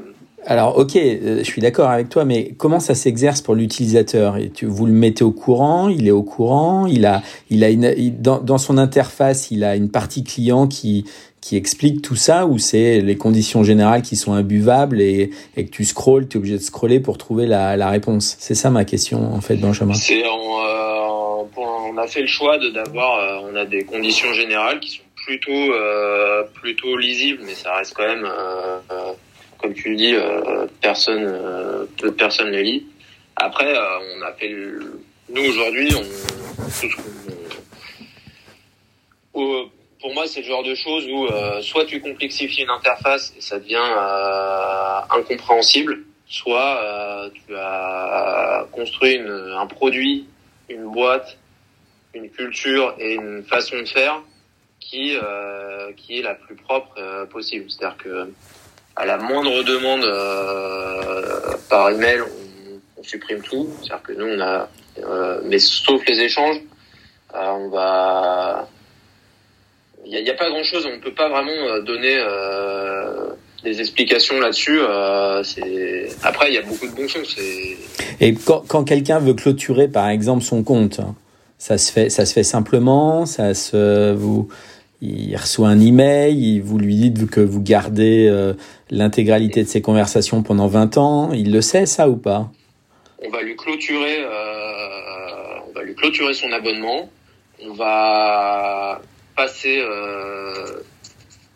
alors, 0.50 0.78
ok, 0.78 0.96
euh, 0.96 1.38
je 1.40 1.42
suis 1.42 1.61
d'accord 1.61 1.90
avec 1.90 2.08
toi, 2.08 2.24
mais 2.24 2.54
comment 2.56 2.80
ça 2.80 2.94
s'exerce 2.94 3.42
pour 3.42 3.54
l'utilisateur? 3.54 4.38
Vous 4.62 4.87
le 4.87 4.92
mettez 4.92 5.22
au 5.22 5.30
courant, 5.30 5.88
il 5.88 6.08
est 6.08 6.11
au 6.11 6.22
courant, 6.22 6.87
il 6.87 7.04
a, 7.04 7.20
il 7.50 7.64
a 7.64 7.68
une, 7.68 7.94
dans, 8.18 8.56
son 8.56 8.78
interface, 8.78 9.50
il 9.50 9.62
a 9.62 9.76
une 9.76 9.90
partie 9.90 10.24
client 10.24 10.66
qui, 10.66 11.04
qui 11.42 11.56
explique 11.56 12.00
tout 12.00 12.16
ça, 12.16 12.46
ou 12.46 12.56
c'est 12.56 13.02
les 13.02 13.18
conditions 13.18 13.62
générales 13.62 14.00
qui 14.00 14.16
sont 14.16 14.32
imbuvables 14.32 15.02
et, 15.02 15.32
et 15.58 15.66
que 15.66 15.70
tu 15.70 15.84
scrolles, 15.84 16.26
tu 16.28 16.38
es 16.38 16.40
obligé 16.40 16.56
de 16.56 16.62
scroller 16.62 16.98
pour 16.98 17.18
trouver 17.18 17.46
la, 17.46 17.76
la 17.76 17.90
réponse? 17.90 18.34
C'est 18.38 18.54
ça 18.54 18.70
ma 18.70 18.87
question, 18.87 19.34
en 19.34 19.42
fait, 19.42 19.56
Benjamin. 19.56 19.92
C'est 19.92 20.24
euh, 20.24 20.28
on 21.56 21.98
a 21.98 22.06
fait 22.06 22.22
le 22.22 22.26
choix 22.26 22.56
d'avoir, 22.72 23.18
euh, 23.18 23.50
on 23.52 23.54
a 23.54 23.66
des 23.66 23.84
conditions 23.84 24.32
générales 24.32 24.80
qui 24.80 24.92
sont 24.92 25.02
plutôt, 25.14 25.52
euh, 25.52 26.44
plutôt 26.54 26.96
lisibles, 26.96 27.42
mais 27.44 27.52
ça 27.52 27.74
reste 27.74 27.92
quand 27.94 28.06
même 28.06 28.26
comme 29.58 29.74
tu 29.74 29.90
le 29.90 29.96
dis, 29.96 30.14
euh, 30.14 30.66
personne, 30.80 31.24
euh, 31.24 31.84
peu 31.98 32.10
de 32.10 32.14
personnes 32.14 32.50
les 32.50 32.62
lit. 32.62 32.86
Après, 33.36 33.76
euh, 33.76 33.98
on 34.16 34.22
a 34.22 34.32
fait 34.32 34.54
nous 35.28 35.44
aujourd'hui, 35.44 35.92
on, 39.34 39.70
pour 40.00 40.14
moi, 40.14 40.26
c'est 40.26 40.40
le 40.40 40.46
genre 40.46 40.62
de 40.62 40.74
choses 40.74 41.06
où 41.06 41.28
soit 41.60 41.84
tu 41.84 42.00
complexifies 42.00 42.62
une 42.62 42.70
interface 42.70 43.34
et 43.36 43.40
ça 43.40 43.58
devient 43.58 43.76
incompréhensible, 45.10 46.04
soit 46.26 47.30
tu 47.34 47.54
as 47.54 48.66
construit 48.72 49.18
un 49.18 49.66
produit, 49.66 50.26
une 50.68 50.90
boîte, 50.90 51.36
une 52.14 52.30
culture 52.30 52.94
et 52.98 53.14
une 53.14 53.44
façon 53.44 53.76
de 53.78 53.84
faire 53.84 54.22
qui 54.80 55.16
qui 55.96 56.18
est 56.18 56.22
la 56.22 56.34
plus 56.34 56.56
propre 56.56 57.26
possible. 57.26 57.70
C'est-à-dire 57.70 57.98
que 57.98 58.32
à 58.98 59.06
la 59.06 59.16
moindre 59.16 59.62
demande 59.62 60.04
euh, 60.04 61.57
par 61.70 61.90
email, 61.90 62.20
on, 62.20 63.01
on 63.01 63.03
supprime 63.05 63.40
tout. 63.40 63.68
C'est-à-dire 63.80 64.03
que 64.03 64.12
nous, 64.12 64.26
on 64.26 64.40
a, 64.40 64.68
euh, 64.99 65.40
mais 65.44 65.61
sauf 65.61 66.03
les 66.07 66.18
échanges, 66.18 66.61
euh, 67.34 67.38
on 67.38 67.68
va, 67.68 68.68
il 70.05 70.22
n'y 70.22 70.30
a, 70.30 70.34
pas 70.34 70.51
grand-chose. 70.51 70.84
On 70.86 70.96
ne 70.96 71.01
peut 71.01 71.14
pas 71.14 71.28
vraiment 71.28 71.78
donner 71.86 72.18
des 73.62 73.78
explications 73.80 74.40
là-dessus. 74.40 74.80
après, 74.80 76.49
il 76.49 76.55
y 76.55 76.59
a 76.59 76.62
beaucoup 76.62 76.88
de 76.88 76.94
bon 76.94 77.09
sens. 77.09 77.36
Et 78.20 78.34
quand, 78.34 78.64
quand 78.66 78.82
quelqu'un 78.82 79.20
veut 79.20 79.34
clôturer, 79.34 79.86
par 79.86 80.09
exemple, 80.09 80.42
son 80.42 80.64
compte, 80.64 81.01
ça 81.57 81.78
se 81.78 81.92
fait, 81.92 82.11
ça 82.11 82.26
se 82.26 82.32
fait 82.32 82.42
simplement. 82.42 83.26
Ça 83.26 83.55
se 83.55 84.12
vous 84.12 84.49
il 85.01 85.36
reçoit 85.36 85.68
un 85.68 85.78
email, 85.78 86.59
vous 86.59 86.76
lui 86.76 86.96
dites 86.96 87.30
que 87.30 87.40
vous 87.40 87.62
gardez 87.62 88.28
l'intégralité 88.91 89.62
de 89.62 89.68
ses 89.68 89.82
conversations 89.82 90.43
pendant 90.43 90.66
20 90.66 90.99
ans. 90.99 91.32
Il 91.32 91.53
le 91.53 91.61
sait, 91.61 91.86
ça 91.86 92.09
ou 92.09 92.16
pas? 92.16 92.51
On 93.24 93.30
va 93.30 93.43
lui 93.43 93.57
clôturer, 93.57 94.24
on 95.68 95.72
va 95.72 95.82
lui 95.82 95.95
clôturer 95.95 96.34
son 96.34 96.53
abonnement. 96.53 97.11
On 97.64 97.72
va 97.74 99.01
passer 99.36 99.82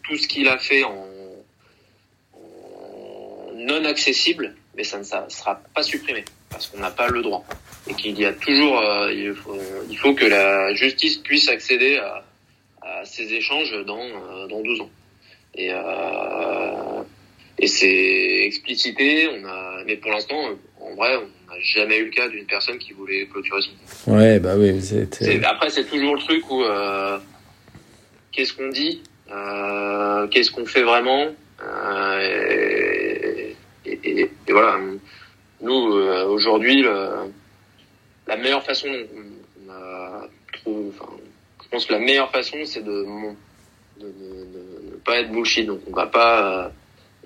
tout 0.02 0.16
ce 0.16 0.26
qu'il 0.26 0.48
a 0.48 0.58
fait 0.58 0.82
en 0.82 1.06
non 3.54 3.84
accessible, 3.84 4.54
mais 4.76 4.84
ça 4.84 4.98
ne 4.98 5.04
sera 5.04 5.60
pas 5.74 5.82
supprimé 5.82 6.24
parce 6.50 6.66
qu'on 6.66 6.78
n'a 6.78 6.90
pas 6.90 7.08
le 7.08 7.22
droit 7.22 7.44
et 7.88 7.94
qu'il 7.94 8.18
y 8.18 8.26
a 8.26 8.32
toujours, 8.32 8.78
euh, 8.78 9.12
il, 9.12 9.96
faut, 9.96 10.14
que 10.14 10.24
la 10.24 10.74
justice 10.74 11.16
puisse 11.18 11.48
accéder 11.48 11.98
à, 11.98 12.24
ces 13.04 13.32
échanges 13.32 13.72
dans 13.84 13.98
euh, 13.98 14.46
dans 14.48 14.60
12 14.60 14.80
ans. 14.82 14.90
Et 15.54 15.70
euh, 15.72 17.02
et 17.58 17.66
c'est 17.66 18.44
explicité. 18.44 19.28
On 19.28 19.44
a, 19.46 19.84
mais 19.86 19.96
pour 19.96 20.10
l'instant, 20.10 20.36
en 20.80 20.94
vrai, 20.94 21.16
on 21.16 21.50
n'a 21.52 21.60
jamais 21.60 21.98
eu 21.98 22.06
le 22.06 22.10
cas 22.10 22.28
d'une 22.28 22.46
personne 22.46 22.78
qui 22.78 22.92
voulait 22.92 23.26
clôturer 23.26 23.60
son. 23.62 24.12
Ouais, 24.12 24.38
bah 24.38 24.54
oui. 24.56 24.80
Après, 25.44 25.70
c'est 25.70 25.84
toujours 25.84 26.14
le 26.14 26.20
truc 26.20 26.50
où 26.50 26.62
qu'est-ce 28.32 28.52
qu'on 28.54 28.68
dit, 28.68 29.02
qu'est-ce 30.30 30.50
qu'on 30.50 30.66
fait 30.66 30.82
vraiment. 30.82 31.28
Et, 33.84 34.30
voilà, 34.48 34.78
nous, 35.60 35.96
euh, 35.96 36.26
aujourd'hui, 36.26 36.82
la 36.82 38.36
meilleure 38.36 38.62
façon, 38.62 38.88
enfin, 40.66 41.08
je 41.62 41.68
pense 41.70 41.86
que 41.86 41.92
la 41.92 41.98
meilleure 41.98 42.30
façon, 42.30 42.58
c'est 42.64 42.84
de, 42.84 43.06
de, 44.00 44.06
ne 44.06 44.96
pas 45.04 45.20
être 45.20 45.30
bullshit. 45.30 45.66
Donc, 45.66 45.80
on 45.86 45.92
va 45.92 46.06
pas, 46.06 46.66
euh, 46.66 46.68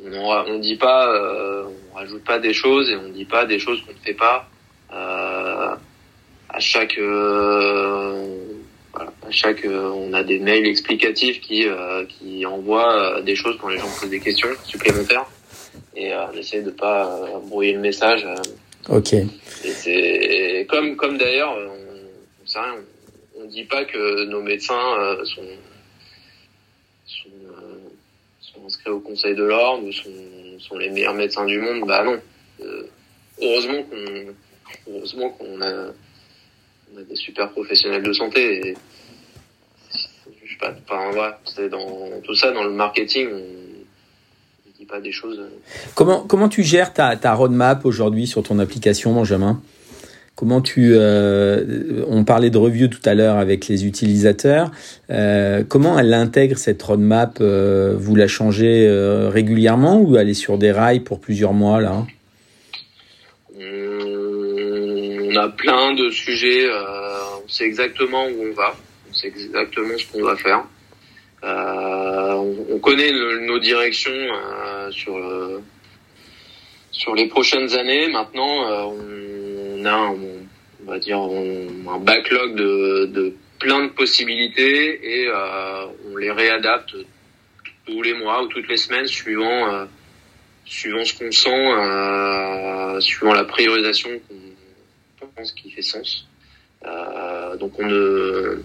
on, 0.05 0.45
on 0.49 0.59
dit 0.59 0.77
pas, 0.77 1.13
euh, 1.13 1.65
on 1.93 1.97
rajoute 1.97 2.25
pas 2.25 2.39
des 2.39 2.53
choses 2.53 2.91
et 2.91 2.97
on 2.97 3.09
dit 3.09 3.25
pas 3.25 3.47
des 3.47 3.59
choses 3.59 3.81
qu'on 3.83 3.93
ne 3.93 3.99
fait 3.99 4.15
pas. 4.15 4.49
à 4.91 6.61
chaque, 6.61 6.99
voilà, 6.99 8.23
à 9.27 9.31
chaque, 9.31 9.67
on 9.67 10.13
a 10.13 10.23
des 10.23 10.39
mails 10.39 10.67
explicatifs 10.67 11.41
qui, 11.41 11.67
qui 12.09 12.47
envoient 12.47 13.21
des 13.23 13.35
choses 13.35 13.57
quand 13.61 13.69
les 13.69 13.79
gens 13.79 13.89
posent 14.01 14.11
des 14.11 14.21
questions 14.21 14.49
supplémentaires 14.65 15.27
et 15.97 16.13
euh, 16.13 16.27
on 16.33 16.37
essaie 16.37 16.63
de 16.63 16.71
pas 16.71 17.07
euh, 17.07 17.39
brouiller 17.41 17.73
le 17.73 17.81
message. 17.81 18.25
Euh. 18.25 18.97
Ok. 18.97 19.15
Et 19.15 19.27
c'est 19.65 20.67
comme 20.69 20.97
comme 20.97 21.19
d'ailleurs, 21.19 21.57
on, 21.57 22.43
on 22.43 22.47
sait 22.47 22.59
rien, 22.59 22.75
on, 23.37 23.43
on 23.43 23.47
dit 23.47 23.65
pas 23.65 23.85
que 23.85 24.25
nos 24.27 24.43
médecins 24.43 24.97
sont, 25.25 25.43
au 28.91 29.01
Conseil 29.01 29.35
de 29.35 29.45
l'ordre 29.45 29.85
ou 29.85 29.93
sont, 29.93 30.79
les 30.79 30.91
meilleurs 30.91 31.15
médecins 31.15 31.45
du 31.45 31.59
monde. 31.59 31.87
Bah 31.87 32.05
non. 32.05 32.19
heureusement 33.41 33.83
qu'on 33.83 34.93
heureusement 34.93 35.31
qu'on 35.31 35.61
a 35.61 35.93
des 37.09 37.17
super 37.17 37.51
professionnels 37.51 38.03
de 38.03 38.13
santé. 38.13 38.75
Je 40.45 40.53
sais 40.53 40.59
pas, 40.59 41.41
c'est 41.45 41.69
dans 41.69 42.21
tout 42.23 42.35
ça 42.35 42.53
dans 42.53 42.65
le 42.65 42.71
marketing. 42.71 43.29
On, 43.33 43.67
pas 44.87 45.01
des 45.01 45.13
choses. 45.13 45.39
Euh. 45.39 45.49
Comment, 45.95 46.21
comment 46.23 46.49
tu 46.49 46.63
gères 46.63 46.93
ta, 46.93 47.17
ta 47.17 47.35
roadmap 47.35 47.85
aujourd'hui 47.85 48.27
sur 48.27 48.43
ton 48.43 48.59
application, 48.59 49.13
Benjamin? 49.13 49.61
Comment 50.37 50.61
tu, 50.61 50.91
euh, 50.93 52.05
on 52.09 52.25
parlait 52.25 52.51
de 52.51 52.59
review 52.59 52.89
tout 52.89 53.01
à 53.07 53.15
l'heure 53.15 53.37
avec 53.37 53.69
les 53.69 53.87
utilisateurs. 53.87 54.71
Euh, 55.11 55.65
comment 55.67 55.99
elle 55.99 56.13
intègre 56.13 56.59
cette 56.59 56.83
roadmap 56.83 57.41
Vous 57.41 58.15
la 58.15 58.29
changez 58.29 58.87
régulièrement 59.33 60.01
ou 60.01 60.17
elle 60.17 60.29
est 60.29 60.35
sur 60.35 60.59
des 60.59 60.73
rails 60.73 61.01
pour 61.01 61.21
plusieurs 61.21 61.55
mois 61.55 61.81
là? 61.81 62.05
On 63.59 65.37
a 65.37 65.49
plein 65.49 65.95
de 65.95 66.11
sujets. 66.11 66.67
on 67.45 67.49
sait 67.49 67.65
exactement 67.65 68.27
où 68.27 68.51
on 68.51 68.55
va. 68.55 68.75
On 69.11 69.15
sait 69.15 69.29
exactement 69.29 69.97
ce 69.97 70.13
qu'on 70.13 70.23
va 70.23 70.37
faire. 70.37 70.65
on 71.43 72.79
connaît 72.79 73.11
nos 73.47 73.59
directions 73.59 74.13
sur 74.91 75.17
euh, 75.17 75.63
sur 76.91 77.15
les 77.15 77.27
prochaines 77.27 77.75
années. 77.75 78.09
Maintenant, 78.09 78.71
euh, 78.71 79.36
on 79.87 79.89
a 79.89 79.93
un, 79.93 80.17
on 80.83 80.91
va 80.91 80.99
dire 80.99 81.19
un 81.19 81.99
backlog 81.99 82.57
de, 82.57 83.07
de 83.07 83.35
plein 83.59 83.85
de 83.85 83.91
possibilités 83.91 85.21
et 85.21 85.29
euh, 85.29 85.87
on 86.11 86.17
les 86.17 86.31
réadapte 86.31 86.95
tous 87.87 88.03
les 88.03 88.15
mois 88.15 88.43
ou 88.43 88.49
toutes 88.49 88.69
les 88.69 88.77
semaines 88.77 89.07
suivant 89.07 89.87
suivant 90.65 91.05
ce 91.05 91.15
qu'on 91.15 91.31
sent, 91.31 93.01
suivant 93.01 93.33
la 93.33 93.45
priorisation 93.45 94.11
qu'on 95.21 95.27
pense 95.29 95.53
qui 95.53 95.71
fait 95.71 95.83
sens. 95.83 96.27
donc 97.61 97.79
on 97.79 97.87
ne 97.87 98.59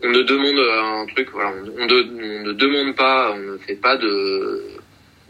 on 0.00 0.08
ne 0.08 0.22
demande 0.22 0.58
un 0.58 1.06
truc, 1.06 1.30
voilà, 1.32 1.50
on, 1.50 1.86
ne 1.86 2.52
demande 2.52 2.94
pas, 2.94 3.32
on 3.32 3.38
ne 3.38 3.58
fait 3.58 3.74
pas 3.74 3.96
de, 3.96 4.77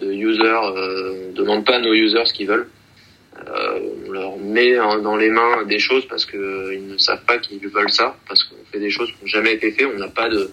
de 0.01 0.13
user, 0.13 0.43
euh, 0.43 1.33
demande 1.33 1.65
pas 1.65 1.77
à 1.77 1.81
nos 1.81 1.93
users 1.93 2.27
ce 2.27 2.33
qu'ils 2.33 2.47
veulent. 2.47 2.69
Euh, 3.47 3.81
on 4.07 4.13
leur 4.13 4.37
met 4.37 4.75
dans 4.75 5.17
les 5.17 5.31
mains 5.31 5.65
des 5.65 5.79
choses 5.79 6.07
parce 6.09 6.25
que 6.25 6.73
ils 6.75 6.87
ne 6.87 6.99
savent 6.99 7.25
pas 7.25 7.39
qu'ils 7.39 7.67
veulent 7.69 7.91
ça, 7.91 8.17
parce 8.27 8.43
qu'on 8.45 8.57
fait 8.73 8.81
des 8.81 8.91
choses 8.91 9.09
qui 9.09 9.17
n'ont 9.23 9.29
jamais 9.29 9.55
été 9.55 9.71
faites. 9.71 9.87
On 9.95 9.99
n'a 9.99 10.09
pas 10.09 10.29
de, 10.29 10.51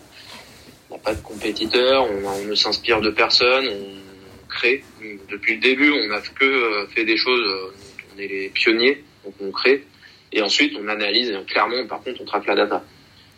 on 0.89 0.95
n'a 0.95 1.01
pas 1.01 1.13
de 1.13 1.21
compétiteurs, 1.21 2.07
on, 2.09 2.45
ne 2.45 2.55
s'inspire 2.55 3.01
de 3.01 3.09
personne, 3.09 3.67
on 3.67 4.47
crée. 4.47 4.83
Depuis 5.29 5.55
le 5.55 5.61
début, 5.61 5.91
on 5.91 6.07
n'a 6.07 6.21
que 6.21 6.45
euh, 6.45 6.87
fait 6.87 7.05
des 7.05 7.17
choses, 7.17 7.71
on 8.15 8.19
est 8.19 8.27
les 8.27 8.49
pionniers, 8.49 9.03
donc 9.23 9.33
on 9.41 9.51
crée. 9.51 9.83
Et 10.31 10.41
ensuite, 10.41 10.73
on 10.79 10.87
analyse. 10.87 11.33
clairement, 11.47 11.87
par 11.87 12.03
contre, 12.03 12.21
on 12.21 12.25
traque 12.25 12.45
la 12.45 12.55
data. 12.55 12.83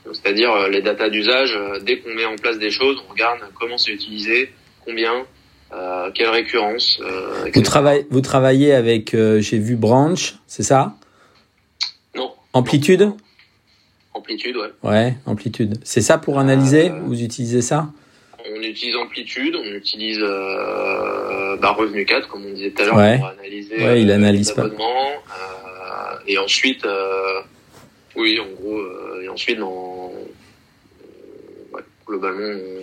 C'est-à-dire 0.05 0.69
les 0.69 0.81
datas 0.81 1.09
d'usage, 1.09 1.57
dès 1.81 1.99
qu'on 1.99 2.13
met 2.13 2.25
en 2.25 2.37
place 2.37 2.57
des 2.59 2.71
choses, 2.71 2.97
on 3.07 3.11
regarde 3.11 3.39
comment 3.59 3.77
c'est 3.77 3.91
utilisé, 3.91 4.51
combien, 4.85 5.25
euh, 5.73 6.11
quelle 6.13 6.29
récurrence. 6.29 7.01
vous, 7.53 7.61
travaillez, 7.61 8.05
vous 8.09 8.21
travaillez 8.21 8.73
avec, 8.73 9.11
j'ai 9.13 9.59
vu 9.59 9.75
Branch, 9.75 10.35
c'est 10.47 10.63
ça? 10.63 10.95
Non. 12.15 12.31
Amplitude? 12.53 13.11
Amplitude, 14.13 14.57
ouais. 14.57 14.71
Ouais, 14.83 15.15
amplitude. 15.25 15.79
C'est 15.83 16.01
ça 16.01 16.17
pour 16.17 16.39
analyser? 16.39 16.89
Vous 17.03 17.21
utilisez 17.21 17.61
ça? 17.61 17.87
On 18.49 18.61
utilise 18.61 18.95
amplitude, 18.95 19.55
on 19.55 19.75
utilise 19.75 20.19
bah, 20.19 21.71
revenu 21.71 22.05
4, 22.05 22.27
comme 22.29 22.45
on 22.45 22.53
disait 22.53 22.71
tout 22.71 22.83
à 22.83 22.85
l'heure, 22.85 23.17
pour 23.19 23.27
analyser 23.27 23.77
ouais, 23.77 24.01
il 24.01 24.11
analyse 24.11 24.51
pas. 24.51 24.65
et 26.25 26.37
ensuite, 26.37 26.87
oui, 28.15 28.39
en 28.39 28.61
gros, 28.61 28.81
et 29.21 29.27
ensuite, 29.27 29.59
dans 29.59 30.11
globalement, 32.07 32.41
euh, 32.41 32.81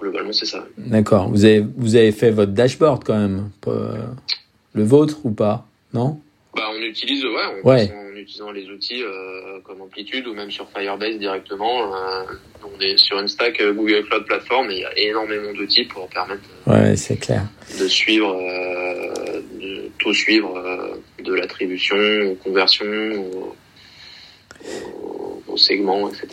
globalement 0.00 0.32
c'est 0.32 0.46
ça. 0.46 0.64
D'accord. 0.78 1.28
Vous 1.28 1.44
avez, 1.44 1.64
vous 1.76 1.96
avez 1.96 2.12
fait 2.12 2.30
votre 2.30 2.52
dashboard 2.52 3.04
quand 3.04 3.18
même, 3.18 3.50
le 4.74 4.84
vôtre 4.84 5.18
ou 5.24 5.30
pas? 5.30 5.66
Non? 5.92 6.20
Bah, 6.54 6.62
on 6.72 6.80
utilise, 6.82 7.24
ouais, 7.64 7.92
En, 7.92 8.16
utilisant 8.16 8.50
les 8.50 8.68
outils 8.68 9.02
euh, 9.02 9.60
comme 9.64 9.80
Amplitude 9.80 10.26
ou 10.26 10.34
même 10.34 10.50
sur 10.50 10.68
Firebase 10.70 11.16
directement. 11.18 11.94
Euh, 11.94 12.24
on 12.64 12.80
est 12.80 12.96
sur 12.96 13.18
une 13.18 13.28
stack 13.28 13.62
Google 13.62 14.04
Cloud 14.08 14.24
Platform 14.26 14.70
et 14.70 14.74
il 14.74 14.80
y 14.80 14.84
a 14.84 14.98
énormément 14.98 15.52
d'outils 15.52 15.84
pour 15.84 16.08
permettre 16.08 16.42
ouais, 16.66 16.96
c'est 16.96 17.16
clair. 17.16 17.44
de 17.80 17.88
suivre, 17.88 18.34
de 19.60 19.90
tout 19.98 20.12
suivre, 20.12 20.98
de 21.24 21.34
l'attribution 21.34 21.96
aux 22.30 22.34
conversions, 22.34 22.84
aux, 23.14 23.56
aux 25.46 25.56
segments, 25.56 26.08
etc. 26.08 26.28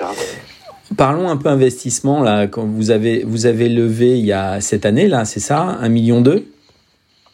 Parlons 0.95 1.29
un 1.29 1.37
peu 1.37 1.49
investissement 1.49 2.23
là. 2.23 2.47
Quand 2.47 2.65
vous 2.65 2.91
avez 2.91 3.23
vous 3.23 3.45
avez 3.45 3.67
levé 3.67 4.17
il 4.17 4.25
y 4.25 4.31
a 4.31 4.61
cette 4.61 4.85
année 4.85 5.07
là, 5.07 5.25
c'est 5.25 5.41
ça, 5.41 5.59
un 5.59 5.89
million 5.89 6.21
deux? 6.21 6.47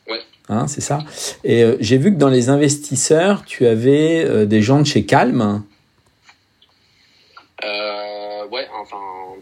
Ouais. 0.07 0.19
Hein, 0.49 0.67
c'est 0.67 0.81
ça. 0.81 0.99
Et 1.43 1.63
euh, 1.63 1.77
j'ai 1.79 1.97
vu 1.97 2.11
que 2.13 2.17
dans 2.17 2.29
les 2.29 2.49
investisseurs, 2.49 3.43
tu 3.45 3.67
avais 3.67 4.25
euh, 4.25 4.45
des 4.45 4.61
gens 4.61 4.79
de 4.79 4.85
chez 4.85 5.05
Calm. 5.05 5.63
Euh, 7.63 8.47
ouais, 8.51 8.67
enfin 8.81 8.97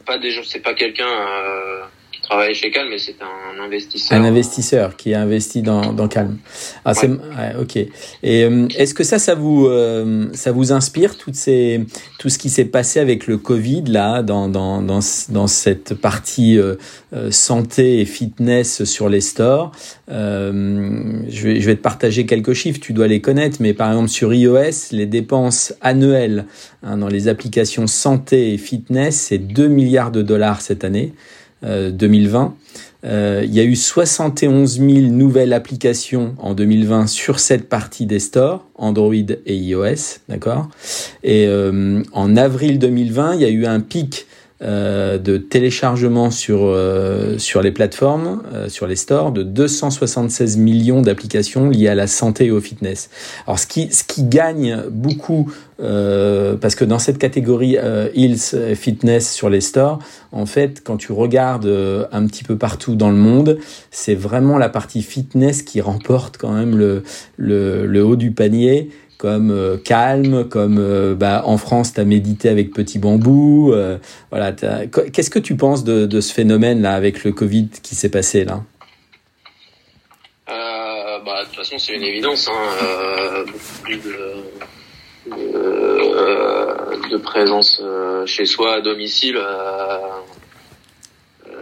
pas 0.05 0.17
des 0.17 0.31
gens. 0.31 0.41
C'est 0.45 0.59
pas 0.59 0.73
quelqu'un 0.73 1.05
travaillait 2.31 2.53
chez 2.53 2.71
Calm, 2.71 2.87
mais 2.89 2.97
c'est 2.97 3.17
un 3.21 3.61
investisseur. 3.61 4.17
Un 4.17 4.23
investisseur 4.23 4.95
qui 4.95 5.13
a 5.13 5.21
investi 5.21 5.61
dans, 5.61 5.91
dans 5.91 6.07
Calm. 6.07 6.37
Ah, 6.85 6.93
c'est 6.93 7.09
ok. 7.59 7.75
Et 7.75 7.89
euh, 8.45 8.67
est-ce 8.77 8.93
que 8.93 9.03
ça, 9.03 9.19
ça 9.19 9.35
vous, 9.35 9.67
euh, 9.67 10.27
ça 10.33 10.53
vous 10.53 10.71
inspire 10.71 11.17
toutes 11.17 11.35
ces, 11.35 11.81
tout 12.19 12.29
ce 12.29 12.37
qui 12.37 12.49
s'est 12.49 12.65
passé 12.65 13.01
avec 13.01 13.27
le 13.27 13.37
Covid 13.37 13.83
là, 13.87 14.21
dans 14.23 14.47
dans 14.47 14.81
dans, 14.81 15.01
dans 15.29 15.47
cette 15.47 15.93
partie 15.95 16.57
euh, 16.57 16.75
santé 17.31 17.99
et 17.99 18.05
fitness 18.05 18.85
sur 18.85 19.09
les 19.09 19.21
stores? 19.21 19.73
Je 20.07 21.43
vais 21.43 21.59
je 21.59 21.65
vais 21.65 21.75
te 21.75 21.81
partager 21.81 22.25
quelques 22.25 22.53
chiffres. 22.53 22.79
Tu 22.79 22.93
dois 22.93 23.07
les 23.07 23.19
connaître, 23.19 23.57
mais 23.59 23.73
par 23.73 23.89
exemple 23.89 24.09
sur 24.09 24.33
iOS, 24.33 24.91
les 24.91 25.05
dépenses 25.05 25.73
annuelles 25.81 26.45
hein, 26.81 26.95
dans 26.95 27.09
les 27.09 27.27
applications 27.27 27.87
santé 27.87 28.53
et 28.53 28.57
fitness, 28.57 29.17
c'est 29.17 29.37
2 29.37 29.67
milliards 29.67 30.11
de 30.11 30.21
dollars 30.21 30.61
cette 30.61 30.85
année. 30.85 31.13
2020. 31.63 32.43
Euh, 32.43 32.47
euh, 33.03 33.41
il 33.43 33.53
y 33.53 33.59
a 33.59 33.63
eu 33.63 33.75
71 33.75 34.79
000 34.79 34.89
nouvelles 35.07 35.53
applications 35.53 36.35
en 36.37 36.53
2020 36.53 37.07
sur 37.07 37.39
cette 37.39 37.67
partie 37.67 38.05
des 38.05 38.19
stores, 38.19 38.65
Android 38.75 39.13
et 39.13 39.55
iOS, 39.55 40.19
d'accord? 40.29 40.69
Et 41.23 41.47
euh, 41.47 42.03
en 42.13 42.37
avril 42.37 42.77
2020, 42.77 43.35
il 43.35 43.41
y 43.41 43.45
a 43.45 43.49
eu 43.49 43.65
un 43.65 43.79
pic 43.79 44.27
euh, 44.63 45.17
de 45.17 45.37
téléchargement 45.37 46.29
sur 46.29 46.59
euh, 46.65 47.39
sur 47.39 47.63
les 47.63 47.71
plateformes, 47.71 48.43
euh, 48.53 48.69
sur 48.69 48.85
les 48.85 48.95
stores, 48.95 49.31
de 49.31 49.41
276 49.41 50.57
millions 50.57 51.01
d'applications 51.01 51.67
liées 51.67 51.87
à 51.87 51.95
la 51.95 52.05
santé 52.05 52.45
et 52.45 52.51
au 52.51 52.61
fitness. 52.61 53.09
Alors 53.47 53.57
ce 53.57 53.65
qui 53.65 53.91
ce 53.91 54.03
qui 54.03 54.23
gagne 54.23 54.83
beaucoup 54.91 55.51
parce 55.79 56.75
que 56.75 56.85
dans 56.85 56.99
cette 56.99 57.17
catégorie 57.17 57.75
Hills 58.13 58.75
Fitness 58.75 59.33
sur 59.33 59.49
les 59.49 59.61
stores, 59.61 59.97
en 60.31 60.45
fait, 60.45 60.83
quand 60.83 60.97
tu 60.97 61.11
regardes 61.11 61.65
un 62.11 62.27
petit 62.27 62.43
peu 62.43 62.55
partout 62.55 62.93
dans 62.93 63.09
le 63.09 63.15
monde, 63.15 63.57
c'est 63.89 64.13
vraiment 64.13 64.59
la 64.59 64.69
partie 64.69 65.01
fitness 65.01 65.63
qui 65.63 65.81
remporte 65.81 66.37
quand 66.37 66.51
même 66.51 66.77
le, 66.77 67.01
le, 67.37 67.87
le 67.87 68.05
haut 68.05 68.15
du 68.15 68.29
panier 68.29 68.91
comme 69.21 69.51
euh, 69.51 69.77
calme, 69.77 70.49
comme 70.49 70.79
euh, 70.79 71.13
bah, 71.13 71.43
en 71.45 71.57
France, 71.57 71.93
tu 71.93 71.99
as 71.99 72.05
médité 72.05 72.49
avec 72.49 72.73
Petit 72.73 72.97
Bambou. 72.97 73.71
Euh, 73.71 73.99
voilà, 74.31 74.51
Qu'est-ce 74.51 75.29
que 75.29 75.37
tu 75.37 75.55
penses 75.55 75.83
de, 75.83 76.19
ce 76.19 76.33
phénomène-là 76.33 76.95
avec 76.95 77.23
le 77.23 77.31
Covid 77.31 77.69
qui 77.83 77.93
s'est 77.93 78.09
passé 78.09 78.45
là? 78.45 78.63
Bah, 80.47 81.43
De 81.43 81.45
toute 81.49 81.55
façon, 81.55 81.77
c'est 81.77 81.93
une 81.93 82.01
évidence. 82.01 82.49
Hein, 82.49 83.45
de, 87.11 87.17
présence 87.17 87.79
chez 88.25 88.45
soi 88.45 88.77
à 88.77 88.81
domicile. 88.81 89.39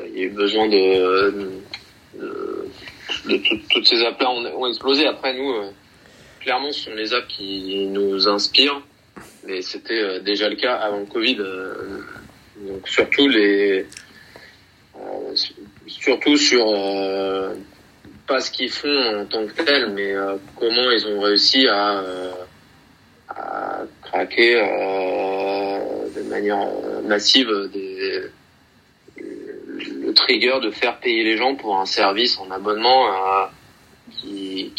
Il 0.08 0.18
y 0.18 0.22
a 0.22 0.26
eu 0.28 0.30
besoin 0.30 0.70
de, 0.70 1.60
toutes 3.70 3.86
ces 3.86 4.02
ont, 4.02 4.62
ont, 4.62 4.68
explosé. 4.68 5.08
Après, 5.08 5.34
nous 5.34 5.74
clairement, 6.40 6.72
ce 6.72 6.86
sont 6.86 6.96
les 6.96 7.14
apps 7.14 7.28
qui 7.28 7.88
nous 7.88 8.28
inspirent, 8.28 8.82
mais 9.46 9.62
c'était 9.62 10.02
euh, 10.02 10.20
déjà 10.20 10.50
le 10.50 10.56
cas 10.56 10.76
avant 10.76 11.00
le 11.00 11.06
Covid. 11.06 11.38
Euh, 11.40 12.02
donc 12.62 12.88
surtout 12.88 13.28
les, 13.28 13.86
euh, 14.96 15.36
surtout 15.88 16.38
sur 16.38 16.66
pas 18.28 18.42
ce 18.42 18.52
qu'ils 18.52 18.70
font 18.70 19.22
en 19.22 19.26
tant 19.26 19.46
que 19.48 19.64
tel, 19.64 19.92
mais 19.92 20.14
comment 20.56 20.92
ils 20.92 21.08
ont 21.08 21.22
réussi 21.22 21.68
à, 21.68 22.04
à 23.30 23.82
craquer 24.04 24.56
de 24.56 26.22
manière 26.30 26.60
massive 27.06 27.50
le 27.50 28.32
trigger 30.14 30.60
de 30.62 30.70
faire 30.70 31.00
payer 31.00 31.24
les 31.24 31.38
gens 31.38 31.56
pour 31.56 31.80
un 31.80 31.86
service 31.86 32.38
en 32.38 32.52
abonnement 32.52 33.10
qui 34.12 34.74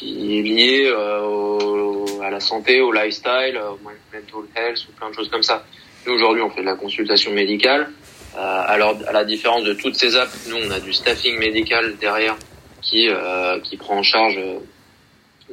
qui 0.00 0.38
est 0.38 0.42
lié 0.42 0.84
euh, 0.86 2.22
à 2.22 2.30
la 2.30 2.40
santé, 2.40 2.80
au 2.80 2.90
lifestyle, 2.90 3.58
au 3.58 3.78
mental 3.84 4.22
health 4.56 4.86
ou 4.88 4.92
plein 4.92 5.10
de 5.10 5.14
choses 5.14 5.28
comme 5.28 5.42
ça. 5.42 5.64
Nous 6.06 6.14
aujourd'hui 6.14 6.42
on 6.42 6.50
fait 6.50 6.62
de 6.62 6.66
la 6.66 6.74
consultation 6.74 7.32
médicale. 7.32 7.90
Euh, 8.36 8.62
alors 8.66 8.96
à 9.06 9.12
la 9.12 9.24
différence 9.24 9.64
de 9.64 9.74
toutes 9.74 9.96
ces 9.96 10.16
apps, 10.16 10.48
nous 10.48 10.56
on 10.56 10.70
a 10.70 10.80
du 10.80 10.94
staffing 10.94 11.38
médical 11.38 11.96
derrière 12.00 12.36
qui 12.80 13.08
euh, 13.10 13.60
qui 13.60 13.76
prend 13.76 13.98
en 13.98 14.02
charge 14.02 14.38
euh, 14.38 14.58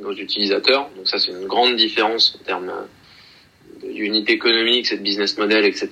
nos 0.01 0.13
utilisateurs. 0.13 0.89
Donc 0.95 1.07
ça 1.09 1.19
c'est 1.19 1.31
une 1.31 1.47
grande 1.47 1.75
différence 1.75 2.37
en 2.39 2.45
termes 2.45 2.71
d'unité 3.83 4.31
économique, 4.31 4.87
c'est 4.87 4.97
de 4.97 5.03
business 5.03 5.37
model, 5.37 5.65
etc. 5.65 5.89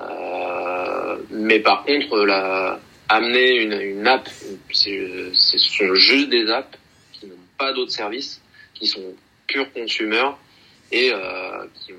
Euh, 0.00 1.16
mais 1.30 1.60
par 1.60 1.84
contre, 1.84 2.24
la, 2.24 2.80
amener 3.08 3.54
une, 3.62 3.80
une 3.80 4.08
app, 4.08 4.28
c'est, 4.72 5.08
ce 5.32 5.58
sont 5.58 5.94
juste 5.94 6.28
des 6.28 6.50
apps 6.50 6.76
d'autres 7.70 7.92
services 7.92 8.40
qui 8.74 8.88
sont 8.88 9.14
purs 9.46 9.72
consumers 9.72 10.36
et 10.90 11.12
euh, 11.12 11.64
qui, 11.74 11.92
ont, 11.92 11.96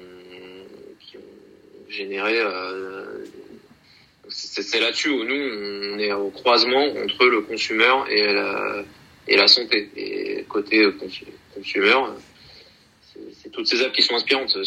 qui, 0.99 1.18
ont, 1.18 1.89
généré. 1.89 2.39
Euh, 2.39 3.26
c'est 4.30 4.80
là-dessus 4.80 5.09
où 5.09 5.24
nous 5.24 5.95
on 5.95 5.99
est 5.99 6.11
au 6.11 6.30
croisement 6.30 6.86
entre 7.03 7.26
le 7.26 7.41
consumeur 7.41 8.09
et 8.09 9.36
la, 9.36 9.47
santé. 9.47 9.89
Et 9.95 10.43
côté 10.49 10.86
consumer, 11.53 11.95
c'est 13.41 13.51
toutes 13.51 13.68
ces 13.68 13.82
apps 13.84 13.93
qui 13.93 14.01
sont 14.01 14.16
inspirantes. 14.16 14.57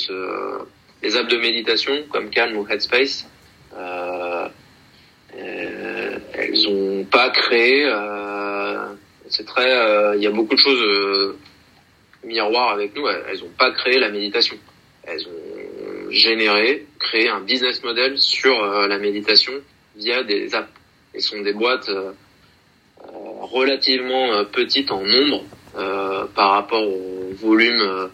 Les 1.02 1.16
apps 1.16 1.28
de 1.28 1.36
méditation 1.36 2.04
comme 2.10 2.30
Calm 2.30 2.56
ou 2.56 2.66
Headspace, 2.68 3.26
euh, 3.76 4.48
elles 5.34 6.68
ont 6.68 7.04
pas 7.04 7.30
créé 7.30 7.84
c'est 9.36 9.44
très, 9.44 9.70
euh, 9.70 10.16
il 10.16 10.22
y 10.22 10.26
a 10.26 10.30
beaucoup 10.30 10.54
de 10.54 10.60
choses 10.60 10.82
euh, 10.82 11.36
miroirs 12.24 12.70
avec 12.70 12.96
nous. 12.96 13.06
Elles 13.06 13.40
n'ont 13.40 13.52
pas 13.58 13.70
créé 13.72 13.98
la 13.98 14.08
méditation. 14.08 14.56
Elles 15.02 15.26
ont 15.26 16.10
généré, 16.10 16.86
créé 16.98 17.28
un 17.28 17.40
business 17.40 17.82
model 17.82 18.18
sur 18.18 18.64
euh, 18.64 18.88
la 18.88 18.98
méditation 18.98 19.52
via 19.96 20.22
des 20.22 20.54
apps. 20.54 20.70
Et 21.14 21.20
sont 21.20 21.40
des 21.40 21.54
boîtes 21.54 21.90
relativement 23.40 24.44
petites 24.44 24.90
en 24.90 25.02
nombre 25.02 25.44
par 26.34 26.50
rapport 26.50 26.86
au 26.86 27.32
volume 27.32 28.10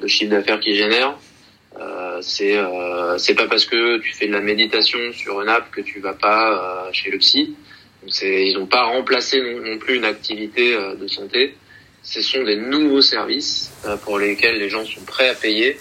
de 0.00 0.06
chiffre 0.06 0.30
d'affaires 0.30 0.60
qu'ils 0.60 0.76
génèrent. 0.76 1.16
c'est 2.20 2.56
c'est 3.18 3.34
pas 3.34 3.48
parce 3.48 3.64
que 3.64 3.98
tu 3.98 4.12
fais 4.14 4.28
de 4.28 4.32
la 4.32 4.40
méditation 4.40 5.00
sur 5.12 5.42
une 5.42 5.48
app 5.48 5.68
que 5.72 5.80
tu 5.80 5.98
vas 5.98 6.14
pas 6.14 6.88
chez 6.92 7.10
le 7.10 7.18
psy 7.18 7.56
ils 8.22 8.54
n'ont 8.56 8.66
pas 8.66 8.84
remplacé 8.84 9.40
non, 9.40 9.78
plus 9.78 9.96
une 9.96 10.04
activité 10.04 10.74
euh, 10.74 10.94
de 10.94 11.06
santé. 11.06 11.54
Ce 12.02 12.20
sont 12.20 12.42
des 12.42 12.56
nouveaux 12.56 13.00
services 13.00 13.72
euh, 13.86 13.96
pour 13.96 14.18
lesquels 14.18 14.58
les 14.58 14.68
gens 14.68 14.84
sont 14.84 15.00
prêts 15.02 15.28
à 15.28 15.34
payer 15.34 15.78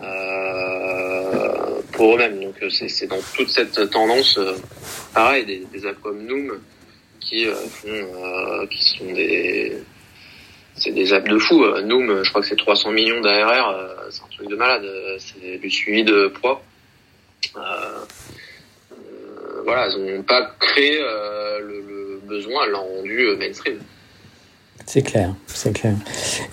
euh, 0.00 1.80
pour 1.92 2.14
eux-mêmes. 2.14 2.40
Donc 2.40 2.54
c'est 2.70 3.06
dans 3.06 3.20
toute 3.34 3.50
cette 3.50 3.90
tendance, 3.90 4.38
pareil, 5.12 5.44
des, 5.44 5.86
apps 5.86 6.00
comme 6.02 6.24
Noom 6.24 6.58
qui 7.20 7.44
font, 7.44 8.66
qui 8.70 8.84
sont 8.84 9.12
des 9.12 9.76
c'est 10.74 10.92
des 10.92 11.12
apps 11.12 11.28
de 11.28 11.38
fou. 11.38 11.66
Noom, 11.82 12.22
je 12.22 12.30
crois 12.30 12.40
que 12.40 12.46
c'est 12.46 12.56
300 12.56 12.92
millions 12.92 13.20
d'ARR, 13.20 14.06
c'est 14.10 14.22
un 14.22 14.28
truc 14.28 14.48
de 14.48 14.56
malade. 14.56 14.86
C'est 15.18 15.58
du 15.58 15.70
suivi 15.70 16.04
de 16.04 16.28
poids. 16.28 16.62
Euh, 17.56 18.04
voilà, 19.68 19.86
ils 19.94 20.14
n'ont 20.16 20.22
pas 20.22 20.50
créé 20.58 20.98
euh, 20.98 21.60
le, 21.60 21.80
le, 21.82 22.20
besoin, 22.26 22.66
l'ont 22.68 22.84
rendu 22.84 23.20
euh, 23.26 23.36
mainstream. 23.36 23.78
C'est 24.88 25.02
clair, 25.02 25.34
c'est 25.48 25.74
clair. 25.74 25.96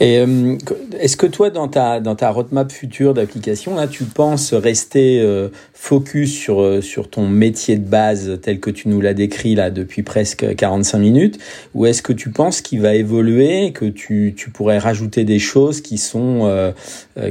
Et 0.02 0.20
euh, 0.20 0.58
est-ce 1.00 1.16
que 1.16 1.26
toi, 1.26 1.52
dans 1.52 1.70
ta 1.70 2.02
dans 2.02 2.16
ta 2.16 2.32
roadmap 2.32 2.70
future 2.70 3.14
d'application, 3.14 3.76
là, 3.76 3.88
tu 3.88 4.04
penses 4.04 4.54
rester 4.54 5.22
euh, 5.22 5.48
focus 5.74 6.34
sur 6.34 6.62
euh, 6.62 6.82
sur 6.82 7.10
ton 7.10 7.30
métier 7.30 7.78
de 7.78 7.88
base 7.88 8.38
tel 8.42 8.60
que 8.60 8.70
tu 8.70 8.90
nous 8.90 9.00
l'as 9.00 9.14
décrit 9.14 9.56
là 9.56 9.70
depuis 9.70 10.04
presque 10.04 10.54
45 10.54 10.98
minutes, 10.98 11.40
ou 11.76 11.86
est-ce 11.86 12.02
que 12.02 12.12
tu 12.12 12.30
penses 12.30 12.60
qu'il 12.60 12.82
va 12.82 12.94
évoluer, 12.96 13.72
que 13.72 13.86
tu 13.86 14.34
tu 14.36 14.50
pourrais 14.50 14.80
rajouter 14.80 15.24
des 15.24 15.40
choses 15.40 15.80
qui 15.80 15.98
sont 15.98 16.74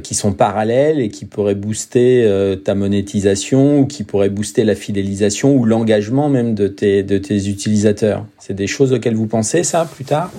qui 0.02 0.14
sont 0.14 0.32
parallèles 0.32 1.00
et 1.00 1.10
qui 1.10 1.26
pourraient 1.26 1.54
booster 1.54 2.56
ta 2.64 2.74
monétisation 2.74 3.80
ou 3.80 3.86
qui 3.86 4.04
pourraient 4.04 4.30
booster 4.30 4.64
la 4.64 4.74
fidélisation 4.74 5.54
ou 5.54 5.66
l'engagement 5.66 6.30
même 6.30 6.54
de 6.54 6.66
tes 6.66 7.02
de 7.02 7.18
tes 7.18 7.46
utilisateurs? 7.46 8.24
C'est 8.38 8.54
des 8.54 8.66
choses 8.66 8.94
auxquelles 8.94 9.16
vous 9.16 9.26
pensez 9.26 9.64
ça 9.64 9.84
plus 9.84 10.06
tard? 10.06 10.32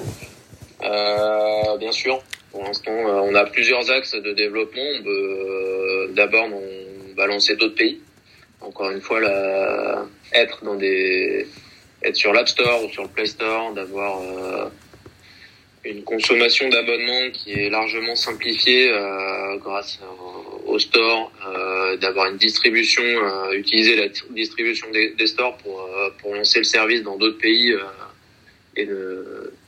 Euh, 0.84 1.78
bien 1.78 1.92
sûr. 1.92 2.22
Pour 2.52 2.64
l'instant, 2.64 2.92
euh, 2.92 3.22
on 3.24 3.36
a 3.36 3.46
plusieurs 3.46 3.90
axes 3.92 4.16
de 4.16 4.34
développement. 4.34 4.82
On 4.82 5.08
euh, 5.08 6.08
d'abord, 6.12 6.48
on 6.52 7.16
va 7.16 7.28
lancer 7.28 7.56
d'autres 7.56 7.76
pays. 7.76 8.00
Encore 8.62 8.90
une 8.92 9.02
fois, 9.02 9.20
être 10.34 10.64
dans 10.64 10.76
des, 10.76 11.46
être 12.02 12.16
sur 12.16 12.34
l'App 12.34 12.48
Store 12.48 12.84
ou 12.84 12.90
sur 12.90 13.04
le 13.04 13.10
Play 13.10 13.28
Store, 13.28 13.74
d'avoir 13.74 14.22
une 15.84 16.04
consommation 16.04 16.68
d'abonnement 16.70 17.30
qui 17.32 17.52
est 17.52 17.70
largement 17.70 18.16
simplifiée 18.16 18.92
grâce 19.58 20.00
au 20.66 20.80
store, 20.80 21.32
d'avoir 22.02 22.32
une 22.32 22.38
distribution, 22.38 23.04
utiliser 23.52 23.98
la 23.98 24.08
distribution 24.32 24.90
des, 24.90 25.12
des 25.12 25.28
stores 25.28 25.58
pour 25.58 25.88
pour 26.20 26.34
lancer 26.34 26.58
le 26.60 26.66
service 26.66 27.04
dans 27.04 27.18
d'autres 27.18 27.38
pays 27.38 27.76
et 28.78 28.88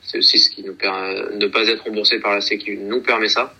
c'est 0.08 0.18
aussi 0.18 0.40
ce 0.40 0.50
qui 0.50 0.64
nous 0.64 0.74
permet 0.74 1.36
ne 1.36 1.48
pas 1.48 1.68
être 1.68 1.84
remboursé 1.84 2.20
par 2.20 2.34
la 2.34 2.42
Sécu 2.42 2.78
nous 2.78 3.02
permet 3.02 3.28
ça. 3.28 3.54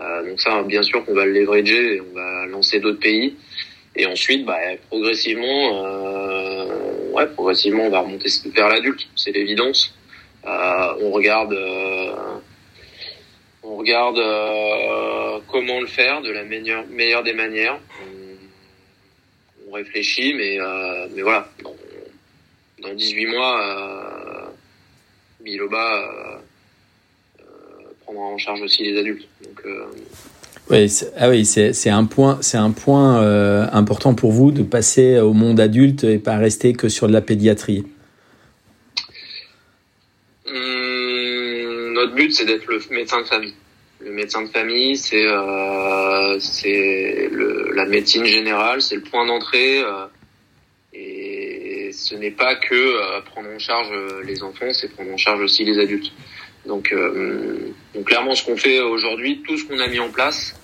Euh, 0.00 0.28
donc 0.28 0.40
ça, 0.40 0.62
bien 0.62 0.82
sûr 0.82 1.04
qu'on 1.04 1.14
va 1.14 1.26
le 1.26 1.32
leverager 1.32 1.96
et 1.96 2.00
on 2.00 2.14
va 2.14 2.46
lancer 2.46 2.80
d'autres 2.80 2.98
pays. 2.98 3.36
Et 3.94 4.06
ensuite, 4.06 4.44
bah, 4.44 4.58
progressivement, 4.88 5.84
euh, 5.86 7.12
ouais, 7.12 7.26
progressivement, 7.28 7.84
on 7.84 7.90
va 7.90 8.00
remonter 8.00 8.28
vers 8.46 8.68
l'adulte, 8.68 9.06
c'est 9.16 9.32
l'évidence. 9.32 9.94
Euh, 10.46 10.94
on 11.00 11.10
regarde, 11.10 11.52
euh, 11.52 12.14
on 13.62 13.76
regarde 13.76 14.18
euh, 14.18 15.38
comment 15.48 15.80
le 15.80 15.86
faire 15.86 16.22
de 16.22 16.30
la 16.30 16.44
meilleure, 16.44 16.86
meilleure 16.88 17.22
des 17.22 17.32
manières. 17.32 17.78
On, 19.68 19.72
réfléchit, 19.72 20.32
mais, 20.32 20.58
euh, 20.58 21.06
mais 21.14 21.20
voilà, 21.20 21.50
dans, 21.62 21.74
dans 22.80 22.94
18 22.94 23.26
mois, 23.26 24.15
Biloba 25.46 26.40
prendra 28.04 28.24
en 28.24 28.38
charge 28.38 28.62
aussi 28.62 28.82
les 28.82 28.98
adultes. 28.98 29.28
Donc, 29.44 29.62
euh... 29.64 29.84
oui, 30.70 30.90
ah 31.16 31.28
oui, 31.28 31.44
c'est 31.44 31.90
un 31.90 32.04
point, 32.04 32.38
c'est 32.40 32.56
un 32.56 32.72
point 32.72 33.22
euh, 33.22 33.66
important 33.72 34.14
pour 34.14 34.32
vous 34.32 34.50
de 34.50 34.64
passer 34.64 35.20
au 35.20 35.32
monde 35.32 35.60
adulte 35.60 36.02
et 36.04 36.18
pas 36.18 36.36
rester 36.36 36.72
que 36.72 36.88
sur 36.88 37.06
de 37.06 37.12
la 37.12 37.20
pédiatrie. 37.20 37.84
Hum, 40.48 41.92
notre 41.94 42.14
but, 42.14 42.32
c'est 42.32 42.44
d'être 42.44 42.66
le 42.66 42.80
médecin 42.90 43.20
de 43.20 43.26
famille. 43.26 43.54
Le 44.00 44.12
médecin 44.12 44.42
de 44.42 44.48
famille, 44.48 44.96
c'est 44.96 45.26
euh, 45.26 46.38
la 47.74 47.86
médecine 47.86 48.24
générale, 48.24 48.82
c'est 48.82 48.96
le 48.96 49.02
point 49.02 49.26
d'entrée. 49.26 49.80
Euh, 49.80 50.06
et 50.92 51.25
ce 52.06 52.14
n'est 52.14 52.30
pas 52.30 52.54
que 52.54 52.74
euh, 52.74 53.20
prendre 53.22 53.48
en 53.48 53.58
charge 53.58 53.88
les 54.24 54.42
enfants, 54.42 54.72
c'est 54.72 54.94
prendre 54.94 55.12
en 55.12 55.16
charge 55.16 55.40
aussi 55.40 55.64
les 55.64 55.78
adultes. 55.78 56.12
Donc, 56.64 56.92
euh, 56.92 57.72
donc 57.94 58.04
clairement, 58.04 58.34
ce 58.34 58.44
qu'on 58.44 58.56
fait 58.56 58.80
aujourd'hui, 58.80 59.42
tout 59.46 59.56
ce 59.56 59.64
qu'on 59.64 59.78
a 59.80 59.88
mis 59.88 59.98
en 59.98 60.10
place, 60.10 60.54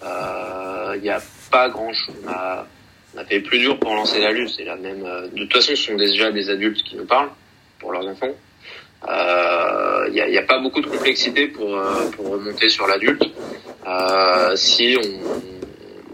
il 0.00 0.06
euh, 0.06 0.96
n'y 0.98 1.10
a 1.10 1.20
pas 1.50 1.68
grand 1.68 1.92
chose. 1.92 2.14
On 2.24 2.28
a, 2.28 2.66
on 3.14 3.18
a 3.18 3.24
fait 3.24 3.40
plus 3.40 3.58
dur 3.58 3.78
pour 3.78 3.94
lancer 3.94 4.20
la 4.20 4.32
lutte. 4.32 4.50
C'est 4.56 4.64
la 4.64 4.76
même. 4.76 5.04
Euh, 5.04 5.28
de 5.28 5.38
toute 5.38 5.52
façon, 5.52 5.70
ce 5.70 5.76
sont 5.76 5.96
déjà 5.96 6.32
des 6.32 6.50
adultes 6.50 6.82
qui 6.82 6.96
nous 6.96 7.06
parlent 7.06 7.30
pour 7.78 7.92
leurs 7.92 8.06
enfants. 8.06 8.34
Il 9.04 9.08
euh, 9.08 10.10
n'y 10.10 10.36
a, 10.36 10.40
a, 10.40 10.44
pas 10.44 10.58
beaucoup 10.58 10.80
de 10.80 10.88
complexité 10.88 11.46
pour, 11.46 11.80
pour 12.16 12.30
remonter 12.30 12.68
sur 12.68 12.88
l'adulte. 12.88 13.22
Euh, 13.86 14.56
si 14.56 14.96
on 14.98 15.42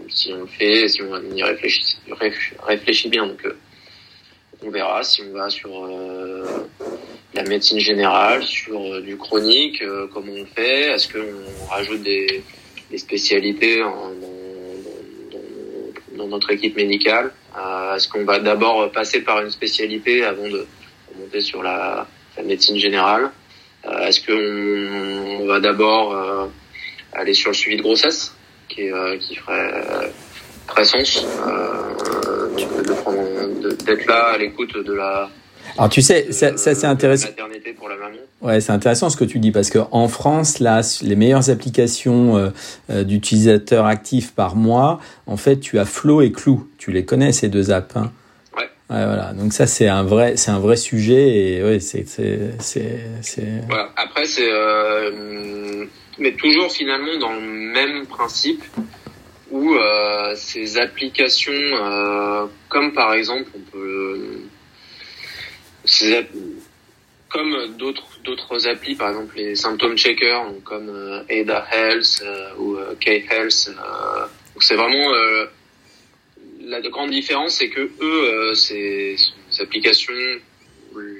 si 0.07 0.31
on 0.31 0.45
fait, 0.45 0.87
si 0.87 1.01
on 1.01 1.35
y 1.35 1.43
réfléchit, 1.43 1.97
réfléchit 2.63 3.09
bien. 3.09 3.25
Donc 3.25 3.41
on 4.63 4.69
verra 4.69 5.03
si 5.03 5.21
on 5.21 5.33
va 5.33 5.49
sur 5.49 5.87
la 7.35 7.43
médecine 7.43 7.79
générale, 7.79 8.43
sur 8.43 8.79
euh, 8.79 9.01
du 9.01 9.17
chronique, 9.17 9.81
euh, 9.81 10.07
comment 10.13 10.31
on 10.31 10.45
fait 10.45 10.91
Est-ce 10.93 11.11
qu'on 11.11 11.67
rajoute 11.69 12.01
des, 12.01 12.43
des 12.89 12.97
spécialités 12.97 13.79
dans, 16.17 16.27
notre 16.27 16.51
équipe 16.51 16.75
médicale 16.75 17.31
euh, 17.57 17.95
Est-ce 17.95 18.07
qu'on 18.07 18.23
va 18.23 18.39
d'abord 18.39 18.89
passer 18.91 19.21
par 19.21 19.41
une 19.41 19.51
spécialité 19.51 20.23
avant 20.23 20.47
de 20.47 20.65
monter 21.19 21.41
sur 21.41 21.61
la, 21.61 22.07
médecine 22.43 22.77
générale 22.77 23.31
Est-ce 24.01 24.19
qu'on 24.25 25.43
on 25.43 25.45
va 25.45 25.59
d'abord 25.61 26.49
aller 27.13 27.33
sur 27.33 27.51
le 27.51 27.55
suivi 27.55 27.77
de 27.77 27.81
grossesse, 27.81 28.35
qui, 28.67 28.89
qui 29.21 29.35
ferait 29.35 30.11
très 30.67 30.85
sens, 30.85 31.25
d'être 33.85 34.05
là 34.07 34.33
à 34.33 34.37
l'écoute 34.37 34.75
de 34.75 34.93
la 34.93 35.29
alors 35.77 35.89
tu 35.89 36.01
sais, 36.01 36.31
ça, 36.31 36.55
ça 36.57 36.73
c'est 36.73 36.87
intéressant. 36.87 37.29
Ouais, 38.41 38.61
c'est 38.61 38.71
intéressant 38.71 39.09
ce 39.09 39.17
que 39.17 39.25
tu 39.25 39.39
dis 39.39 39.51
parce 39.51 39.69
que 39.69 39.79
en 39.91 40.07
France, 40.07 40.59
là, 40.59 40.81
les 41.01 41.15
meilleures 41.15 41.49
applications 41.49 42.37
euh, 42.37 42.49
euh, 42.89 43.03
d'utilisateurs 43.03 43.85
actifs 43.85 44.33
par 44.33 44.55
mois, 44.55 44.99
en 45.25 45.37
fait, 45.37 45.59
tu 45.59 45.79
as 45.79 45.85
Flow 45.85 46.21
et 46.21 46.31
Clou. 46.31 46.67
Tu 46.77 46.91
les 46.91 47.05
connais 47.05 47.31
ces 47.31 47.49
deux 47.49 47.71
apps. 47.71 47.95
Hein? 47.95 48.11
Ouais. 48.55 48.63
ouais. 48.63 49.05
Voilà. 49.05 49.33
Donc 49.33 49.51
ça, 49.51 49.67
c'est 49.67 49.87
un 49.87 50.03
vrai, 50.03 50.37
c'est 50.37 50.51
un 50.51 50.59
vrai 50.59 50.77
sujet 50.77 51.37
et 51.37 51.63
ouais, 51.63 51.79
c'est, 51.79 52.07
c'est, 52.07 52.53
c'est. 52.59 53.63
Voilà. 53.67 53.89
Après, 53.97 54.25
c'est, 54.25 54.47
euh, 54.47 55.85
mais 56.19 56.33
toujours 56.33 56.71
finalement 56.71 57.17
dans 57.19 57.33
le 57.33 57.41
même 57.41 58.05
principe 58.05 58.63
où 59.55 59.73
euh, 59.73 60.35
ces 60.35 60.77
applications, 60.77 61.53
euh, 61.53 62.45
comme 62.67 62.93
par 62.93 63.13
exemple, 63.13 63.49
on 63.55 63.61
peut 63.71 64.41
comme 67.29 67.75
d'autres 67.77 68.19
d'autres 68.25 68.67
applis, 68.67 68.95
par 68.95 69.09
exemple 69.09 69.37
les 69.37 69.55
symptômes 69.55 69.97
checkers, 69.97 70.45
comme 70.65 70.89
euh, 70.89 71.23
Ada 71.29 71.65
Health 71.71 72.23
ou 72.57 72.75
euh, 72.75 72.95
K-Health. 72.99 73.71
c'est 74.59 74.75
vraiment 74.75 75.07
la 76.61 76.81
grande 76.81 77.11
différence, 77.11 77.55
c'est 77.55 77.69
que 77.69 77.89
eux, 78.01 78.53
ces, 78.55 79.15
ces, 79.49 79.61
applications, 79.61 80.13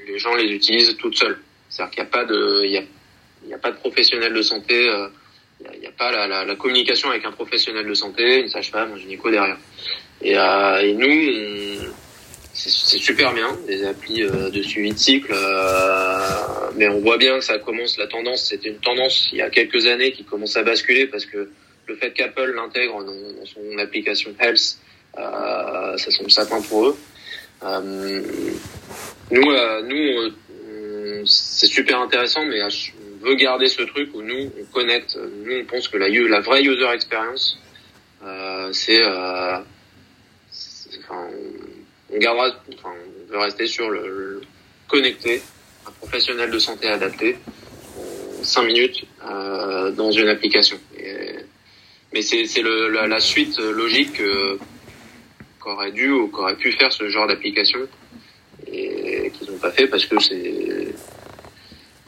les 0.07 0.19
gens 0.19 0.36
les 0.36 0.51
utilisent 0.51 0.97
toutes 0.97 1.15
seules. 1.15 1.39
C'est-à-dire 1.69 1.91
qu'il 1.91 2.03
n'y 2.03 2.09
a 2.09 2.11
pas 2.11 2.25
de, 2.25 2.65
il 2.65 2.71
y 2.71 2.77
a, 2.77 2.83
il 3.43 3.49
y 3.49 3.53
a 3.53 3.59
pas 3.59 3.71
de 3.71 3.77
professionnel 3.77 4.33
de 4.33 4.41
santé. 4.41 4.89
Il 5.62 5.80
n'y 5.80 5.88
a, 5.88 5.91
pas 5.91 6.12
la, 6.12 6.28
la, 6.28 6.45
la, 6.45 6.56
communication 6.56 7.10
avec 7.10 7.26
un 7.26 7.32
professionnel 7.32 7.88
de 7.88 7.93
santé, 7.93 8.41
une 8.41 8.49
sage-femme, 8.49 8.93
un 8.93 8.97
gynéco 8.97 9.32
derrière. 9.32 9.58
Et, 10.22 10.34
et 10.34 10.93
nous, 10.93 11.91
c'est 12.56 12.97
super 12.97 13.34
bien, 13.34 13.49
des 13.68 13.86
applis 13.86 14.24
euh, 14.24 14.49
de 14.49 14.62
suivi 14.62 14.93
de 14.93 14.97
cycle, 14.97 15.34
euh, 15.34 16.72
mais 16.76 16.88
on 16.88 16.99
voit 16.99 17.18
bien 17.18 17.38
que 17.38 17.43
ça 17.43 17.60
commence, 17.60 17.97
la 17.97 18.08
tendance, 18.08 18.45
c'était 18.49 18.70
une 18.70 18.80
tendance 18.80 19.30
il 19.34 19.39
y 19.39 19.41
a 19.41 19.49
quelques 19.49 19.86
années 19.88 20.14
qui 20.14 20.24
commence 20.24 20.56
à 20.56 20.64
basculer 20.64 21.06
parce 21.06 21.26
que 21.26 21.49
le 21.88 21.95
fait 21.97 22.12
qu'Apple 22.14 22.53
l'intègre 22.56 23.03
dans, 23.03 23.45
son 23.45 23.78
application 23.78 24.34
Health, 24.39 24.78
euh, 25.18 25.97
ça 25.97 26.12
semble 26.12 26.32
sapin 26.32 26.62
pour 26.62 26.88
eux. 26.88 26.97
Euh, 27.64 28.22
nous, 29.32 29.51
euh, 29.51 29.82
nous, 29.84 31.26
c'est 31.26 31.68
super 31.68 31.99
intéressant, 31.99 32.45
mais 32.45 32.62
veut 33.26 33.36
garder 33.36 33.67
ce 33.67 33.82
truc 33.84 34.09
où 34.13 34.21
nous, 34.21 34.51
on 34.59 34.65
connecte. 34.73 35.17
Nous, 35.17 35.53
on 35.61 35.65
pense 35.65 35.88
que 35.88 35.97
la, 35.97 36.09
la 36.09 36.39
vraie 36.39 36.63
user 36.63 36.89
experience, 36.93 37.59
c'est, 38.71 39.03
enfin, 41.03 41.28
on 42.11 42.17
gardera, 42.17 42.49
enfin, 42.73 42.93
on 43.28 43.32
veut 43.32 43.39
rester 43.39 43.67
sur 43.67 43.89
le, 43.89 44.07
le, 44.07 44.41
connecté, 44.88 45.41
un 45.88 45.91
professionnel 45.91 46.51
de 46.51 46.59
santé 46.59 46.88
adapté, 46.88 47.38
en 48.39 48.43
5 48.43 48.63
minutes 48.63 49.05
euh, 49.28 49.91
dans 49.91 50.11
une 50.11 50.28
application. 50.28 50.78
Et, 50.97 51.36
mais 52.13 52.21
c'est 52.21 52.61
la, 52.61 53.07
la, 53.07 53.19
suite 53.19 53.57
logique 53.59 54.21
euh, 54.21 54.57
qu'aurait 55.59 55.91
dû 55.91 56.09
ou 56.11 56.28
qu'aurait 56.28 56.55
pu 56.55 56.71
faire 56.71 56.91
ce 56.91 57.09
genre 57.09 57.28
d'application 57.28 57.80
et 58.71 59.32
qu'ils 59.32 59.51
n'ont 59.51 59.57
pas 59.57 59.71
fait 59.71 59.88
parce 59.88 60.05
que 60.05 60.17
c'est 60.19 60.95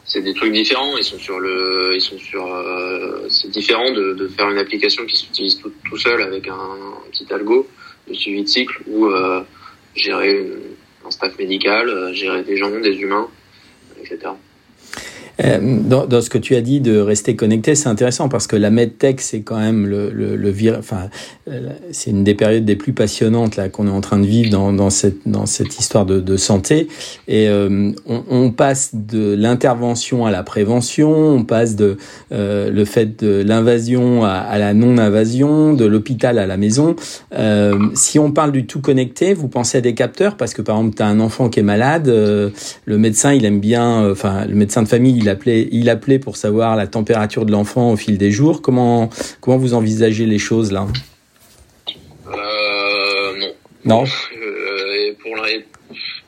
c'est 0.08 0.22
des 0.22 0.34
trucs 0.34 0.52
différents. 0.52 0.96
Ils 0.96 1.04
sont 1.04 1.18
sur 1.18 1.38
le, 1.38 1.92
ils 1.94 2.00
sont 2.00 2.18
sur, 2.18 2.46
euh, 2.46 3.28
c'est 3.28 3.50
différent 3.50 3.92
de, 3.92 4.26
faire 4.28 4.50
une 4.50 4.58
application 4.58 5.04
qui 5.06 5.16
s'utilise 5.16 5.60
tout, 5.60 5.96
seul 5.96 6.22
avec 6.22 6.48
un, 6.48 6.56
petit 7.12 7.32
algo 7.32 7.68
de 8.08 8.14
suivi 8.14 8.42
de 8.42 8.48
cycle 8.48 8.82
où 8.86 9.06
euh, 9.06 9.42
gérer 9.94 10.46
un 11.06 11.10
staff 11.10 11.38
médical, 11.38 11.88
euh, 11.88 12.12
gérer 12.12 12.42
des 12.42 12.56
gens, 12.56 12.70
des 12.70 12.96
humains, 12.96 13.28
etc. 14.00 14.32
Euh, 15.44 15.58
dans, 15.60 16.06
dans, 16.06 16.20
ce 16.20 16.30
que 16.30 16.38
tu 16.38 16.56
as 16.56 16.60
dit 16.60 16.80
de 16.80 16.98
rester 16.98 17.36
connecté, 17.36 17.74
c'est 17.74 17.88
intéressant 17.88 18.28
parce 18.28 18.46
que 18.46 18.56
la 18.56 18.70
medtech, 18.70 19.20
c'est 19.20 19.42
quand 19.42 19.58
même 19.58 19.86
le, 19.86 20.10
le, 20.10 20.36
le 20.36 20.50
vir... 20.50 20.76
enfin, 20.78 21.08
euh, 21.48 21.70
c'est 21.92 22.10
une 22.10 22.24
des 22.24 22.34
périodes 22.34 22.64
des 22.64 22.74
plus 22.76 22.92
passionnantes 22.92 23.56
là 23.56 23.68
qu'on 23.68 23.86
est 23.86 23.90
en 23.90 24.00
train 24.00 24.18
de 24.18 24.26
vivre 24.26 24.50
dans, 24.50 24.72
dans 24.72 24.90
cette 24.90 25.26
dans 25.26 25.46
cette 25.46 25.78
histoire 25.78 26.06
de, 26.06 26.20
de 26.20 26.36
santé. 26.36 26.88
Et 27.28 27.48
euh, 27.48 27.92
on, 28.06 28.24
on, 28.28 28.50
passe 28.50 28.90
de 28.94 29.34
l'intervention 29.34 30.26
à 30.26 30.30
la 30.30 30.42
prévention, 30.42 31.10
on 31.10 31.44
passe 31.44 31.76
de 31.76 31.98
euh, 32.32 32.70
le 32.70 32.84
fait 32.84 33.22
de 33.22 33.42
l'invasion 33.42 34.24
à, 34.24 34.30
à, 34.30 34.58
la 34.58 34.74
non-invasion, 34.74 35.74
de 35.74 35.84
l'hôpital 35.84 36.38
à 36.38 36.46
la 36.46 36.56
maison. 36.56 36.96
Euh, 37.34 37.78
si 37.94 38.18
on 38.18 38.32
parle 38.32 38.52
du 38.52 38.66
tout 38.66 38.80
connecté, 38.80 39.34
vous 39.34 39.48
pensez 39.48 39.78
à 39.78 39.80
des 39.80 39.94
capteurs? 39.94 40.36
Parce 40.36 40.52
que 40.54 40.62
par 40.62 40.78
exemple, 40.78 40.96
tu 40.96 41.02
as 41.02 41.06
un 41.06 41.20
enfant 41.20 41.48
qui 41.48 41.60
est 41.60 41.64
malade, 41.64 42.08
le 42.08 42.98
médecin 42.98 43.32
il 43.32 43.44
aime 43.44 43.60
bien, 43.60 44.10
enfin 44.10 44.44
le 44.46 44.54
médecin 44.54 44.82
de 44.82 44.88
famille 44.88 45.16
il 45.16 45.27
appelait, 45.28 45.68
il 45.70 45.88
appelait 45.90 46.18
pour 46.18 46.36
savoir 46.36 46.76
la 46.76 46.86
température 46.86 47.44
de 47.44 47.52
l'enfant 47.52 47.92
au 47.92 47.96
fil 47.96 48.18
des 48.18 48.30
jours. 48.30 48.62
Comment, 48.62 49.10
comment 49.40 49.58
vous 49.58 49.74
envisagez 49.74 50.26
les 50.26 50.38
choses 50.38 50.72
là? 50.72 50.86
Euh, 52.28 53.32
Non. 53.84 54.02
Non? 54.02 54.04
Euh, 54.04 55.14
pour 55.22 55.34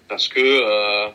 parce 0.09 0.28
que 0.28 0.40
euh, 0.40 1.09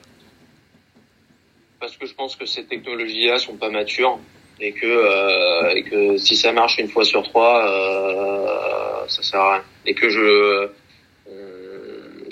parce 1.79 1.97
que 1.97 2.05
je 2.05 2.13
pense 2.13 2.35
que 2.35 2.45
ces 2.45 2.63
technologies-là 2.65 3.37
sont 3.37 3.55
pas 3.55 3.69
matures. 3.69 4.19
et 4.59 4.71
que 4.71 5.75
et 5.75 5.83
que 5.83 6.17
si 6.17 6.35
ça 6.35 6.51
marche 6.51 6.77
une 6.77 6.87
fois 6.87 7.03
sur 7.03 7.23
trois, 7.23 9.05
ça 9.07 9.21
sert 9.21 9.39
à 9.39 9.53
rien. 9.53 9.63
Et 9.85 9.93
que 9.93 10.09
je 10.09 10.69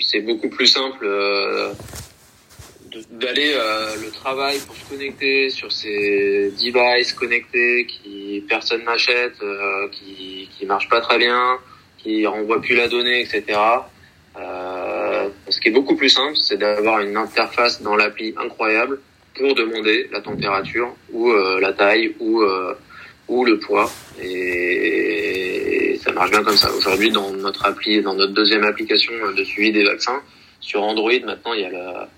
c'est 0.00 0.20
beaucoup 0.20 0.48
plus 0.48 0.66
simple 0.66 1.06
d'aller 3.10 3.52
euh, 3.54 3.96
le 4.02 4.10
travail 4.10 4.58
pour 4.66 4.76
se 4.76 4.84
connecter 4.88 5.50
sur 5.50 5.70
ces 5.72 6.52
devices 6.58 7.12
connectés 7.12 7.86
qui 7.86 8.44
personne 8.48 8.84
n'achète, 8.84 9.42
euh, 9.42 9.88
qui 9.90 10.48
qui 10.56 10.66
marchent 10.66 10.88
pas 10.88 11.00
très 11.00 11.18
bien, 11.18 11.58
qui 11.98 12.26
renvoient 12.26 12.60
plus 12.60 12.76
la 12.76 12.88
donnée, 12.88 13.20
etc. 13.20 13.58
Euh, 14.38 15.28
ce 15.48 15.60
qui 15.60 15.68
est 15.68 15.72
beaucoup 15.72 15.96
plus 15.96 16.08
simple, 16.08 16.36
c'est 16.36 16.56
d'avoir 16.56 17.00
une 17.00 17.16
interface 17.16 17.82
dans 17.82 17.96
l'appli 17.96 18.34
incroyable 18.36 19.00
pour 19.36 19.54
demander 19.54 20.08
la 20.12 20.20
température 20.20 20.94
ou 21.12 21.30
euh, 21.30 21.60
la 21.60 21.72
taille 21.72 22.14
ou 22.20 22.42
euh, 22.42 22.74
ou 23.26 23.44
le 23.44 23.58
poids 23.58 23.90
et 24.22 25.98
ça 26.02 26.12
marche 26.12 26.30
bien 26.30 26.42
comme 26.42 26.56
ça. 26.56 26.70
Aujourd'hui, 26.72 27.10
dans 27.10 27.30
notre 27.32 27.64
appli, 27.64 28.02
dans 28.02 28.14
notre 28.14 28.34
deuxième 28.34 28.64
application 28.64 29.12
de 29.34 29.44
suivi 29.44 29.72
des 29.72 29.84
vaccins 29.84 30.20
sur 30.60 30.82
Android, 30.82 31.18
maintenant 31.24 31.54
il 31.54 31.60
y 31.60 31.64
a 31.64 31.70
la 31.70 32.08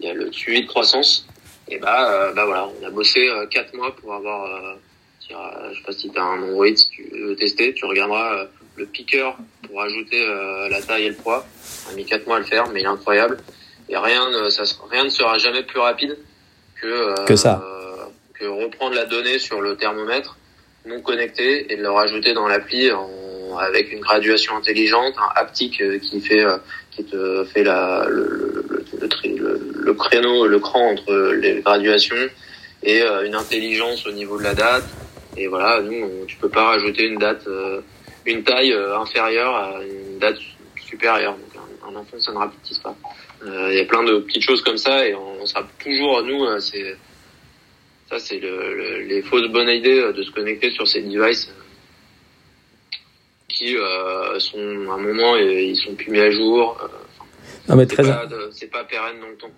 il 0.00 0.08
y 0.08 0.10
a 0.10 0.14
le 0.14 0.32
suivi 0.32 0.62
de 0.62 0.66
croissance. 0.66 1.26
Et 1.68 1.78
bah, 1.78 2.10
euh, 2.10 2.32
bah 2.32 2.44
voilà, 2.46 2.68
on 2.68 2.86
a 2.86 2.90
bossé 2.90 3.28
euh, 3.28 3.46
quatre 3.46 3.74
mois 3.74 3.94
pour 3.94 4.14
avoir, 4.14 4.44
euh, 4.44 4.74
je 5.20 5.76
sais 5.76 5.84
pas 5.84 5.92
si 5.92 6.10
tu 6.10 6.18
as 6.18 6.22
un 6.22 6.42
Android, 6.42 6.74
si 6.74 6.88
tu 6.88 7.04
veux 7.12 7.36
tester, 7.36 7.72
tu 7.74 7.84
regarderas 7.84 8.46
le 8.76 8.86
piqueur 8.86 9.36
pour 9.66 9.80
ajouter 9.82 10.26
la 10.68 10.80
taille 10.80 11.04
et 11.04 11.08
le 11.10 11.14
poids. 11.14 11.46
On 11.86 11.92
a 11.92 11.96
mis 11.96 12.04
quatre 12.04 12.26
mois 12.26 12.36
à 12.36 12.38
le 12.40 12.44
faire, 12.44 12.68
mais 12.72 12.80
il 12.80 12.84
est 12.84 12.88
incroyable. 12.88 13.38
Et 13.88 13.96
rien 13.96 14.28
ne, 14.30 14.48
ça, 14.48 14.64
rien 14.90 15.04
ne 15.04 15.08
sera 15.08 15.38
jamais 15.38 15.62
plus 15.62 15.78
rapide 15.78 16.16
que, 16.80 17.26
que 17.26 17.36
ça. 17.36 17.62
que 18.34 18.46
reprendre 18.46 18.96
la 18.96 19.04
donnée 19.04 19.38
sur 19.38 19.60
le 19.60 19.76
thermomètre 19.76 20.36
non 20.86 21.00
connecté 21.02 21.72
et 21.72 21.76
de 21.76 21.82
le 21.82 21.90
rajouter 21.90 22.32
dans 22.32 22.48
l'appli 22.48 22.90
avec 23.60 23.92
une 23.92 24.00
graduation 24.00 24.56
intelligente, 24.56 25.14
un 25.18 25.40
haptique 25.40 25.82
qui 26.00 26.20
fait 26.20 26.44
qui 26.90 27.04
te 27.04 27.44
fait 27.44 27.62
la, 27.62 28.06
le, 28.08 28.59
le 29.00 29.94
créneau, 29.94 30.46
le 30.46 30.58
cran 30.58 30.92
entre 30.92 31.32
les 31.32 31.60
graduations 31.60 32.28
et 32.82 33.02
euh, 33.02 33.26
une 33.26 33.34
intelligence 33.34 34.06
au 34.06 34.12
niveau 34.12 34.38
de 34.38 34.44
la 34.44 34.54
date. 34.54 34.84
Et 35.36 35.46
voilà, 35.46 35.80
nous, 35.80 36.24
tu 36.26 36.36
peux 36.36 36.48
pas 36.48 36.64
rajouter 36.64 37.04
une 37.04 37.18
date, 37.18 37.46
euh, 37.46 37.80
une 38.26 38.42
taille 38.42 38.72
euh, 38.72 38.98
inférieure 38.98 39.54
à 39.54 39.82
une 39.82 40.18
date 40.18 40.38
supérieure. 40.86 41.36
Donc 41.36 41.62
un, 41.86 41.96
enfant, 41.96 42.18
ça 42.18 42.32
ne 42.32 42.38
rapetisse 42.38 42.78
pas. 42.78 42.94
Il 43.44 43.74
y 43.74 43.80
a 43.80 43.84
plein 43.84 44.02
de 44.02 44.18
petites 44.18 44.42
choses 44.42 44.62
comme 44.62 44.76
ça 44.76 45.06
et 45.06 45.14
on, 45.14 45.46
sera 45.46 45.66
toujours, 45.82 46.22
nous, 46.22 46.60
c'est 46.60 46.94
ça, 48.10 48.18
c'est 48.18 48.38
le, 48.38 49.00
les 49.00 49.22
fausses 49.22 49.48
bonnes 49.48 49.70
idées 49.70 50.12
de 50.12 50.22
se 50.22 50.30
connecter 50.30 50.70
sur 50.72 50.86
ces 50.86 51.00
devices 51.00 51.50
qui 53.48 53.76
sont 54.38 54.90
à 54.90 54.94
un 54.94 54.98
moment 54.98 55.36
ils 55.36 55.76
sont 55.76 55.94
plus 55.94 56.10
mis 56.10 56.20
à 56.20 56.30
jour. 56.30 56.76
Non 57.70 57.76
mais 57.76 57.86
très. 57.86 58.02
C'est 58.52 58.70
pas, 58.70 58.84
pérenne 58.84 59.20
dans 59.20 59.28
le 59.28 59.36
temps 59.36 59.48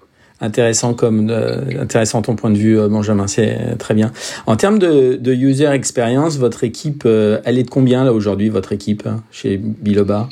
intéressant 0.40 0.92
comme 0.92 1.30
euh, 1.30 1.80
intéressant 1.80 2.20
ton 2.20 2.34
point 2.34 2.50
de 2.50 2.58
vue 2.58 2.78
euh, 2.78 2.88
Benjamin 2.88 3.26
c'est 3.28 3.78
très 3.78 3.94
bien. 3.94 4.12
En 4.46 4.56
termes 4.56 4.78
de, 4.78 5.14
de 5.14 5.32
user 5.32 5.68
experience 5.68 6.36
votre 6.36 6.64
équipe 6.64 7.04
euh, 7.06 7.40
elle 7.44 7.58
est 7.58 7.62
de 7.62 7.70
combien 7.70 8.04
là 8.04 8.12
aujourd'hui 8.12 8.48
votre 8.48 8.72
équipe 8.72 9.06
hein, 9.06 9.22
chez 9.30 9.56
Biloba? 9.56 10.28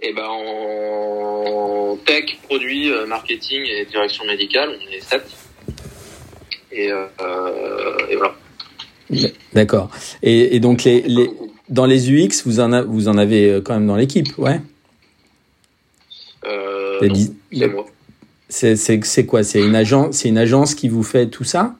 Eh 0.00 0.12
ben 0.14 0.24
en 0.24 1.98
tech 2.06 2.38
produit 2.44 2.90
marketing 3.06 3.60
et 3.66 3.84
direction 3.84 4.24
médicale 4.24 4.70
on 4.70 4.92
est 4.92 5.00
7 5.00 5.22
et, 6.72 6.88
et 6.88 8.16
voilà. 8.16 8.34
D'accord. 9.52 9.90
Et, 10.22 10.54
et, 10.54 10.60
donc 10.60 10.84
les, 10.84 11.02
les 11.02 11.30
dans 11.68 11.86
les 11.86 12.10
UX 12.10 12.44
vous 12.46 12.60
en 12.60 12.72
a, 12.72 12.82
vous 12.82 13.08
en 13.08 13.18
avez 13.18 13.60
quand 13.64 13.74
même 13.74 13.86
dans 13.86 13.96
l'équipe 13.96 14.38
ouais? 14.38 14.60
Euh, 16.46 16.77
c'est 17.00 17.68
moi 17.68 17.86
c'est 18.48 19.26
quoi? 19.26 19.42
C'est 19.42 19.60
une 19.60 19.74
agence, 19.74 20.16
c'est 20.16 20.28
une 20.28 20.38
agence 20.38 20.74
qui 20.74 20.88
vous 20.88 21.02
fait 21.02 21.28
tout 21.28 21.44
ça? 21.44 21.74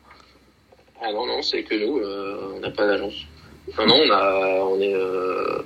Ah 1.00 1.12
non 1.12 1.26
non, 1.26 1.40
c'est 1.42 1.62
que 1.62 1.74
nous, 1.74 1.98
euh, 1.98 2.52
on 2.56 2.60
n'a 2.60 2.70
pas 2.70 2.86
d'agence. 2.86 3.14
Non 3.78 3.86
non, 3.86 3.94
on 4.06 4.10
a, 4.10 4.60
on 4.64 4.80
est, 4.80 4.94
euh, 4.94 5.62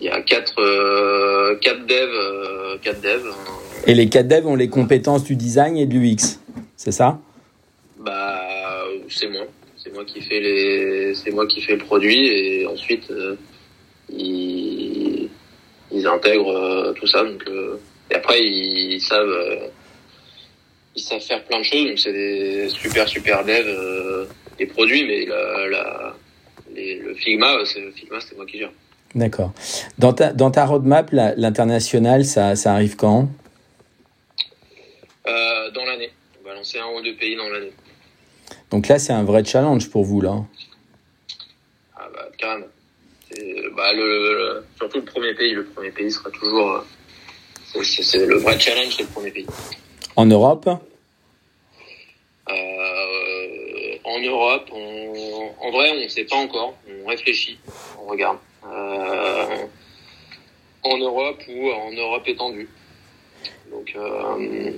il 0.00 0.06
y 0.06 0.08
a 0.08 0.20
quatre, 0.22 0.60
euh, 0.60 1.56
quatre 1.56 1.86
devs, 1.86 2.80
quatre 2.82 3.00
devs. 3.00 3.30
Et 3.86 3.94
les 3.94 4.08
quatre 4.08 4.28
devs 4.28 4.46
ont 4.46 4.56
les 4.56 4.68
compétences 4.68 5.24
du 5.24 5.36
design 5.36 5.76
et 5.76 5.86
du 5.86 5.98
UX, 5.98 6.40
c'est 6.76 6.92
ça? 6.92 7.18
Bah 7.98 8.40
c'est 9.08 9.28
moi, 9.28 9.42
c'est 9.76 9.92
moi 9.92 10.04
qui 10.04 10.20
fais 10.22 10.40
les, 10.40 11.14
c'est 11.14 11.30
moi 11.30 11.46
qui 11.46 11.60
fais 11.60 11.72
le 11.72 11.84
produit 11.84 12.26
et 12.26 12.66
ensuite 12.66 13.12
ils, 14.08 15.28
ils 15.92 16.06
intègrent 16.06 16.94
tout 16.94 17.06
ça 17.06 17.24
donc 17.24 17.44
et 18.10 18.14
après 18.14 18.42
ils 18.42 19.00
savent 19.00 19.70
ils 20.94 21.02
savent 21.02 21.20
faire 21.20 21.44
plein 21.44 21.58
de 21.58 21.64
choses, 21.64 21.86
donc 21.86 21.98
c'est 21.98 22.12
des 22.12 22.68
super 22.68 23.06
super 23.08 23.44
devs 23.44 23.66
euh, 23.66 24.24
des 24.58 24.66
produits, 24.66 25.04
mais 25.06 25.26
la, 25.26 25.68
la, 25.68 26.16
le 26.74 27.14
Figma, 27.14 27.64
c'est 27.66 27.90
Figma, 27.92 28.18
c'est 28.20 28.34
moi 28.36 28.46
qui 28.46 28.58
gère. 28.58 28.70
D'accord. 29.14 29.52
Dans 29.98 30.12
ta, 30.12 30.32
dans 30.32 30.50
ta 30.50 30.64
roadmap, 30.66 31.10
l'international, 31.12 32.24
ça, 32.24 32.56
ça 32.56 32.72
arrive 32.72 32.96
quand? 32.96 33.28
Euh, 35.26 35.70
Dans 35.70 35.84
l'année. 35.84 36.10
On 36.42 36.48
va 36.48 36.54
lancer 36.54 36.78
un 36.78 36.86
ou 36.96 37.02
deux 37.02 37.14
pays 37.16 37.36
dans 37.36 37.48
l'année. 37.48 37.72
Donc 38.70 38.88
là, 38.88 38.98
c'est 38.98 39.12
un 39.12 39.24
vrai 39.24 39.44
challenge 39.44 39.90
pour 39.90 40.04
vous, 40.04 40.20
là 40.20 40.44
Ah 41.96 42.08
bah, 42.14 42.28
carrément. 42.38 42.66
Bah, 43.76 43.92
le, 43.94 44.64
surtout 44.76 44.98
le 44.98 45.04
premier 45.04 45.34
pays. 45.34 45.52
Le 45.52 45.64
premier 45.64 45.90
pays 45.90 46.10
sera 46.10 46.30
toujours... 46.30 46.84
C'est 47.72 48.26
le 48.26 48.36
vrai 48.36 48.58
challenge, 48.58 48.94
c'est 48.96 49.02
le 49.02 49.08
premier 49.08 49.30
pays. 49.30 49.46
En 50.14 50.26
Europe 50.26 50.68
euh, 52.48 52.52
En 54.04 54.20
Europe, 54.20 54.70
en 54.72 55.70
vrai, 55.70 55.90
on 55.90 56.00
ne 56.02 56.08
sait 56.08 56.24
pas 56.24 56.36
encore. 56.36 56.74
On 56.88 57.06
réfléchit, 57.06 57.58
on 58.00 58.06
regarde. 58.06 58.38
Euh, 58.64 59.66
en 60.82 60.98
Europe 60.98 61.42
ou 61.48 61.70
en 61.70 61.92
Europe 61.92 62.22
étendue. 62.26 62.68
Donc 63.70 63.92
euh, 63.96 64.72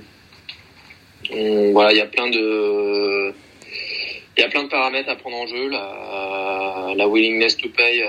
voilà, 1.72 1.92
il 1.92 1.98
y 1.98 2.00
a 2.00 2.06
plein 2.06 2.28
de 2.30 3.32
il 4.36 4.40
y 4.40 4.44
a 4.44 4.48
plein 4.48 4.62
de 4.62 4.68
paramètres 4.68 5.10
à 5.10 5.16
prendre 5.16 5.36
en 5.36 5.46
jeu, 5.46 5.68
la, 5.68 6.94
la 6.96 7.08
willingness 7.08 7.56
to 7.56 7.68
pay 7.70 8.04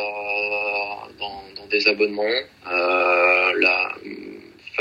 dans, 1.20 1.44
dans, 1.56 1.68
des 1.70 1.88
abonnements, 1.88 2.24
la 2.66 3.92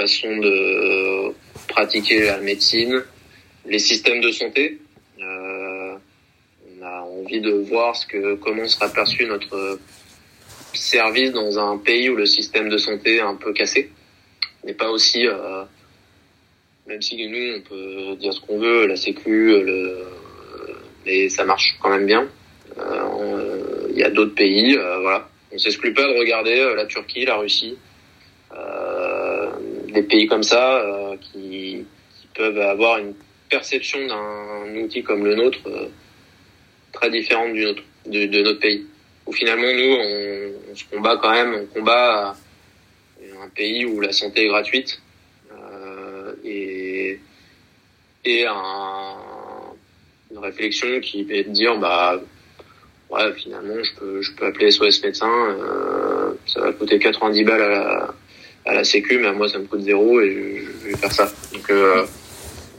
façon 0.01 0.37
de 0.37 1.33
pratiquer 1.69 2.25
la 2.25 2.39
médecine, 2.39 3.03
les 3.67 3.79
systèmes 3.79 4.21
de 4.21 4.31
santé. 4.31 4.79
Euh, 5.21 5.95
on 6.69 6.85
a 6.85 7.01
envie 7.01 7.41
de 7.41 7.53
voir 7.71 7.97
ce 7.97 8.07
que 8.07 8.35
comment 8.37 8.67
sera 8.69 8.89
perçu 8.89 9.27
notre 9.27 9.79
service 10.73 11.33
dans 11.33 11.59
un 11.59 11.79
pays 11.79 12.09
où 12.11 12.17
le 12.17 12.27
système 12.27 12.69
de 12.69 12.79
santé 12.79 13.17
est 13.17 13.21
un 13.21 13.35
peu 13.35 13.53
cassé. 13.53 13.91
N'est 14.65 14.75
pas 14.75 14.91
aussi, 14.91 15.27
euh, 15.27 15.65
même 16.87 17.03
si 17.03 17.17
nous 17.27 17.57
on 17.57 17.61
peut 17.69 18.17
dire 18.17 18.33
ce 18.33 18.41
qu'on 18.41 18.59
veut, 18.59 18.87
la 18.87 18.97
Sécu, 18.97 19.63
le, 19.69 20.07
mais 21.05 21.29
ça 21.29 21.45
marche 21.45 21.77
quand 21.81 21.91
même 21.91 22.07
bien. 22.07 22.29
Euh, 22.79 23.89
il 23.91 23.99
y 23.99 24.05
a 24.05 24.11
d'autres 24.11 24.35
pays, 24.35 24.77
euh, 24.77 25.01
voilà. 25.01 25.29
On 25.51 25.59
s'exclut 25.59 25.95
pas 25.95 26.07
de 26.07 26.19
regarder 26.19 26.59
euh, 26.61 26.75
la 26.75 26.87
Turquie, 26.87 27.25
la 27.25 27.37
Russie, 27.37 27.77
des 30.01 30.07
pays 30.07 30.27
comme 30.27 30.43
ça 30.43 30.85
qui, 31.21 31.85
qui, 32.21 32.27
peuvent 32.35 32.59
avoir 32.59 32.99
une 32.99 33.15
perception 33.49 33.99
d'un 34.07 34.77
outil 34.77 35.03
comme 35.03 35.25
le 35.25 35.35
nôtre 35.35 35.59
euh, 35.67 35.89
très 36.93 37.11
différente 37.11 37.53
du 37.53 37.65
nôtre, 37.65 37.83
de, 38.07 38.43
notre 38.43 38.61
pays. 38.61 38.87
Où 39.27 39.33
finalement 39.33 39.73
nous, 39.73 39.95
on, 40.71 40.75
se 40.75 40.85
combat 40.85 41.19
quand 41.21 41.33
même, 41.33 41.55
on 41.55 41.67
combat 41.67 42.37
un 43.43 43.49
pays 43.49 43.85
où 43.85 44.01
la 44.01 44.13
santé 44.13 44.45
est 44.45 44.49
gratuite 44.49 45.01
euh, 45.53 46.33
et, 46.45 47.19
et 48.25 48.47
un, 48.47 49.15
une 50.31 50.39
réflexion 50.39 51.01
qui 51.01 51.27
est 51.31 51.45
de 51.45 51.51
dire 51.51 51.77
bah 51.79 52.21
ouais 53.11 53.33
finalement 53.35 53.83
je 53.83 53.95
peux 53.95 54.23
je 54.23 54.33
peux 54.35 54.47
appeler 54.47 54.71
SOS 54.71 55.03
médecin 55.03 55.31
euh, 55.31 56.33
ça 56.47 56.61
va 56.61 56.73
coûter 56.73 56.99
90 56.99 57.45
balles 57.45 57.63
à 57.63 57.69
la 57.69 58.15
à 58.69 58.75
la 58.75 58.85
sécu, 58.85 59.19
mais 59.19 59.29
à 59.29 59.33
moi 59.33 59.49
ça 59.49 59.59
me 59.59 59.65
coûte 59.65 59.81
zéro 59.81 60.21
et 60.21 60.63
je, 60.63 60.89
vais 60.89 60.97
faire 60.97 61.11
ça. 61.13 61.33
Donc, 61.53 61.71
euh, 61.71 62.07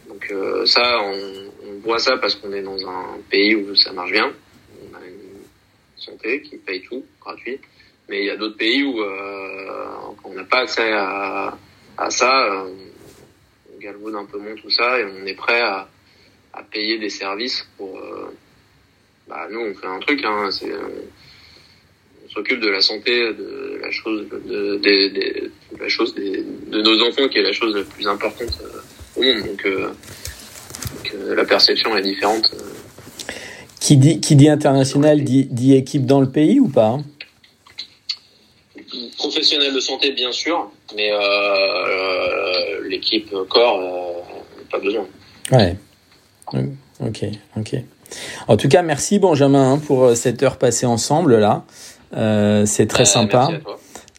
donc 0.07 0.27
euh, 0.31 0.65
ça, 0.65 0.99
on, 1.01 1.67
on, 1.67 1.79
voit 1.79 1.97
ça 1.97 2.17
parce 2.17 2.35
qu'on 2.35 2.53
est 2.53 2.61
dans 2.61 2.87
un 2.87 3.17
pays 3.29 3.55
où 3.55 3.75
ça 3.75 3.91
marche 3.91 4.11
bien. 4.11 4.31
On 4.83 4.95
a 4.95 4.99
une 4.99 5.41
santé 5.97 6.41
qui 6.41 6.57
paye 6.57 6.83
tout 6.83 7.03
gratuit, 7.19 7.59
mais 8.07 8.19
il 8.19 8.25
y 8.25 8.29
a 8.29 8.37
d'autres 8.37 8.57
pays 8.57 8.83
où 8.83 9.01
euh, 9.01 9.87
on 10.23 10.33
n'a 10.33 10.43
pas 10.43 10.59
accès 10.59 10.91
à, 10.93 11.57
ça. 12.09 12.65
On 13.73 13.79
galvaude 13.79 14.15
un 14.15 14.25
peu 14.25 14.37
moins 14.37 14.55
tout 14.55 14.69
ça 14.69 14.99
et 14.99 15.05
on 15.05 15.25
est 15.25 15.33
prêt 15.33 15.59
à, 15.59 15.89
à 16.53 16.63
payer 16.63 16.99
des 16.99 17.09
services 17.09 17.67
pour 17.77 17.99
bah, 19.27 19.47
nous, 19.49 19.59
on 19.59 19.73
fait 19.73 19.87
un 19.87 19.99
truc, 19.99 20.23
hein, 20.23 20.49
c'est, 20.51 20.71
on 20.73 22.29
s'occupe 22.29 22.59
de 22.59 22.69
la 22.69 22.81
santé, 22.81 23.33
de 23.33 23.68
la 23.81 23.91
chose, 23.91 24.27
de, 24.29 24.77
de, 24.77 25.51
la 25.79 25.87
chose 25.87 26.15
de 26.15 26.81
nos 26.81 27.07
enfants, 27.07 27.27
qui 27.27 27.39
est 27.39 27.43
la 27.43 27.53
chose 27.53 27.75
la 27.75 27.83
plus 27.83 28.07
importante 28.07 28.57
au 29.15 29.21
monde. 29.21 29.43
Donc, 29.45 29.67
la 31.35 31.45
perception 31.45 31.95
est 31.97 32.01
différente. 32.01 32.51
Qui 33.79 33.97
dit, 33.97 34.19
qui 34.19 34.35
dit 34.35 34.49
international 34.49 35.23
dit, 35.23 35.45
dit 35.45 35.73
équipe 35.73 36.05
dans 36.05 36.21
le 36.21 36.29
pays 36.29 36.59
ou 36.59 36.67
pas? 36.67 36.97
Professionnel 39.17 39.73
de 39.73 39.79
santé, 39.79 40.11
bien 40.11 40.31
sûr, 40.31 40.69
mais 40.95 41.09
euh, 41.11 42.87
l'équipe 42.89 43.33
corps, 43.49 43.79
euh, 43.79 44.65
pas 44.71 44.79
besoin. 44.79 45.05
Ouais. 45.51 45.75
Ok, 46.99 47.25
ok. 47.57 47.75
En 48.47 48.57
tout 48.57 48.67
cas, 48.67 48.81
merci 48.81 49.19
Benjamin 49.19 49.73
hein, 49.73 49.77
pour 49.77 50.05
euh, 50.05 50.15
cette 50.15 50.41
heure 50.43 50.57
passée 50.57 50.85
ensemble 50.85 51.37
là. 51.37 51.63
Euh, 52.15 52.65
c'est 52.65 52.87
très 52.87 53.05
sympa. 53.05 53.49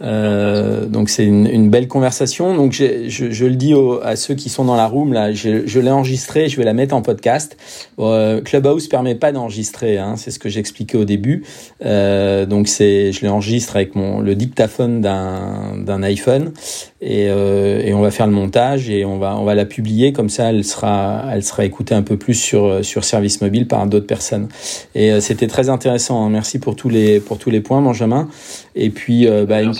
Euh, 0.03 0.87
donc 0.87 1.11
c'est 1.11 1.25
une, 1.25 1.47
une, 1.47 1.69
belle 1.69 1.89
conversation. 1.89 2.55
Donc 2.55 2.73
je, 2.73 3.09
je, 3.09 3.45
le 3.45 3.55
dis 3.55 3.75
à 4.03 4.17
ceux 4.17 4.35
qui 4.35 4.49
sont 4.49 4.65
dans 4.65 4.77
la 4.77 4.87
room 4.87 5.13
là, 5.13 5.33
je, 5.33 5.67
je 5.67 5.81
l'ai 5.81 5.91
enregistré, 5.91 6.49
je 6.49 6.57
vais 6.57 6.65
la 6.65 6.73
mettre 6.73 6.95
en 6.95 7.03
podcast. 7.03 7.57
Euh, 7.99 8.41
Clubhouse 8.41 8.89
permet 8.89 9.15
pas 9.15 9.33
d'enregistrer, 9.33 9.99
hein, 9.99 10.15
c'est 10.17 10.31
ce 10.31 10.39
que 10.39 10.49
j'expliquais 10.49 10.97
au 10.97 11.05
début. 11.05 11.45
Euh, 11.85 12.47
donc 12.47 12.69
c'est, 12.69 13.13
je 13.13 13.27
l'enregistre 13.27 13.77
avec 13.77 13.95
mon 13.95 14.21
le 14.21 14.35
dictaphone 14.35 15.01
d'un 15.01 15.77
d'un 15.77 16.03
iPhone 16.03 16.53
et, 17.01 17.29
euh, 17.29 17.83
et 17.83 17.95
on 17.95 18.01
va 18.01 18.11
faire 18.11 18.27
le 18.27 18.33
montage 18.33 18.91
et 18.91 19.05
on 19.05 19.19
va 19.19 19.37
on 19.37 19.45
va 19.45 19.55
la 19.55 19.65
publier 19.65 20.13
comme 20.13 20.29
ça, 20.29 20.51
elle 20.51 20.65
sera 20.65 21.25
elle 21.31 21.43
sera 21.43 21.65
écoutée 21.65 21.95
un 21.95 22.03
peu 22.03 22.17
plus 22.17 22.35
sur 22.35 22.85
sur 22.85 23.05
service 23.05 23.41
mobile 23.41 23.67
par 23.67 23.87
d'autres 23.87 24.07
personnes. 24.07 24.49
Et 24.95 25.13
euh, 25.13 25.21
c'était 25.21 25.47
très 25.47 25.69
intéressant. 25.69 26.29
Merci 26.31 26.59
pour 26.59 26.77
tous 26.77 26.89
les 26.89 27.21
pour 27.21 27.39
tous 27.39 27.51
les 27.51 27.61
points, 27.61 27.83
Benjamin. 27.83 28.29
Et 28.75 28.91
puis 28.91 29.27
bah, 29.49 29.63
une 29.63 29.75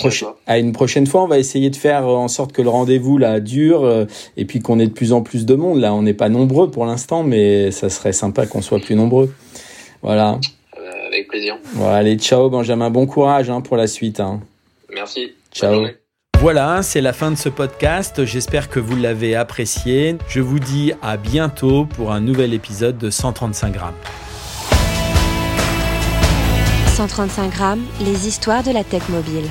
à, 0.47 0.59
une 0.59 0.73
prochaine 0.73 1.07
fois, 1.07 1.23
on 1.23 1.27
va 1.27 1.39
essayer 1.39 1.71
de 1.71 1.77
faire 1.77 2.07
en 2.07 2.29
sorte 2.29 2.53
que 2.53 2.63
le 2.63 2.69
rendez-vous 2.69 3.19
là 3.19 3.41
dure 3.41 3.85
euh, 3.85 4.05
et 4.37 4.45
puis 4.45 4.61
qu'on 4.61 4.79
ait 4.79 4.87
de 4.87 4.93
plus 4.93 5.13
en 5.13 5.23
plus 5.23 5.47
de 5.47 5.55
monde. 5.55 5.81
Là, 5.81 5.95
on 5.95 6.03
n'est 6.03 6.15
pas 6.15 6.29
nombreux 6.29 6.71
pour 6.71 6.87
l'instant, 6.87 7.23
mais 7.23 7.71
ça 7.71 7.89
serait 7.89 8.13
sympa 8.13 8.47
qu'on 8.47 8.63
soit 8.63 8.81
plus 8.81 8.95
nombreux. 8.95 9.33
Voilà. 10.03 10.39
Euh, 10.79 11.07
avec 11.09 11.29
plaisir. 11.29 11.57
Voilà, 11.75 11.99
allez, 11.99 12.17
ciao 12.17 12.49
Benjamin, 12.51 12.91
bon 12.91 13.07
courage 13.07 13.51
hein, 13.51 13.61
pour 13.61 13.77
la 13.77 13.87
suite. 13.87 14.21
Hein. 14.21 14.41
Merci. 14.93 15.33
Ciao. 15.53 15.87
Voilà, 16.41 16.83
c'est 16.83 17.03
la 17.03 17.13
fin 17.13 17.31
de 17.31 17.37
ce 17.37 17.51
podcast. 17.51 18.25
J'espère 18.25 18.71
que 18.71 18.81
vous 18.81 18.97
l'avez 18.97 19.35
apprécié. 19.35 20.17
Je 20.27 20.41
vous 20.41 20.59
dis 20.59 20.93
à 21.03 21.19
bientôt 21.19 21.85
pour 21.85 22.13
un 22.13 22.21
nouvel 22.21 22.55
épisode 22.55 22.97
de 22.97 23.11
135 23.11 23.73
grammes. 23.73 23.95
135 27.01 27.51
grammes, 27.51 27.85
les 28.01 28.29
histoires 28.29 28.63
de 28.63 28.73
la 28.73 28.85
tech 28.85 29.09
mobile. 29.09 29.49